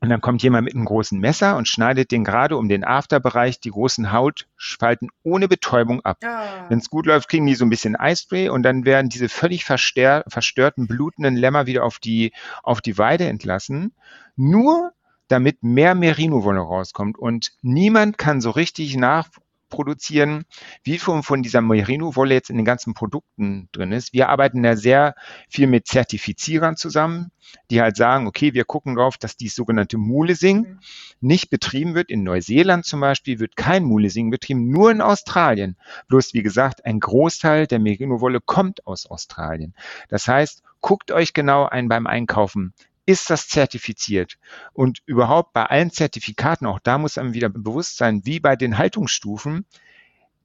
[0.00, 3.58] Und dann kommt jemand mit einem großen Messer und schneidet den gerade um den Afterbereich
[3.58, 6.18] die großen Hautspalten ohne Betäubung ab.
[6.24, 6.66] Ah.
[6.68, 9.64] Wenn es gut läuft, kriegen die so ein bisschen Eispray und dann werden diese völlig
[9.64, 12.32] verstörten, blutenden Lämmer wieder auf die,
[12.62, 13.92] auf die Weide entlassen.
[14.36, 14.92] Nur
[15.26, 17.18] damit mehr Merino-Wolle rauskommt.
[17.18, 19.28] Und niemand kann so richtig nach,
[19.68, 20.44] produzieren,
[20.82, 24.12] wie viel von dieser Merino-Wolle jetzt in den ganzen Produkten drin ist.
[24.12, 25.14] Wir arbeiten da sehr
[25.48, 27.30] viel mit Zertifizierern zusammen,
[27.70, 30.78] die halt sagen, okay, wir gucken darauf, dass dies sogenannte Mulesing mhm.
[31.20, 32.10] nicht betrieben wird.
[32.10, 35.76] In Neuseeland zum Beispiel wird kein Mulesing betrieben, nur in Australien.
[36.08, 39.74] Bloß, wie gesagt, ein Großteil der Merino-Wolle kommt aus Australien.
[40.08, 42.72] Das heißt, guckt euch genau ein beim Einkaufen
[43.08, 44.38] ist das zertifiziert?
[44.74, 48.76] Und überhaupt bei allen Zertifikaten, auch da muss einem wieder bewusst sein, wie bei den
[48.76, 49.64] Haltungsstufen,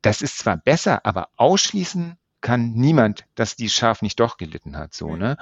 [0.02, 4.94] das ist zwar besser, aber ausschließen kann niemand, dass die Schaf nicht doch gelitten hat.
[4.94, 5.38] So, ne?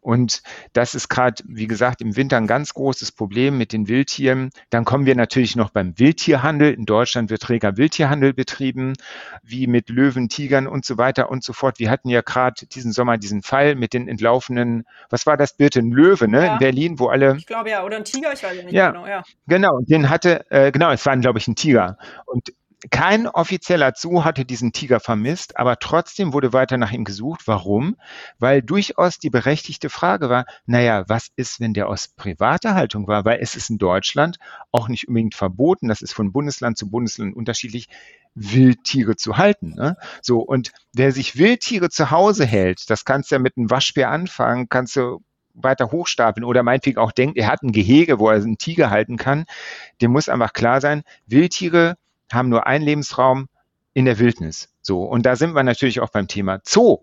[0.00, 0.42] Und
[0.72, 4.50] das ist gerade, wie gesagt, im Winter ein ganz großes Problem mit den Wildtieren.
[4.70, 6.72] Dann kommen wir natürlich noch beim Wildtierhandel.
[6.72, 8.94] In Deutschland wird reger Wildtierhandel betrieben,
[9.42, 11.78] wie mit Löwen, Tigern und so weiter und so fort.
[11.78, 15.80] Wir hatten ja gerade diesen Sommer diesen Fall mit den entlaufenen, was war das bitte,
[15.80, 16.46] ein Löwe, ne?
[16.46, 16.52] Ja.
[16.54, 17.36] In Berlin, wo alle.
[17.36, 19.22] Ich glaube ja, oder ein Tiger, ich weiß nicht ja, genau, ja.
[19.46, 21.98] Genau, und den hatte, äh, genau, es war, glaube ich, ein Tiger.
[22.24, 22.48] Und
[22.90, 27.42] kein offizieller Zoo hatte diesen Tiger vermisst, aber trotzdem wurde weiter nach ihm gesucht.
[27.46, 27.96] Warum?
[28.38, 33.24] Weil durchaus die berechtigte Frage war, naja, was ist, wenn der aus privater Haltung war?
[33.24, 34.38] Weil es ist in Deutschland
[34.72, 37.88] auch nicht unbedingt verboten, das ist von Bundesland zu Bundesland unterschiedlich,
[38.34, 39.74] Wildtiere zu halten.
[39.74, 39.96] Ne?
[40.20, 44.10] So, und wer sich Wildtiere zu Hause hält, das kannst du ja mit einem Waschbär
[44.10, 45.22] anfangen, kannst du
[45.54, 49.16] weiter hochstapeln oder meinetwegen auch denkt, er hat ein Gehege, wo er einen Tiger halten
[49.16, 49.46] kann,
[50.02, 51.96] dem muss einfach klar sein, Wildtiere
[52.32, 53.48] haben nur einen Lebensraum
[53.94, 54.68] in der Wildnis.
[54.82, 55.02] So.
[55.04, 56.98] Und da sind wir natürlich auch beim Thema Zoo.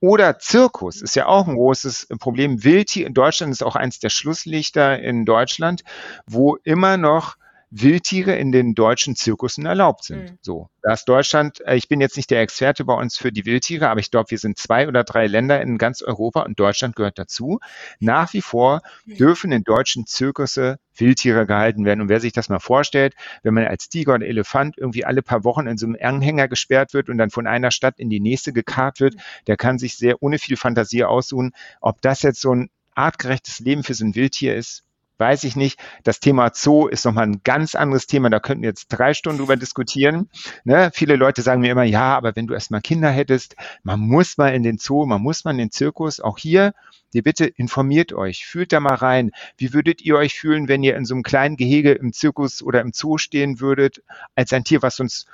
[0.00, 2.64] Oder Zirkus ist ja auch ein großes Problem.
[2.64, 5.84] Wildtier in Deutschland ist auch eins der Schlusslichter in Deutschland,
[6.26, 7.36] wo immer noch
[7.76, 10.30] Wildtiere in den deutschen Zirkussen erlaubt sind.
[10.30, 10.38] Mhm.
[10.40, 13.46] So, da ist Deutschland, äh, ich bin jetzt nicht der Experte bei uns für die
[13.46, 16.94] Wildtiere, aber ich glaube, wir sind zwei oder drei Länder in ganz Europa und Deutschland
[16.94, 17.58] gehört dazu.
[17.98, 19.16] Nach wie vor mhm.
[19.16, 22.00] dürfen in deutschen Zirkusse Wildtiere gehalten werden.
[22.00, 25.42] Und wer sich das mal vorstellt, wenn man als Tiger oder Elefant irgendwie alle paar
[25.42, 28.52] Wochen in so einem Anhänger gesperrt wird und dann von einer Stadt in die nächste
[28.52, 29.20] gekarrt wird, mhm.
[29.48, 33.82] der kann sich sehr ohne viel Fantasie aussuchen, ob das jetzt so ein artgerechtes Leben
[33.82, 34.84] für so ein Wildtier ist,
[35.18, 35.78] weiß ich nicht.
[36.02, 38.30] Das Thema Zoo ist nochmal ein ganz anderes Thema.
[38.30, 40.28] Da könnten wir jetzt drei Stunden drüber diskutieren.
[40.64, 40.90] Ne?
[40.92, 44.54] Viele Leute sagen mir immer, ja, aber wenn du erstmal Kinder hättest, man muss mal
[44.54, 46.20] in den Zoo, man muss mal in den Zirkus.
[46.20, 46.74] Auch hier,
[47.12, 49.30] ihr bitte informiert euch, fühlt da mal rein.
[49.56, 52.80] Wie würdet ihr euch fühlen, wenn ihr in so einem kleinen Gehege im Zirkus oder
[52.80, 54.02] im Zoo stehen würdet,
[54.34, 55.26] als ein Tier, was uns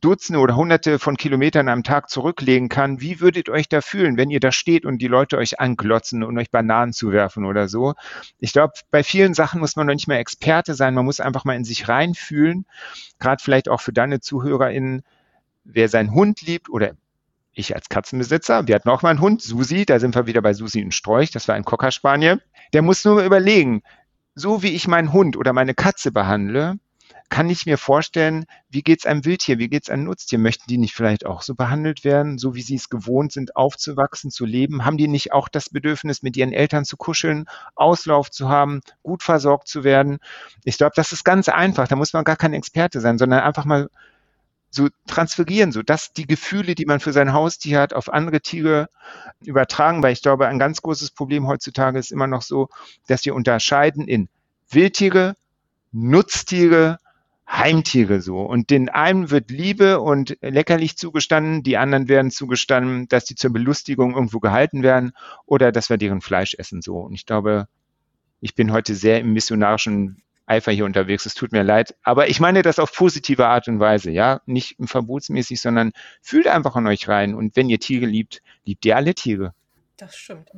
[0.00, 4.16] Dutzende oder Hunderte von Kilometern am Tag zurücklegen kann, wie würdet ihr euch da fühlen,
[4.16, 7.94] wenn ihr da steht und die Leute euch anklotzen und euch Bananen zuwerfen oder so?
[8.38, 11.44] Ich glaube, bei vielen Sachen muss man noch nicht mehr Experte sein, man muss einfach
[11.44, 12.66] mal in sich reinfühlen,
[13.18, 15.02] gerade vielleicht auch für deine ZuhörerInnen,
[15.64, 16.92] wer seinen Hund liebt oder
[17.52, 20.54] ich als Katzenbesitzer, wir hatten auch mal einen Hund, Susi, da sind wir wieder bei
[20.54, 22.40] Susi und Strolch, das war ein Cocker Spaniel,
[22.72, 23.82] der muss nur überlegen,
[24.34, 26.78] so wie ich meinen Hund oder meine Katze behandle,
[27.30, 30.38] kann ich mir vorstellen, wie geht es einem Wildtier, wie geht es einem Nutztier?
[30.38, 34.32] Möchten die nicht vielleicht auch so behandelt werden, so wie sie es gewohnt sind, aufzuwachsen,
[34.32, 34.84] zu leben?
[34.84, 37.46] Haben die nicht auch das Bedürfnis, mit ihren Eltern zu kuscheln,
[37.76, 40.18] Auslauf zu haben, gut versorgt zu werden?
[40.64, 41.86] Ich glaube, das ist ganz einfach.
[41.86, 43.88] Da muss man gar kein Experte sein, sondern einfach mal
[44.70, 48.88] so transferieren, so dass die Gefühle, die man für sein Haustier hat, auf andere Tiere
[49.40, 52.68] übertragen, weil ich glaube, ein ganz großes Problem heutzutage ist immer noch so,
[53.06, 54.28] dass wir unterscheiden in
[54.68, 55.34] Wildtiere,
[55.92, 56.99] Nutztiere
[57.50, 58.40] Heimtiere so.
[58.40, 63.52] Und den einen wird Liebe und leckerlich zugestanden, die anderen werden zugestanden, dass die zur
[63.52, 65.12] Belustigung irgendwo gehalten werden
[65.46, 66.98] oder dass wir deren Fleisch essen so.
[66.98, 67.66] Und ich glaube,
[68.40, 71.26] ich bin heute sehr im missionarischen Eifer hier unterwegs.
[71.26, 71.94] Es tut mir leid.
[72.02, 74.40] Aber ich meine das auf positive Art und Weise, ja.
[74.46, 77.34] Nicht verbotsmäßig, sondern fühlt einfach an euch rein.
[77.34, 79.54] Und wenn ihr Tiere liebt, liebt ihr alle Tiere.
[79.96, 80.50] Das stimmt.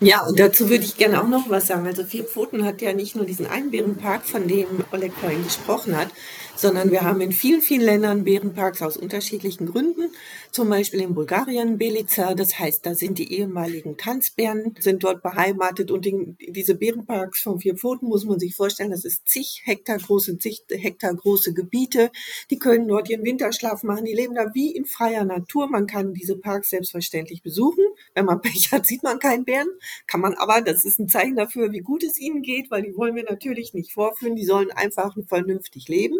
[0.00, 1.86] Ja, und dazu würde ich gerne auch noch was sagen.
[1.86, 5.96] Also Vier Pfoten hat ja nicht nur diesen einen Bärenpark, von dem Oleg vorhin gesprochen
[5.96, 6.08] hat,
[6.56, 10.10] sondern wir haben in vielen, vielen Ländern Bärenparks aus unterschiedlichen Gründen.
[10.50, 15.90] Zum Beispiel in Bulgarien, Belica, das heißt, da sind die ehemaligen Tanzbären, sind dort beheimatet
[15.90, 19.98] und in, diese Bärenparks von Vier Pfoten muss man sich vorstellen, das ist zig Hektar
[19.98, 22.10] große, zig Hektar große Gebiete.
[22.50, 25.68] Die können dort ihren Winterschlaf machen, die leben da wie in freier Natur.
[25.68, 27.84] Man kann diese Parks selbstverständlich besuchen.
[28.14, 29.68] Wenn man Pech hat, sieht man keinen Bären.
[30.06, 32.96] Kann man aber, das ist ein Zeichen dafür, wie gut es ihnen geht, weil die
[32.96, 34.36] wollen wir natürlich nicht vorführen.
[34.36, 36.18] Die sollen einfach vernünftig leben.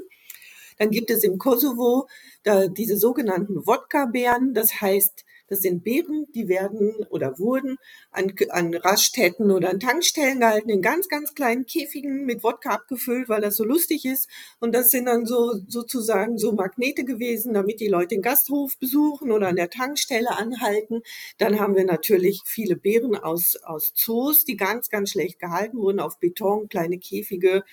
[0.79, 2.09] Dann gibt es im Kosovo
[2.43, 4.55] da, diese sogenannten Wodka-Bären.
[4.55, 7.77] Das heißt, Das sind Bären, die werden oder wurden
[8.11, 13.29] an, an Raststätten oder an Tankstellen gehalten, in ganz, ganz kleinen Käfigen mit Wodka abgefüllt,
[13.29, 14.27] weil das so lustig ist.
[14.59, 19.31] Und das sind dann so sozusagen so Magnete gewesen, damit die Leute den Gasthof besuchen
[19.31, 21.03] oder an der Tankstelle anhalten.
[21.39, 26.01] Dann haben wir natürlich viele Bären aus, aus Zoos, die ganz, ganz schlecht gehalten wurden,
[26.01, 27.65] auf Beton, kleine Käfige.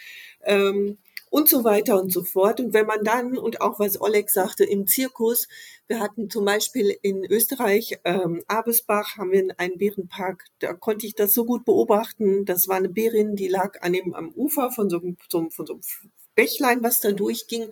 [0.44, 0.98] Ähm,
[1.32, 2.60] und so weiter und so fort.
[2.60, 5.48] Und wenn man dann, und auch was Oleg sagte, im Zirkus,
[5.88, 11.16] wir hatten zum Beispiel in Österreich, ähm, Abesbach, haben wir einen Bärenpark, da konnte ich
[11.16, 12.46] das so gut beobachten.
[12.46, 15.74] Das war eine Bärin, die lag an dem, am Ufer von so, so, von so
[15.74, 15.82] einem
[16.36, 17.72] Bächlein, was da durchging.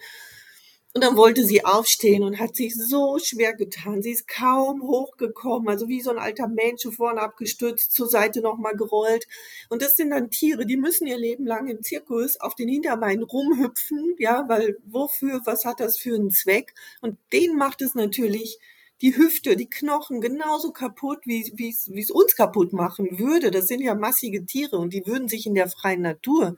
[0.95, 4.01] Und dann wollte sie aufstehen und hat sich so schwer getan.
[4.01, 8.75] Sie ist kaum hochgekommen, also wie so ein alter Mensch vorne abgestürzt, zur Seite nochmal
[8.75, 9.27] gerollt.
[9.69, 13.23] Und das sind dann Tiere, die müssen ihr Leben lang im Zirkus auf den Hinterbeinen
[13.23, 16.73] rumhüpfen, ja, weil wofür, was hat das für einen Zweck?
[17.01, 18.57] Und denen macht es natürlich
[19.01, 23.51] die Hüfte, die Knochen genauso kaputt, wie es uns kaputt machen würde.
[23.51, 26.55] Das sind ja massige Tiere und die würden sich in der freien Natur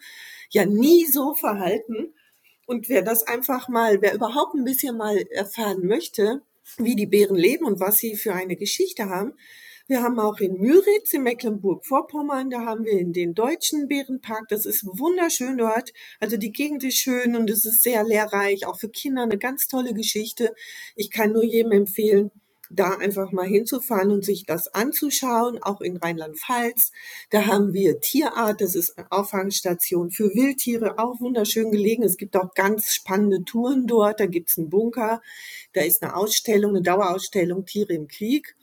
[0.50, 2.14] ja nie so verhalten.
[2.66, 6.42] Und wer das einfach mal, wer überhaupt ein bisschen mal erfahren möchte,
[6.78, 9.34] wie die Bären leben und was sie für eine Geschichte haben,
[9.92, 14.48] wir haben auch in Müritz in Mecklenburg-Vorpommern, da haben wir den deutschen Bärenpark.
[14.48, 15.92] Das ist wunderschön dort.
[16.22, 19.68] Also die Gegend ist schön und es ist sehr lehrreich, auch für Kinder eine ganz
[19.68, 20.56] tolle Geschichte.
[20.96, 22.32] Ich kann nur jedem empfehlen,
[22.76, 26.92] da einfach mal hinzufahren und sich das anzuschauen, auch in Rheinland-Pfalz.
[27.30, 32.04] Da haben wir Tierart, das ist eine Auffangstation für Wildtiere, auch wunderschön gelegen.
[32.04, 35.22] Es gibt auch ganz spannende Touren dort, da gibt's einen Bunker,
[35.74, 38.56] da ist eine Ausstellung, eine Dauerausstellung Tiere im Krieg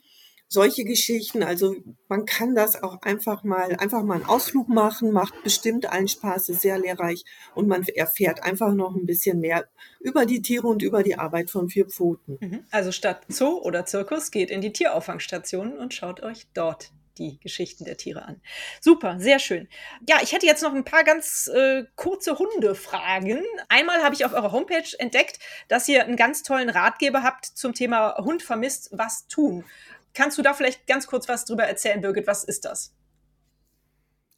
[0.49, 1.43] solche Geschichten.
[1.43, 1.75] Also
[2.07, 6.49] man kann das auch einfach mal, einfach mal einen Ausflug machen, macht bestimmt einen Spaß,
[6.49, 7.23] ist sehr lehrreich
[7.55, 9.67] und man erfährt einfach noch ein bisschen mehr
[9.99, 12.37] über die Tiere und über die Arbeit von vier Pfoten.
[12.41, 12.65] Mhm.
[12.71, 17.85] Also statt Zoo oder Zirkus geht in die Tierauffangstationen und schaut euch dort die Geschichten
[17.85, 18.41] der Tiere an.
[18.81, 19.67] Super, sehr schön.
[20.07, 23.43] Ja, ich hätte jetzt noch ein paar ganz äh, kurze Hundefragen.
[23.67, 27.73] Einmal habe ich auf eurer Homepage entdeckt, dass ihr einen ganz tollen Ratgeber habt zum
[27.73, 29.65] Thema Hund vermisst, was tun.
[30.13, 32.27] Kannst du da vielleicht ganz kurz was drüber erzählen, Birgit?
[32.27, 32.93] Was ist das?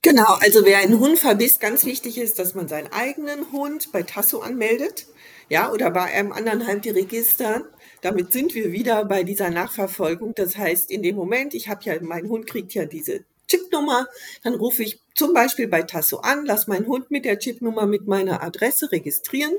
[0.04, 4.02] Genau, also wer einen Hund vermisst, ganz wichtig ist, dass man seinen eigenen Hund bei
[4.02, 5.06] Tasso anmeldet,
[5.48, 7.66] ja, oder bei einem anderen Halbtierregister.
[8.02, 10.34] Damit sind wir wieder bei dieser Nachverfolgung.
[10.34, 14.08] Das heißt, in dem Moment, ich habe ja, mein Hund kriegt ja diese Chipnummer,
[14.44, 18.08] dann rufe ich zum Beispiel bei Tasso an, lass meinen Hund mit der Chipnummer mit
[18.08, 19.54] meiner Adresse registrieren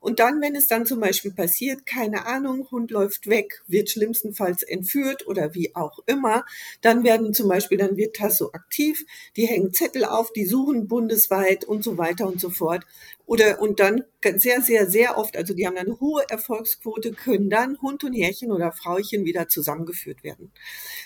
[0.00, 4.62] und dann, wenn es dann zum Beispiel passiert, keine Ahnung, Hund läuft weg, wird schlimmstenfalls
[4.62, 6.46] entführt oder wie auch immer,
[6.80, 9.04] dann werden zum Beispiel, dann wird Tasso aktiv,
[9.36, 12.84] die hängen Zettel auf, die suchen bundesweit und so weiter und so fort.
[13.26, 14.04] Oder, und dann
[14.36, 18.50] sehr, sehr, sehr oft, also die haben eine hohe Erfolgsquote, können dann Hund und Härchen
[18.50, 20.50] oder Frauchen wieder zusammengeführt werden.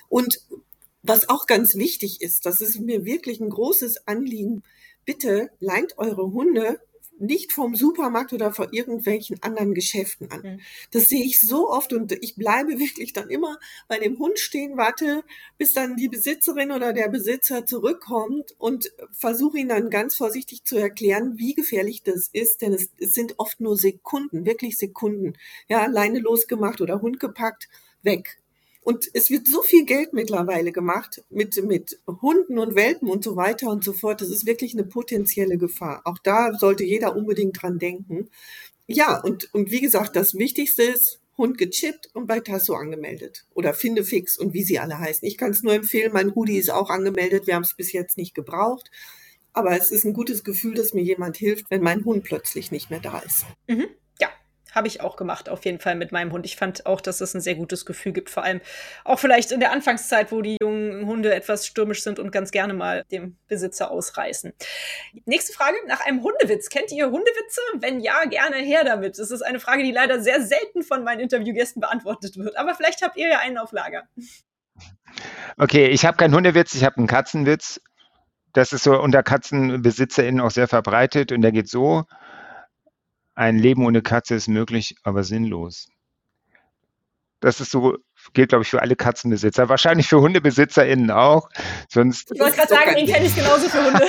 [0.08, 0.40] Und
[1.02, 4.62] was auch ganz wichtig ist, das ist mir wirklich ein großes Anliegen,
[5.04, 6.80] bitte leint eure Hunde
[7.18, 10.42] nicht vom Supermarkt oder vor irgendwelchen anderen Geschäften an.
[10.42, 10.60] Mhm.
[10.90, 13.58] Das sehe ich so oft und ich bleibe wirklich dann immer
[13.88, 15.24] bei dem Hund stehen, warte,
[15.58, 20.76] bis dann die Besitzerin oder der Besitzer zurückkommt und versuche ihn dann ganz vorsichtig zu
[20.76, 25.34] erklären, wie gefährlich das ist, denn es, es sind oft nur Sekunden, wirklich Sekunden.
[25.68, 27.68] Ja, Leine losgemacht oder Hund gepackt,
[28.02, 28.38] weg.
[28.84, 33.34] Und es wird so viel Geld mittlerweile gemacht mit, mit Hunden und Welpen und so
[33.34, 34.20] weiter und so fort.
[34.20, 36.02] Das ist wirklich eine potenzielle Gefahr.
[36.04, 38.28] Auch da sollte jeder unbedingt dran denken.
[38.86, 43.46] Ja, und, und wie gesagt, das Wichtigste ist, Hund gechippt und bei Tasso angemeldet.
[43.54, 45.26] Oder Finde fix und wie sie alle heißen.
[45.26, 47.46] Ich kann es nur empfehlen, mein Hoodie ist auch angemeldet.
[47.46, 48.90] Wir haben es bis jetzt nicht gebraucht.
[49.54, 52.90] Aber es ist ein gutes Gefühl, dass mir jemand hilft, wenn mein Hund plötzlich nicht
[52.90, 53.46] mehr da ist.
[53.66, 53.86] Mhm
[54.74, 56.44] habe ich auch gemacht, auf jeden Fall mit meinem Hund.
[56.46, 58.60] Ich fand auch, dass es ein sehr gutes Gefühl gibt, vor allem
[59.04, 62.74] auch vielleicht in der Anfangszeit, wo die jungen Hunde etwas stürmisch sind und ganz gerne
[62.74, 64.52] mal dem Besitzer ausreißen.
[65.26, 66.68] Nächste Frage nach einem Hundewitz.
[66.68, 67.60] Kennt ihr Hundewitze?
[67.74, 69.18] Wenn ja, gerne her damit.
[69.18, 72.56] Das ist eine Frage, die leider sehr selten von meinen Interviewgästen beantwortet wird.
[72.56, 74.04] Aber vielleicht habt ihr ja einen auf Lager.
[75.56, 77.80] Okay, ich habe keinen Hundewitz, ich habe einen Katzenwitz.
[78.52, 82.04] Das ist so unter KatzenbesitzerInnen auch sehr verbreitet und der geht so.
[83.34, 85.88] Ein Leben ohne Katze ist möglich, aber sinnlos.
[87.40, 87.96] Das ist so,
[88.32, 89.68] gilt, glaube ich, für alle Katzenbesitzer.
[89.68, 91.48] Wahrscheinlich für HundebesitzerInnen auch.
[91.90, 94.06] Sonst ich wollte gerade sagen, den kenne ich genauso für Hunde.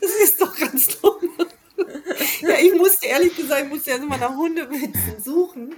[0.00, 1.30] das ist doch ganz dumm.
[2.42, 5.74] Ja, ich musste ehrlich gesagt, ich musste ja immer nach Hundewitzen suchen.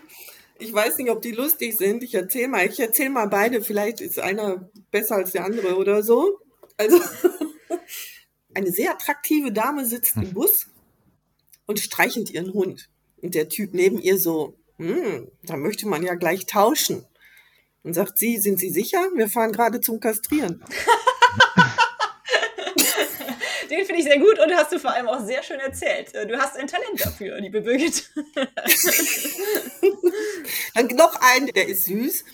[0.58, 2.02] Ich weiß nicht, ob die lustig sind.
[2.02, 3.62] Ich erzähle mal, ich erzähle mal beide.
[3.62, 6.40] Vielleicht ist einer besser als der andere oder so.
[6.76, 7.00] Also,
[8.54, 10.66] eine sehr attraktive Dame sitzt im Bus
[11.68, 12.88] und streichelt ihren Hund.
[13.22, 17.04] Und der Typ neben ihr so, hm, da möchte man ja gleich tauschen.
[17.84, 19.06] Und sagt sie, sind Sie sicher?
[19.14, 20.64] Wir fahren gerade zum Kastrieren.
[23.70, 26.14] Den finde ich sehr gut und hast du vor allem auch sehr schön erzählt.
[26.14, 28.10] Du hast ein Talent dafür, liebe Birgit.
[30.74, 32.24] Dann noch einen, der ist süß.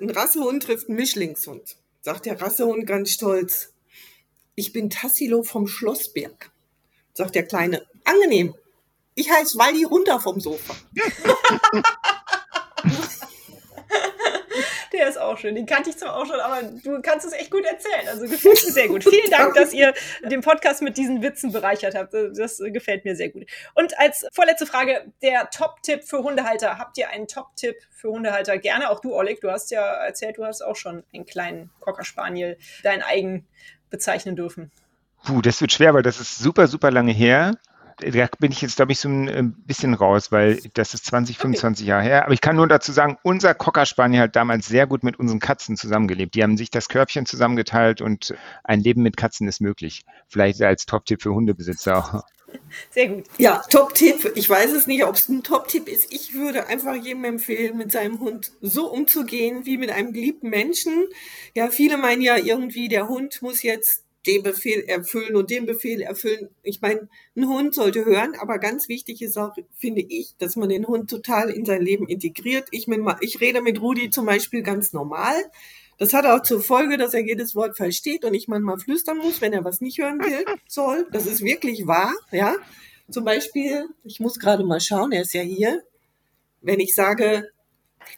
[0.00, 1.76] Ein Rassehund trifft einen Mischlingshund.
[2.00, 3.72] Sagt der Rassehund ganz stolz.
[4.54, 6.52] Ich bin Tassilo vom Schlossberg.
[7.12, 7.84] Sagt der Kleine.
[8.04, 8.54] Angenehm.
[9.16, 10.74] Ich heiße Waldi runter vom Sofa.
[14.92, 15.54] Der ist auch schön.
[15.54, 18.08] Den kannte ich zwar auch schon, aber du kannst es echt gut erzählen.
[18.08, 19.04] Also gefällt mir sehr gut.
[19.04, 19.92] Vielen Dank, dass ihr
[20.22, 22.14] den Podcast mit diesen Witzen bereichert habt.
[22.14, 23.44] Das gefällt mir sehr gut.
[23.74, 26.78] Und als vorletzte Frage, der Top-Tipp für Hundehalter.
[26.78, 28.58] Habt ihr einen Top-Tipp für Hundehalter?
[28.58, 29.40] Gerne auch du, Oleg.
[29.40, 33.46] Du hast ja erzählt, du hast auch schon einen kleinen Cocker Spaniel, dein eigen
[33.90, 34.70] bezeichnen dürfen.
[35.24, 37.58] Puh, das wird schwer, weil das ist super, super lange her
[37.98, 41.84] da bin ich jetzt, glaube ich, so ein bisschen raus, weil das ist 20, 25
[41.84, 41.90] okay.
[41.90, 42.24] Jahre her.
[42.24, 45.40] Aber ich kann nur dazu sagen, unser Cocker Spaniel hat damals sehr gut mit unseren
[45.40, 46.34] Katzen zusammengelebt.
[46.34, 50.04] Die haben sich das Körbchen zusammengeteilt und ein Leben mit Katzen ist möglich.
[50.28, 52.24] Vielleicht als Top-Tipp für Hundebesitzer auch.
[52.90, 53.24] Sehr gut.
[53.38, 54.32] Ja, Top-Tipp.
[54.36, 56.12] Ich weiß es nicht, ob es ein Top-Tipp ist.
[56.12, 61.06] Ich würde einfach jedem empfehlen, mit seinem Hund so umzugehen wie mit einem geliebten Menschen.
[61.54, 66.00] Ja, viele meinen ja irgendwie, der Hund muss jetzt den Befehl erfüllen und den Befehl
[66.00, 66.48] erfüllen.
[66.62, 70.68] Ich meine, ein Hund sollte hören, aber ganz wichtig ist auch, finde ich, dass man
[70.68, 72.68] den Hund total in sein Leben integriert.
[72.70, 75.34] Ich, mein, ich rede mit Rudi zum Beispiel ganz normal.
[75.98, 79.40] Das hat auch zur Folge, dass er jedes Wort versteht und ich manchmal flüstern muss,
[79.40, 81.06] wenn er was nicht hören will, soll.
[81.12, 82.56] Das ist wirklich wahr, ja.
[83.10, 85.82] Zum Beispiel, ich muss gerade mal schauen, er ist ja hier.
[86.62, 87.50] Wenn ich sage,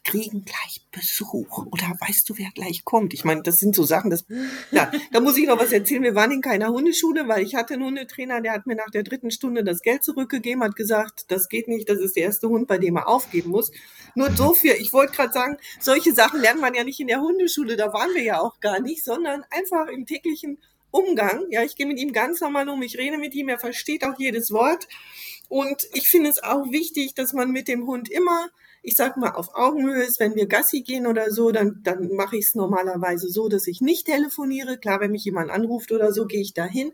[0.03, 3.13] kriegen gleich Besuch oder weißt du, wer gleich kommt?
[3.13, 4.25] Ich meine, das sind so Sachen, das,
[4.71, 6.03] ja, da muss ich noch was erzählen.
[6.03, 9.03] Wir waren in keiner Hundeschule, weil ich hatte einen Hundetrainer, der hat mir nach der
[9.03, 12.67] dritten Stunde das Geld zurückgegeben, hat gesagt, das geht nicht, das ist der erste Hund,
[12.67, 13.71] bei dem er aufgeben muss.
[14.15, 17.21] Nur so viel, ich wollte gerade sagen, solche Sachen lernt man ja nicht in der
[17.21, 20.57] Hundeschule, da waren wir ja auch gar nicht, sondern einfach im täglichen
[20.91, 21.45] Umgang.
[21.49, 24.17] Ja, ich gehe mit ihm ganz normal um, ich rede mit ihm, er versteht auch
[24.17, 24.87] jedes Wort.
[25.49, 28.49] Und ich finde es auch wichtig, dass man mit dem Hund immer
[28.81, 32.37] ich sag mal, auf Augenhöhe ist, wenn wir Gassi gehen oder so, dann, dann mache
[32.37, 34.77] ich es normalerweise so, dass ich nicht telefoniere.
[34.77, 36.93] Klar, wenn mich jemand anruft oder so, gehe ich dahin.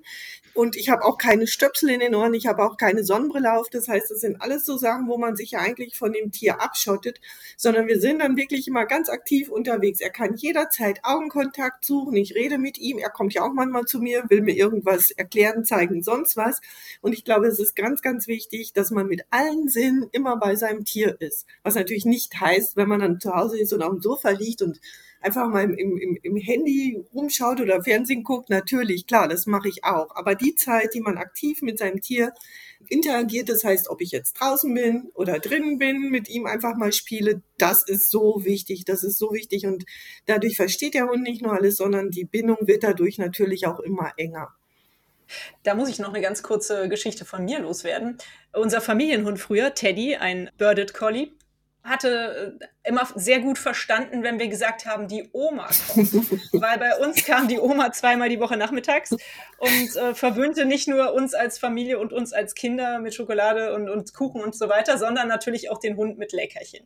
[0.54, 3.70] Und ich habe auch keine Stöpsel in den Ohren, ich habe auch keine Sonnenbrille auf.
[3.70, 6.62] Das heißt, das sind alles so Sachen, wo man sich ja eigentlich von dem Tier
[6.62, 7.20] abschottet,
[7.58, 10.00] sondern wir sind dann wirklich immer ganz aktiv unterwegs.
[10.00, 12.16] Er kann jederzeit Augenkontakt suchen.
[12.16, 13.00] Ich rede mit ihm.
[13.00, 16.62] Er kommt ja auch manchmal zu mir, will mir irgendwas erklären, zeigen, sonst was.
[17.02, 20.56] Und ich glaube, es ist ganz, ganz wichtig, dass man mit allen Sinnen immer bei
[20.56, 21.48] seinem Tier ist.
[21.64, 24.62] Was natürlich nicht heißt, wenn man dann zu Hause ist und auf dem Sofa liegt
[24.62, 24.80] und
[25.24, 29.84] einfach mal im, im, im Handy rumschaut oder Fernsehen guckt, natürlich, klar, das mache ich
[29.84, 30.16] auch.
[30.16, 32.34] Aber die Zeit, die man aktiv mit seinem Tier
[32.90, 36.92] interagiert, das heißt, ob ich jetzt draußen bin oder drinnen bin, mit ihm einfach mal
[36.92, 39.86] spiele, das ist so wichtig, das ist so wichtig und
[40.26, 44.12] dadurch versteht der Hund nicht nur alles, sondern die Bindung wird dadurch natürlich auch immer
[44.18, 44.50] enger.
[45.64, 48.18] Da muss ich noch eine ganz kurze Geschichte von mir loswerden.
[48.52, 51.32] Unser Familienhund früher, Teddy, ein Birded Collie,
[51.84, 56.14] hatte äh, immer sehr gut verstanden, wenn wir gesagt haben, die Oma kommt.
[56.52, 61.14] Weil bei uns kam die Oma zweimal die Woche nachmittags und äh, verwöhnte nicht nur
[61.14, 64.98] uns als Familie und uns als Kinder mit Schokolade und, und Kuchen und so weiter,
[64.98, 66.86] sondern natürlich auch den Hund mit Leckerchen.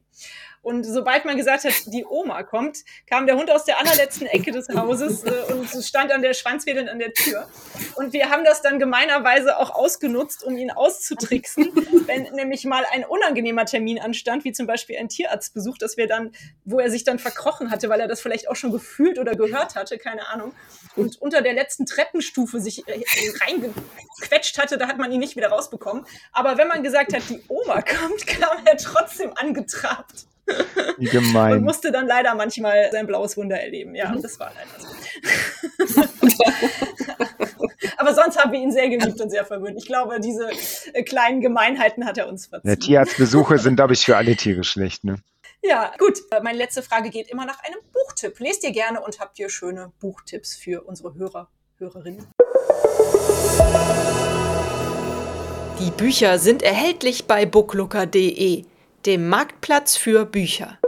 [0.61, 2.79] Und sobald man gesagt hat, die Oma kommt,
[3.09, 6.89] kam der Hund aus der allerletzten Ecke des Hauses äh, und stand an der Schwanzwedeln
[6.89, 7.47] an der Tür.
[7.95, 11.71] Und wir haben das dann gemeinerweise auch ausgenutzt, um ihn auszutricksen,
[12.05, 16.31] wenn nämlich mal ein unangenehmer Termin anstand, wie zum Beispiel ein Tierarztbesuch, dass wir dann,
[16.65, 19.75] wo er sich dann verkrochen hatte, weil er das vielleicht auch schon gefühlt oder gehört
[19.75, 20.53] hatte, keine Ahnung,
[20.97, 23.03] und unter der letzten Treppenstufe sich äh,
[23.45, 26.05] reingequetscht hatte, da hat man ihn nicht wieder rausbekommen.
[26.33, 30.25] Aber wenn man gesagt hat, die Oma kommt, kam er trotzdem angetrabt.
[30.97, 31.53] Wie gemein.
[31.53, 33.95] Und musste dann leider manchmal sein blaues Wunder erleben.
[33.95, 36.03] Ja, und das war leider so.
[37.97, 39.77] Aber sonst haben wir ihn sehr geliebt und sehr verwöhnt.
[39.77, 40.49] Ich glaube, diese
[40.93, 42.69] äh, kleinen Gemeinheiten hat er uns verziehen.
[42.69, 45.17] Ja, Tierarztbesuche sind, glaube ich, für alle Tiere schlecht, ne?
[45.67, 46.19] Ja, gut.
[46.31, 48.39] Äh, meine letzte Frage geht immer nach einem Buchtipp.
[48.39, 52.25] Lest ihr gerne und habt ihr schöne Buchtipps für unsere Hörer, Hörerinnen?
[55.79, 58.63] Die Bücher sind erhältlich bei booklooker.de,
[59.05, 60.79] dem Marktplatz für Bücher.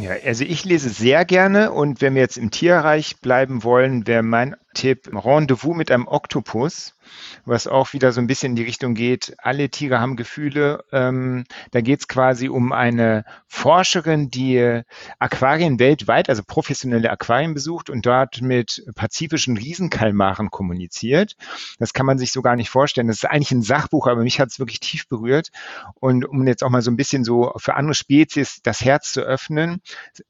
[0.00, 4.22] Ja, also ich lese sehr gerne und wenn wir jetzt im Tierreich bleiben wollen, wäre
[4.22, 6.96] mein Tipp Rendezvous mit einem Oktopus
[7.44, 10.84] was auch wieder so ein bisschen in die Richtung geht, alle Tiere haben Gefühle.
[10.92, 14.82] Ähm, da geht es quasi um eine Forscherin, die
[15.18, 21.36] Aquarien weltweit, also professionelle Aquarien besucht und dort mit pazifischen Riesenkalmaren kommuniziert.
[21.78, 23.08] Das kann man sich so gar nicht vorstellen.
[23.08, 25.50] Das ist eigentlich ein Sachbuch, aber mich hat es wirklich tief berührt.
[25.94, 29.20] Und um jetzt auch mal so ein bisschen so für andere Spezies das Herz zu
[29.20, 29.80] öffnen,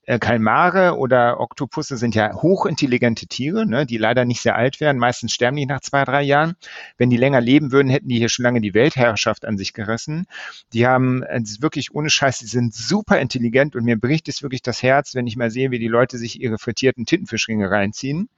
[0.03, 4.99] äh, Kalmare oder Oktopusse sind ja hochintelligente Tiere, ne, die leider nicht sehr alt werden.
[4.99, 6.57] Meistens sterben die nach zwei, drei Jahren.
[6.99, 10.27] Wenn die länger leben würden, hätten die hier schon lange die Weltherrschaft an sich gerissen.
[10.73, 14.63] Die haben äh, wirklich ohne Scheiß, die sind super intelligent und mir bricht es wirklich
[14.63, 18.29] das Herz, wenn ich mal sehe, wie die Leute sich ihre frittierten Tintenfischringe reinziehen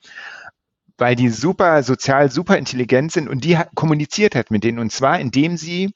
[0.98, 4.78] weil die super sozial, super intelligent sind und die kommuniziert hat mit denen.
[4.78, 5.94] Und zwar indem sie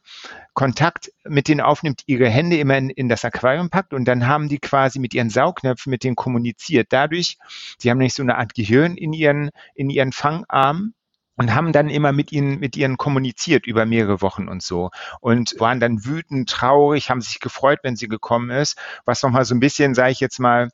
[0.55, 4.49] Kontakt mit denen aufnimmt, ihre Hände immer in, in, das Aquarium packt und dann haben
[4.49, 6.89] die quasi mit ihren Saugnäpfen mit denen kommuniziert.
[6.91, 7.39] Dadurch,
[7.79, 10.95] sie haben nicht so eine Art Gehirn in ihren, in ihren Fangarmen
[11.37, 14.91] und haben dann immer mit ihnen, mit ihnen kommuniziert über mehrere Wochen und so.
[15.21, 19.55] Und waren dann wütend, traurig, haben sich gefreut, wenn sie gekommen ist, was nochmal so
[19.55, 20.71] ein bisschen, sage ich jetzt mal,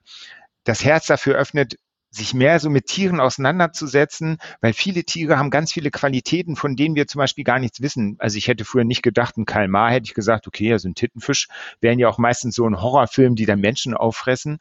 [0.64, 1.76] das Herz dafür öffnet,
[2.18, 6.94] sich mehr so mit Tieren auseinanderzusetzen, weil viele Tiere haben ganz viele Qualitäten, von denen
[6.94, 8.16] wir zum Beispiel gar nichts wissen.
[8.18, 11.48] Also ich hätte früher nicht gedacht, ein Kalmar hätte ich gesagt, okay, also ein Tittenfisch
[11.80, 14.58] wären ja auch meistens so ein Horrorfilm, die dann Menschen auffressen,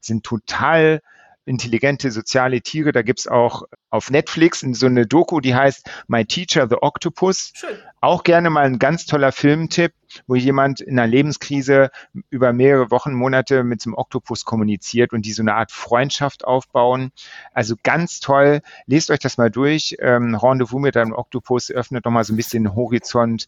[0.00, 1.02] sind total
[1.44, 2.92] intelligente soziale Tiere.
[2.92, 7.52] Da gibt's auch auf Netflix so eine Doku, die heißt My Teacher the Octopus.
[7.54, 7.76] Schön.
[8.00, 9.92] Auch gerne mal ein ganz toller Filmtipp,
[10.26, 11.90] wo jemand in einer Lebenskrise
[12.30, 16.44] über mehrere Wochen, Monate mit so einem Oktopus kommuniziert und die so eine Art Freundschaft
[16.44, 17.10] aufbauen.
[17.52, 18.60] Also ganz toll.
[18.86, 19.96] Lest euch das mal durch.
[19.98, 23.46] Ähm, Rendezvous mit einem Oktopus öffnet nochmal so ein bisschen den Horizont,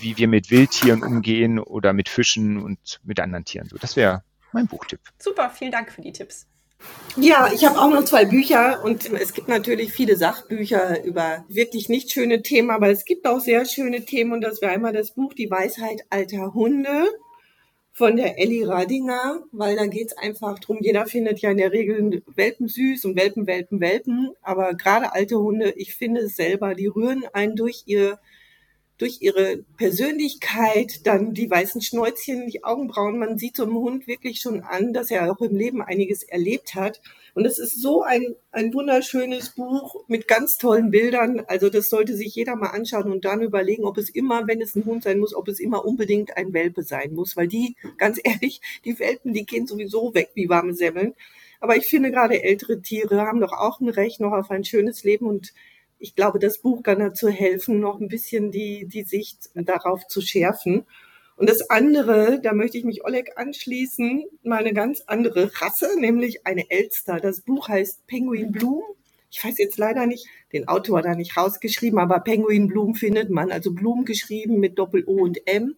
[0.00, 3.68] wie wir mit Wildtieren umgehen oder mit Fischen und mit anderen Tieren.
[3.68, 5.00] So, das wäre mein Buchtipp.
[5.18, 6.46] Super, vielen Dank für die Tipps.
[7.16, 11.90] Ja, ich habe auch noch zwei Bücher und es gibt natürlich viele Sachbücher über wirklich
[11.90, 15.10] nicht schöne Themen, aber es gibt auch sehr schöne Themen und das wäre einmal das
[15.10, 17.06] Buch Die Weisheit alter Hunde
[17.92, 20.78] von der Ellie Radinger, weil da geht's einfach drum.
[20.80, 25.38] jeder findet ja in der Regel Welpen süß und Welpen, Welpen, Welpen, aber gerade alte
[25.38, 28.18] Hunde, ich finde es selber, die rühren einen durch ihr
[29.02, 33.18] durch ihre Persönlichkeit, dann die weißen Schnäuzchen, die Augenbrauen.
[33.18, 36.76] Man sieht so einem Hund wirklich schon an, dass er auch im Leben einiges erlebt
[36.76, 37.00] hat.
[37.34, 41.42] Und es ist so ein, ein wunderschönes Buch mit ganz tollen Bildern.
[41.48, 44.76] Also das sollte sich jeder mal anschauen und dann überlegen, ob es immer, wenn es
[44.76, 47.36] ein Hund sein muss, ob es immer unbedingt ein Welpe sein muss.
[47.36, 51.14] Weil die, ganz ehrlich, die Welpen, die gehen sowieso weg wie warme Semmeln.
[51.58, 55.02] Aber ich finde gerade ältere Tiere haben doch auch ein Recht noch auf ein schönes
[55.02, 55.52] Leben und
[56.02, 60.20] ich glaube, das Buch kann dazu helfen, noch ein bisschen die, die Sicht darauf zu
[60.20, 60.84] schärfen.
[61.36, 66.44] Und das andere, da möchte ich mich Oleg anschließen, mal eine ganz andere Rasse, nämlich
[66.44, 67.20] eine Elster.
[67.20, 68.82] Das Buch heißt Penguin Bloom.
[69.30, 73.52] Ich weiß jetzt leider nicht, den Autor da nicht rausgeschrieben, aber Penguin Bloom findet man,
[73.52, 75.76] also Bloom geschrieben mit Doppel-O und M.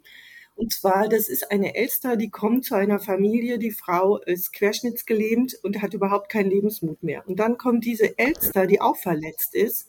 [0.57, 5.55] Und zwar, das ist eine Elster, die kommt zu einer Familie, die Frau ist querschnittsgelähmt
[5.63, 7.29] und hat überhaupt keinen Lebensmut mehr.
[7.29, 9.89] Und dann kommt diese Elster, die auch verletzt ist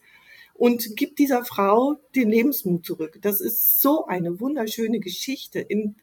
[0.57, 3.19] und gibt dieser Frau den Lebensmut zurück.
[3.21, 5.59] Das ist so eine wunderschöne Geschichte.
[5.59, 5.95] In,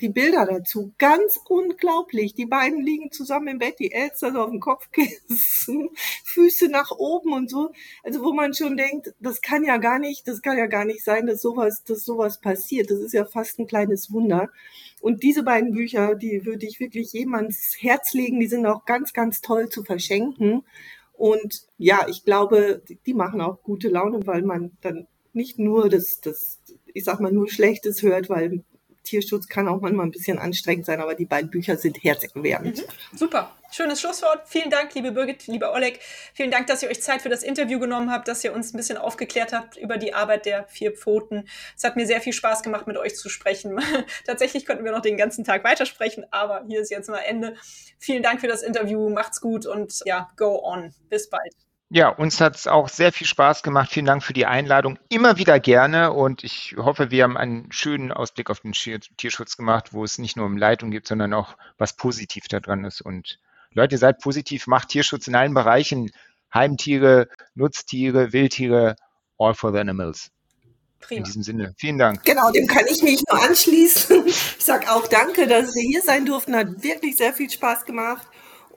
[0.00, 2.34] die Bilder dazu, ganz unglaublich.
[2.34, 5.90] Die beiden liegen zusammen im Bett, die Elster so auf dem Kopfkissen,
[6.24, 7.70] Füße nach oben und so.
[8.02, 11.04] Also wo man schon denkt, das kann ja gar nicht, das kann ja gar nicht
[11.04, 12.90] sein, dass sowas, dass sowas passiert.
[12.90, 14.48] Das ist ja fast ein kleines Wunder.
[15.00, 18.40] Und diese beiden Bücher, die würde ich wirklich jedem ans Herz legen.
[18.40, 20.64] Die sind auch ganz, ganz toll zu verschenken.
[21.20, 26.22] Und ja, ich glaube, die machen auch gute Laune, weil man dann nicht nur das,
[26.22, 26.60] das,
[26.94, 28.64] ich sag mal, nur Schlechtes hört, weil
[29.10, 32.78] Tierschutz kann auch manchmal ein bisschen anstrengend sein, aber die beiden Bücher sind herzerwärmend.
[32.78, 33.16] Mhm.
[33.18, 33.52] Super.
[33.72, 34.48] Schönes Schlusswort.
[34.48, 35.98] Vielen Dank, liebe Birgit, lieber Oleg.
[36.32, 38.76] Vielen Dank, dass ihr euch Zeit für das Interview genommen habt, dass ihr uns ein
[38.76, 41.48] bisschen aufgeklärt habt über die Arbeit der vier Pfoten.
[41.76, 43.80] Es hat mir sehr viel Spaß gemacht, mit euch zu sprechen.
[44.26, 47.56] Tatsächlich könnten wir noch den ganzen Tag weitersprechen, aber hier ist jetzt mal Ende.
[47.98, 49.08] Vielen Dank für das Interview.
[49.08, 50.94] Macht's gut und ja, go on.
[51.08, 51.69] Bis bald.
[51.92, 53.90] Ja, uns hat es auch sehr viel Spaß gemacht.
[53.90, 54.96] Vielen Dank für die Einladung.
[55.08, 59.92] Immer wieder gerne und ich hoffe, wir haben einen schönen Ausblick auf den Tierschutz gemacht,
[59.92, 63.00] wo es nicht nur um Leitung gibt, sondern auch was positiv daran ist.
[63.00, 63.40] Und
[63.72, 66.12] Leute, seid positiv, macht Tierschutz in allen Bereichen.
[66.54, 68.94] Heimtiere, Nutztiere, Wildtiere,
[69.36, 70.30] all for the animals.
[71.00, 71.18] Prima.
[71.18, 72.24] In diesem Sinne, vielen Dank.
[72.24, 74.26] Genau, dem kann ich mich nur anschließen.
[74.26, 76.54] Ich sage auch danke, dass wir hier sein durften.
[76.54, 78.28] Hat wirklich sehr viel Spaß gemacht.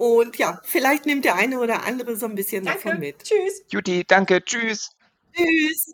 [0.03, 2.83] Und ja, vielleicht nimmt der eine oder andere so ein bisschen danke.
[2.83, 3.23] davon mit.
[3.23, 3.63] Tschüss.
[3.69, 4.43] Juti, danke.
[4.43, 4.89] Tschüss.
[5.33, 5.93] Tschüss.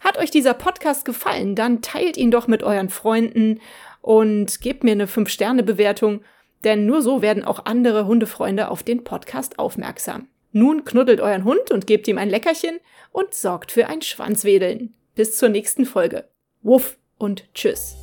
[0.00, 3.60] Hat euch dieser Podcast gefallen, dann teilt ihn doch mit euren Freunden
[4.00, 6.24] und gebt mir eine 5-Sterne-Bewertung,
[6.64, 10.28] denn nur so werden auch andere Hundefreunde auf den Podcast aufmerksam.
[10.52, 12.80] Nun knuddelt euren Hund und gebt ihm ein Leckerchen
[13.10, 14.94] und sorgt für ein Schwanzwedeln.
[15.14, 16.26] Bis zur nächsten Folge.
[16.62, 17.96] Wuff und tschüss.